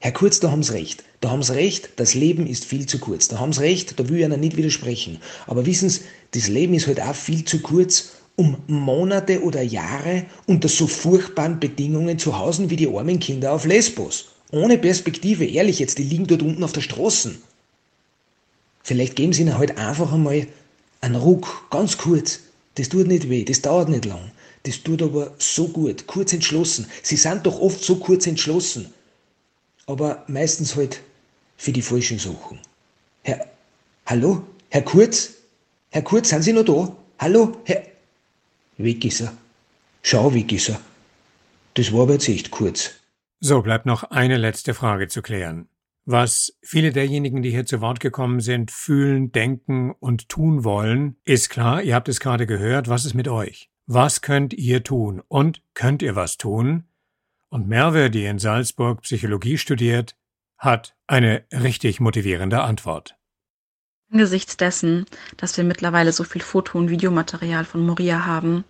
Herr 0.00 0.12
Kurz, 0.12 0.40
da 0.40 0.50
haben 0.50 0.62
Sie 0.62 0.72
recht. 0.72 1.04
Da 1.20 1.30
haben 1.30 1.42
Sie 1.44 1.54
recht, 1.54 1.90
das 1.96 2.14
Leben 2.14 2.46
ist 2.48 2.64
viel 2.64 2.86
zu 2.86 2.98
kurz. 2.98 3.28
Da 3.28 3.38
haben 3.38 3.52
Sie 3.52 3.60
recht, 3.60 4.00
da 4.00 4.08
will 4.08 4.18
ich 4.18 4.24
Ihnen 4.24 4.40
nicht 4.40 4.56
widersprechen. 4.56 5.18
Aber 5.46 5.64
wissen 5.64 5.88
Sie, 5.88 6.00
das 6.32 6.48
Leben 6.48 6.74
ist 6.74 6.88
halt 6.88 7.00
auch 7.00 7.14
viel 7.14 7.44
zu 7.44 7.60
kurz, 7.60 8.12
um 8.34 8.56
Monate 8.66 9.42
oder 9.42 9.62
Jahre 9.62 10.24
unter 10.46 10.68
so 10.68 10.86
furchtbaren 10.86 11.60
Bedingungen 11.60 12.18
zu 12.18 12.36
hausen 12.36 12.70
wie 12.70 12.76
die 12.76 12.88
armen 12.88 13.20
Kinder 13.20 13.52
auf 13.52 13.64
Lesbos. 13.64 14.30
Ohne 14.50 14.78
Perspektive, 14.78 15.46
ehrlich 15.46 15.78
jetzt, 15.78 15.98
die 15.98 16.02
liegen 16.02 16.26
dort 16.26 16.42
unten 16.42 16.64
auf 16.64 16.72
der 16.72 16.80
Straße. 16.80 17.36
Vielleicht 18.82 19.14
geben 19.14 19.32
Sie 19.32 19.42
ihnen 19.42 19.58
halt 19.58 19.78
einfach 19.78 20.12
einmal 20.12 20.48
einen 21.00 21.14
Ruck, 21.14 21.66
ganz 21.70 21.96
kurz. 21.96 22.40
Das 22.74 22.88
tut 22.88 23.06
nicht 23.06 23.30
weh, 23.30 23.44
das 23.44 23.62
dauert 23.62 23.88
nicht 23.88 24.04
lang. 24.04 24.32
Das 24.64 24.82
tut 24.82 25.02
aber 25.02 25.34
so 25.38 25.68
gut, 25.68 26.06
kurz 26.06 26.32
entschlossen. 26.32 26.86
Sie 27.02 27.16
sind 27.16 27.46
doch 27.46 27.58
oft 27.58 27.82
so 27.82 27.96
kurz 27.96 28.26
entschlossen 28.26 28.92
aber 29.86 30.24
meistens 30.28 30.76
halt 30.76 31.00
für 31.56 31.72
die 31.72 31.82
falschen 31.82 32.18
Sachen. 32.18 32.58
Herr, 33.22 33.46
hallo? 34.06 34.44
Herr 34.70 34.82
Kurz? 34.82 35.34
Herr 35.90 36.02
Kurz, 36.02 36.30
sind 36.30 36.42
Sie 36.42 36.52
noch 36.52 36.64
da? 36.64 36.96
Hallo? 37.18 37.60
Herr, 37.64 37.82
weg 38.78 39.04
ist 39.04 39.20
er. 39.20 39.32
Schau, 40.02 40.32
weg 40.34 40.50
ist 40.52 40.70
er. 40.70 40.80
Das 41.74 41.92
war 41.92 42.02
aber 42.02 42.14
jetzt 42.14 42.28
echt 42.28 42.50
kurz. 42.50 42.94
So, 43.40 43.62
bleibt 43.62 43.86
noch 43.86 44.04
eine 44.04 44.36
letzte 44.36 44.74
Frage 44.74 45.08
zu 45.08 45.22
klären. 45.22 45.68
Was 46.04 46.56
viele 46.62 46.92
derjenigen, 46.92 47.42
die 47.42 47.50
hier 47.50 47.64
zu 47.64 47.80
Wort 47.80 48.00
gekommen 48.00 48.40
sind, 48.40 48.70
fühlen, 48.70 49.30
denken 49.30 49.92
und 50.00 50.28
tun 50.28 50.64
wollen, 50.64 51.16
ist 51.24 51.48
klar, 51.48 51.82
ihr 51.82 51.94
habt 51.94 52.08
es 52.08 52.18
gerade 52.18 52.46
gehört, 52.46 52.88
was 52.88 53.04
ist 53.04 53.14
mit 53.14 53.28
euch? 53.28 53.71
Was 53.86 54.20
könnt 54.20 54.54
ihr 54.54 54.84
tun? 54.84 55.22
Und 55.26 55.60
könnt 55.74 56.02
ihr 56.02 56.14
was 56.14 56.38
tun? 56.38 56.84
Und 57.48 57.68
Merve, 57.68 58.10
die 58.10 58.24
in 58.24 58.38
Salzburg 58.38 59.02
Psychologie 59.02 59.58
studiert, 59.58 60.16
hat 60.56 60.94
eine 61.08 61.44
richtig 61.52 61.98
motivierende 61.98 62.62
Antwort. 62.62 63.16
Angesichts 64.12 64.56
dessen, 64.56 65.06
dass 65.36 65.56
wir 65.56 65.64
mittlerweile 65.64 66.12
so 66.12 66.22
viel 66.22 66.42
Foto- 66.42 66.78
und 66.78 66.90
Videomaterial 66.90 67.64
von 67.64 67.84
Moria 67.84 68.24
haben, 68.24 68.64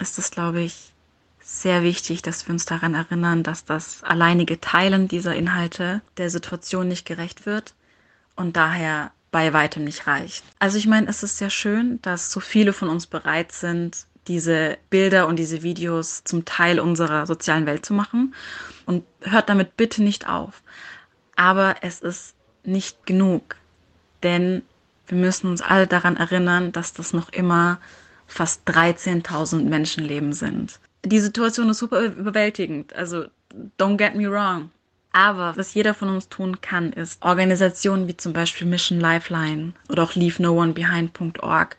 ist 0.00 0.18
es, 0.18 0.30
glaube 0.30 0.62
ich, 0.62 0.92
sehr 1.40 1.82
wichtig, 1.82 2.22
dass 2.22 2.46
wir 2.48 2.52
uns 2.52 2.64
daran 2.64 2.94
erinnern, 2.94 3.42
dass 3.42 3.64
das 3.66 4.02
alleinige 4.02 4.60
Teilen 4.60 5.08
dieser 5.08 5.34
Inhalte 5.34 6.00
der 6.16 6.30
Situation 6.30 6.88
nicht 6.88 7.04
gerecht 7.04 7.44
wird 7.44 7.74
und 8.34 8.56
daher 8.56 9.12
bei 9.30 9.52
weitem 9.52 9.84
nicht 9.84 10.06
reicht. 10.06 10.44
Also 10.58 10.78
ich 10.78 10.86
meine, 10.86 11.08
es 11.08 11.22
ist 11.22 11.36
sehr 11.36 11.50
schön, 11.50 12.00
dass 12.02 12.32
so 12.32 12.40
viele 12.40 12.72
von 12.72 12.88
uns 12.88 13.06
bereit 13.06 13.52
sind, 13.52 14.06
diese 14.28 14.78
Bilder 14.90 15.26
und 15.28 15.36
diese 15.36 15.62
Videos 15.62 16.24
zum 16.24 16.44
Teil 16.44 16.80
unserer 16.80 17.26
sozialen 17.26 17.66
Welt 17.66 17.84
zu 17.84 17.94
machen. 17.94 18.34
Und 18.86 19.04
hört 19.22 19.48
damit 19.48 19.76
bitte 19.76 20.02
nicht 20.02 20.28
auf. 20.28 20.62
Aber 21.36 21.76
es 21.80 22.00
ist 22.00 22.34
nicht 22.64 23.06
genug. 23.06 23.56
Denn 24.22 24.62
wir 25.06 25.18
müssen 25.18 25.48
uns 25.48 25.60
alle 25.62 25.86
daran 25.86 26.16
erinnern, 26.16 26.72
dass 26.72 26.92
das 26.92 27.12
noch 27.12 27.30
immer 27.30 27.78
fast 28.26 28.66
13.000 28.68 29.64
Menschenleben 29.64 30.32
sind. 30.32 30.78
Die 31.04 31.20
Situation 31.20 31.68
ist 31.68 31.78
super 31.78 32.00
überwältigend. 32.00 32.94
Also, 32.94 33.26
don't 33.78 33.96
get 33.96 34.14
me 34.14 34.30
wrong. 34.30 34.70
Aber 35.12 35.56
was 35.56 35.74
jeder 35.74 35.94
von 35.94 36.08
uns 36.08 36.28
tun 36.28 36.60
kann, 36.60 36.92
ist 36.92 37.22
Organisationen 37.22 38.08
wie 38.08 38.16
zum 38.16 38.32
Beispiel 38.32 38.66
Mission 38.66 38.98
Lifeline 38.98 39.72
oder 39.88 40.02
auch 40.02 40.14
LeaveNoOneBehind.org 40.14 41.76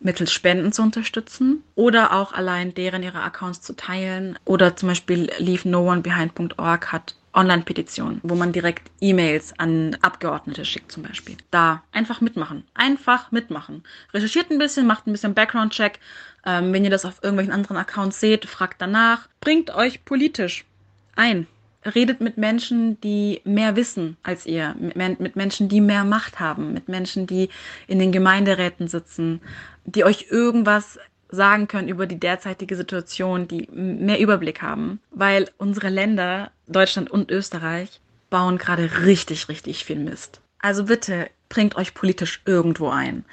mittels 0.00 0.32
Spenden 0.32 0.72
zu 0.72 0.82
unterstützen 0.82 1.62
oder 1.74 2.12
auch 2.12 2.32
allein 2.32 2.74
deren 2.74 3.02
ihre 3.02 3.22
Accounts 3.22 3.60
zu 3.60 3.74
teilen. 3.74 4.38
Oder 4.44 4.76
zum 4.76 4.88
Beispiel 4.88 5.30
leaveNoOneBehind.org 5.38 6.92
hat 6.92 7.14
Online-Petitionen, 7.32 8.20
wo 8.24 8.34
man 8.34 8.52
direkt 8.52 8.90
E-Mails 9.00 9.54
an 9.58 9.96
Abgeordnete 10.00 10.64
schickt 10.64 10.90
zum 10.90 11.04
Beispiel. 11.04 11.36
Da 11.50 11.82
einfach 11.92 12.20
mitmachen. 12.20 12.64
Einfach 12.74 13.30
mitmachen. 13.30 13.84
Recherchiert 14.12 14.50
ein 14.50 14.58
bisschen, 14.58 14.86
macht 14.86 15.06
ein 15.06 15.12
bisschen 15.12 15.34
Background-Check. 15.34 16.00
Ähm, 16.44 16.72
wenn 16.72 16.84
ihr 16.84 16.90
das 16.90 17.04
auf 17.04 17.22
irgendwelchen 17.22 17.52
anderen 17.52 17.76
Accounts 17.76 18.18
seht, 18.18 18.46
fragt 18.46 18.80
danach. 18.80 19.28
Bringt 19.40 19.72
euch 19.72 20.04
politisch 20.04 20.64
ein 21.14 21.46
redet 21.84 22.20
mit 22.20 22.36
Menschen, 22.36 23.00
die 23.00 23.40
mehr 23.44 23.76
wissen 23.76 24.16
als 24.22 24.46
ihr, 24.46 24.74
mit, 24.78 25.20
mit, 25.20 25.36
Menschen, 25.36 25.68
die 25.68 25.80
mehr 25.80 26.04
Macht 26.04 26.38
haben, 26.38 26.72
mit 26.72 26.88
Menschen, 26.88 27.26
die 27.26 27.48
in 27.86 27.98
den 27.98 28.12
Gemeinderäten 28.12 28.88
sitzen, 28.88 29.40
die 29.84 30.04
euch 30.04 30.26
irgendwas 30.30 30.98
sagen 31.28 31.68
können 31.68 31.88
über 31.88 32.06
die 32.06 32.18
derzeitige 32.18 32.76
Situation, 32.76 33.46
die 33.46 33.68
mehr 33.72 34.18
Überblick 34.18 34.62
haben, 34.62 35.00
weil 35.10 35.48
unsere 35.58 35.88
Länder, 35.88 36.50
Deutschland 36.66 37.10
und 37.10 37.30
Österreich, 37.30 38.00
bauen 38.30 38.58
gerade 38.58 39.02
richtig, 39.02 39.48
richtig 39.48 39.84
viel 39.84 39.98
Mist. 39.98 40.40
Also 40.58 40.84
bitte 40.84 41.30
bringt 41.48 41.76
euch 41.76 41.94
politisch 41.94 42.42
irgendwo 42.44 42.88
ein. 42.88 43.24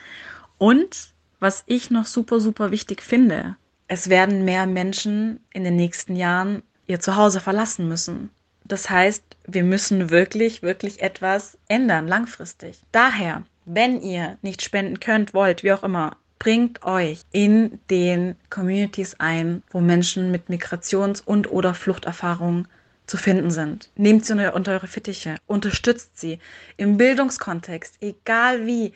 Und 0.57 1.09
was 1.39 1.63
ich 1.67 1.91
noch 1.91 2.05
super, 2.05 2.39
super 2.39 2.71
wichtig 2.71 3.01
finde, 3.01 3.55
es 3.87 4.09
werden 4.09 4.45
mehr 4.45 4.65
Menschen 4.65 5.39
in 5.53 5.63
den 5.63 5.75
nächsten 5.75 6.15
Jahren 6.15 6.63
ihr 6.87 6.99
Zuhause 6.99 7.39
verlassen 7.39 7.87
müssen. 7.87 8.29
Das 8.63 8.89
heißt, 8.89 9.23
wir 9.45 9.63
müssen 9.63 10.09
wirklich, 10.09 10.61
wirklich 10.61 11.01
etwas 11.01 11.57
ändern, 11.67 12.07
langfristig. 12.07 12.79
Daher 12.91 13.43
wenn 13.67 14.01
ihr 14.01 14.37
nicht 14.41 14.61
spenden 14.61 14.99
könnt, 14.99 15.33
wollt, 15.33 15.61
wie 15.61 15.73
auch 15.73 15.83
immer, 15.83 16.15
bringt 16.39 16.83
euch 16.83 17.21
in 17.31 17.79
den 17.89 18.35
Communities 18.49 19.15
ein, 19.19 19.63
wo 19.71 19.79
Menschen 19.79 20.31
mit 20.31 20.49
Migrations- 20.49 21.21
und 21.23 21.51
oder 21.51 21.73
Fluchterfahrungen 21.73 22.67
zu 23.07 23.17
finden 23.17 23.51
sind. 23.51 23.89
Nehmt 23.95 24.25
sie 24.25 24.53
unter 24.53 24.73
eure 24.73 24.87
Fittiche, 24.87 25.37
unterstützt 25.47 26.19
sie 26.19 26.39
im 26.75 26.97
Bildungskontext, 26.97 27.97
egal 28.01 28.65
wie. 28.65 28.93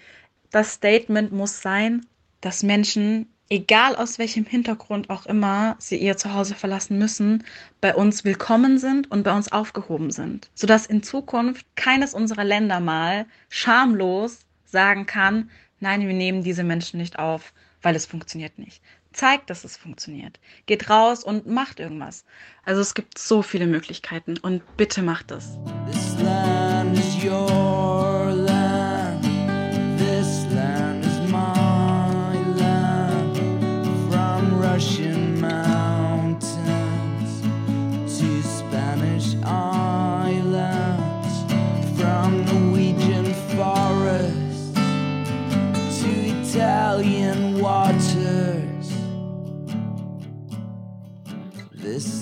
Das 0.51 0.73
Statement 0.73 1.31
muss 1.31 1.61
sein, 1.61 2.05
dass 2.41 2.61
Menschen, 2.61 3.29
egal 3.49 3.95
aus 3.95 4.19
welchem 4.19 4.45
Hintergrund 4.45 5.09
auch 5.09 5.25
immer 5.25 5.77
sie 5.79 5.95
ihr 5.95 6.17
Zuhause 6.17 6.55
verlassen 6.55 6.97
müssen, 6.97 7.45
bei 7.79 7.95
uns 7.95 8.25
willkommen 8.25 8.77
sind 8.77 9.09
und 9.09 9.23
bei 9.23 9.33
uns 9.33 9.53
aufgehoben 9.53 10.11
sind, 10.11 10.49
sodass 10.53 10.85
in 10.85 11.03
Zukunft 11.03 11.65
keines 11.77 12.13
unserer 12.13 12.43
Länder 12.43 12.81
mal 12.81 13.25
schamlos 13.47 14.39
sagen 14.65 15.05
kann, 15.05 15.49
nein, 15.81 16.07
wir 16.07 16.13
nehmen 16.13 16.43
diese 16.43 16.63
Menschen 16.63 16.99
nicht 16.99 17.19
auf, 17.19 17.53
weil 17.81 17.95
es 17.95 18.05
funktioniert 18.05 18.57
nicht. 18.57 18.81
Zeigt, 19.13 19.49
dass 19.49 19.65
es 19.65 19.75
funktioniert. 19.75 20.39
Geht 20.65 20.89
raus 20.89 21.23
und 21.23 21.45
macht 21.45 21.79
irgendwas. 21.79 22.23
Also 22.63 22.79
es 22.79 22.93
gibt 22.93 23.17
so 23.17 23.41
viele 23.41 23.67
Möglichkeiten 23.67 24.37
und 24.37 24.61
bitte 24.77 25.01
macht 25.01 25.31
es. 25.31 25.57
This 25.91 26.15
land 26.21 26.97
is 26.97 27.23
your 27.23 27.70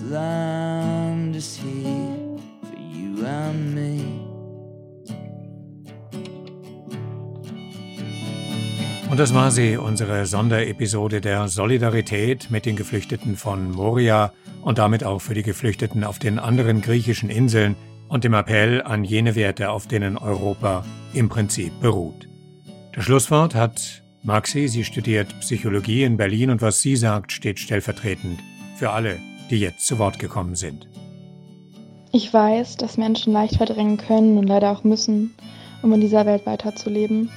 land 0.10 1.36
is 1.36 1.58
here 1.58 2.38
for 2.64 2.80
you 2.80 3.26
and 3.26 3.76
me. 3.76 4.02
Und 9.10 9.20
das 9.20 9.34
war 9.34 9.52
sie, 9.52 9.78
unsere 9.78 10.26
Sonderepisode 10.26 11.22
der 11.22 11.48
Solidarität 11.48 12.52
mit 12.52 12.66
den 12.66 12.76
Geflüchteten 12.76 13.38
von 13.38 13.72
Moria 13.72 14.34
und 14.62 14.78
damit 14.78 15.04
auch 15.04 15.20
für 15.20 15.34
die 15.34 15.44
Geflüchteten 15.44 16.04
auf 16.04 16.20
den 16.20 16.38
anderen 16.38 16.82
griechischen 16.82 17.30
Inseln 17.30 17.76
und 18.08 18.24
dem 18.24 18.34
Appell 18.34 18.82
an 18.82 19.04
jene 19.04 19.36
Werte, 19.36 19.72
auf 19.72 19.88
denen 19.88 20.18
Europa 20.18 20.86
im 21.14 21.30
Prinzip 21.30 21.80
beruht. 21.82 22.28
Das 22.94 23.06
Schlusswort 23.06 23.56
hat 23.56 24.04
Maxi, 24.24 24.68
sie 24.68 24.84
studiert 24.84 25.40
Psychologie 25.40 26.04
in 26.04 26.18
Berlin 26.18 26.50
und 26.50 26.62
was 26.62 26.82
sie 26.82 26.96
sagt, 26.96 27.32
steht 27.32 27.60
stellvertretend 27.60 28.40
für 28.78 28.92
alle, 28.92 29.18
die 29.50 29.60
jetzt 29.60 29.86
zu 29.86 30.00
Wort 30.00 30.20
gekommen 30.20 30.56
sind. 30.56 30.88
Ich 32.12 32.34
weiß, 32.34 32.78
dass 32.78 32.98
Menschen 32.98 33.34
leicht 33.34 33.58
verdrängen 33.58 33.98
können 33.98 34.38
und 34.38 34.48
leider 34.48 34.72
auch 34.72 34.84
müssen, 34.84 35.36
um 35.84 35.94
in 35.94 36.02
dieser 36.02 36.26
Welt 36.26 36.46
weiterzuleben. 36.46 37.30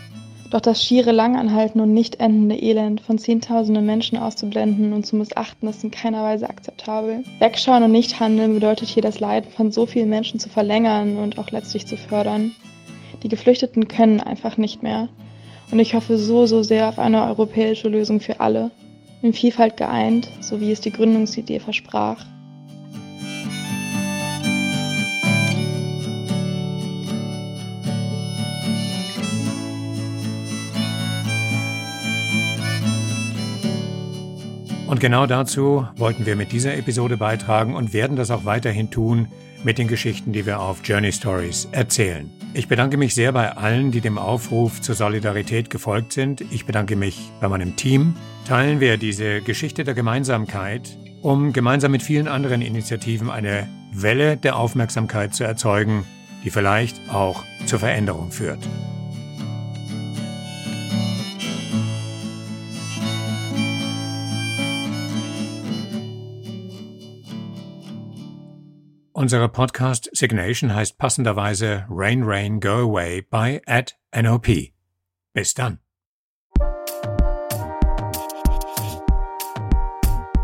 Doch 0.50 0.60
das 0.60 0.84
schiere 0.84 1.12
Langanhalten 1.12 1.80
und 1.80 1.94
nicht 1.94 2.20
endende 2.20 2.56
Elend 2.56 3.00
von 3.00 3.16
Zehntausenden 3.16 3.86
Menschen 3.86 4.18
auszublenden 4.18 4.92
und 4.92 5.06
zu 5.06 5.16
missachten, 5.16 5.66
ist 5.66 5.82
in 5.82 5.90
keiner 5.90 6.22
Weise 6.22 6.50
akzeptabel. 6.50 7.24
Wegschauen 7.38 7.82
und 7.82 7.92
nicht 7.92 8.20
handeln 8.20 8.52
bedeutet 8.52 8.88
hier 8.88 9.02
das 9.02 9.18
Leiden 9.18 9.50
von 9.50 9.72
so 9.72 9.86
vielen 9.86 10.10
Menschen 10.10 10.40
zu 10.40 10.50
verlängern 10.50 11.16
und 11.16 11.38
auch 11.38 11.50
letztlich 11.50 11.86
zu 11.86 11.96
fördern. 11.96 12.52
Die 13.22 13.28
Geflüchteten 13.28 13.88
können 13.88 14.20
einfach 14.20 14.58
nicht 14.58 14.82
mehr. 14.82 15.08
Und 15.70 15.78
ich 15.78 15.94
hoffe 15.94 16.18
so, 16.18 16.44
so 16.44 16.62
sehr 16.62 16.88
auf 16.88 16.98
eine 16.98 17.24
europäische 17.24 17.88
Lösung 17.88 18.20
für 18.20 18.40
alle. 18.40 18.70
In 19.22 19.32
Vielfalt 19.32 19.76
geeint, 19.76 20.28
so 20.40 20.60
wie 20.60 20.72
es 20.72 20.80
die 20.80 20.90
Gründungsidee 20.90 21.60
versprach. 21.60 22.26
Und 34.88 35.00
genau 35.00 35.26
dazu 35.26 35.86
wollten 35.96 36.26
wir 36.26 36.34
mit 36.34 36.50
dieser 36.50 36.76
Episode 36.76 37.16
beitragen 37.16 37.76
und 37.76 37.94
werden 37.94 38.16
das 38.16 38.32
auch 38.32 38.44
weiterhin 38.44 38.90
tun 38.90 39.28
mit 39.64 39.78
den 39.78 39.88
Geschichten, 39.88 40.32
die 40.32 40.46
wir 40.46 40.60
auf 40.60 40.80
Journey 40.84 41.12
Stories 41.12 41.68
erzählen. 41.72 42.30
Ich 42.54 42.68
bedanke 42.68 42.96
mich 42.96 43.14
sehr 43.14 43.32
bei 43.32 43.56
allen, 43.56 43.90
die 43.90 44.00
dem 44.00 44.18
Aufruf 44.18 44.80
zur 44.80 44.94
Solidarität 44.94 45.70
gefolgt 45.70 46.12
sind. 46.12 46.42
Ich 46.50 46.66
bedanke 46.66 46.96
mich 46.96 47.30
bei 47.40 47.48
meinem 47.48 47.76
Team. 47.76 48.14
Teilen 48.46 48.80
wir 48.80 48.96
diese 48.96 49.40
Geschichte 49.40 49.84
der 49.84 49.94
Gemeinsamkeit, 49.94 50.98
um 51.22 51.52
gemeinsam 51.52 51.92
mit 51.92 52.02
vielen 52.02 52.28
anderen 52.28 52.60
Initiativen 52.60 53.30
eine 53.30 53.68
Welle 53.92 54.36
der 54.36 54.56
Aufmerksamkeit 54.56 55.34
zu 55.34 55.44
erzeugen, 55.44 56.04
die 56.44 56.50
vielleicht 56.50 56.96
auch 57.10 57.44
zur 57.66 57.78
Veränderung 57.78 58.32
führt. 58.32 58.58
Unsere 69.22 69.48
Podcast 69.48 70.10
Signation 70.12 70.74
heißt 70.74 70.98
passenderweise 70.98 71.86
Rain 71.88 72.24
Rain 72.24 72.58
Go 72.58 72.90
Away 72.90 73.22
bei 73.22 73.62
at 73.66 73.96
NOP. 74.12 74.48
Bis 75.32 75.54
dann. 75.54 75.78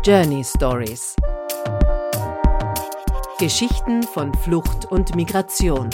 Journey 0.05 0.45
Stories 0.45 1.17
Geschichten 3.37 4.01
von 4.01 4.33
Flucht 4.33 4.85
und 4.85 5.13
Migration. 5.13 5.89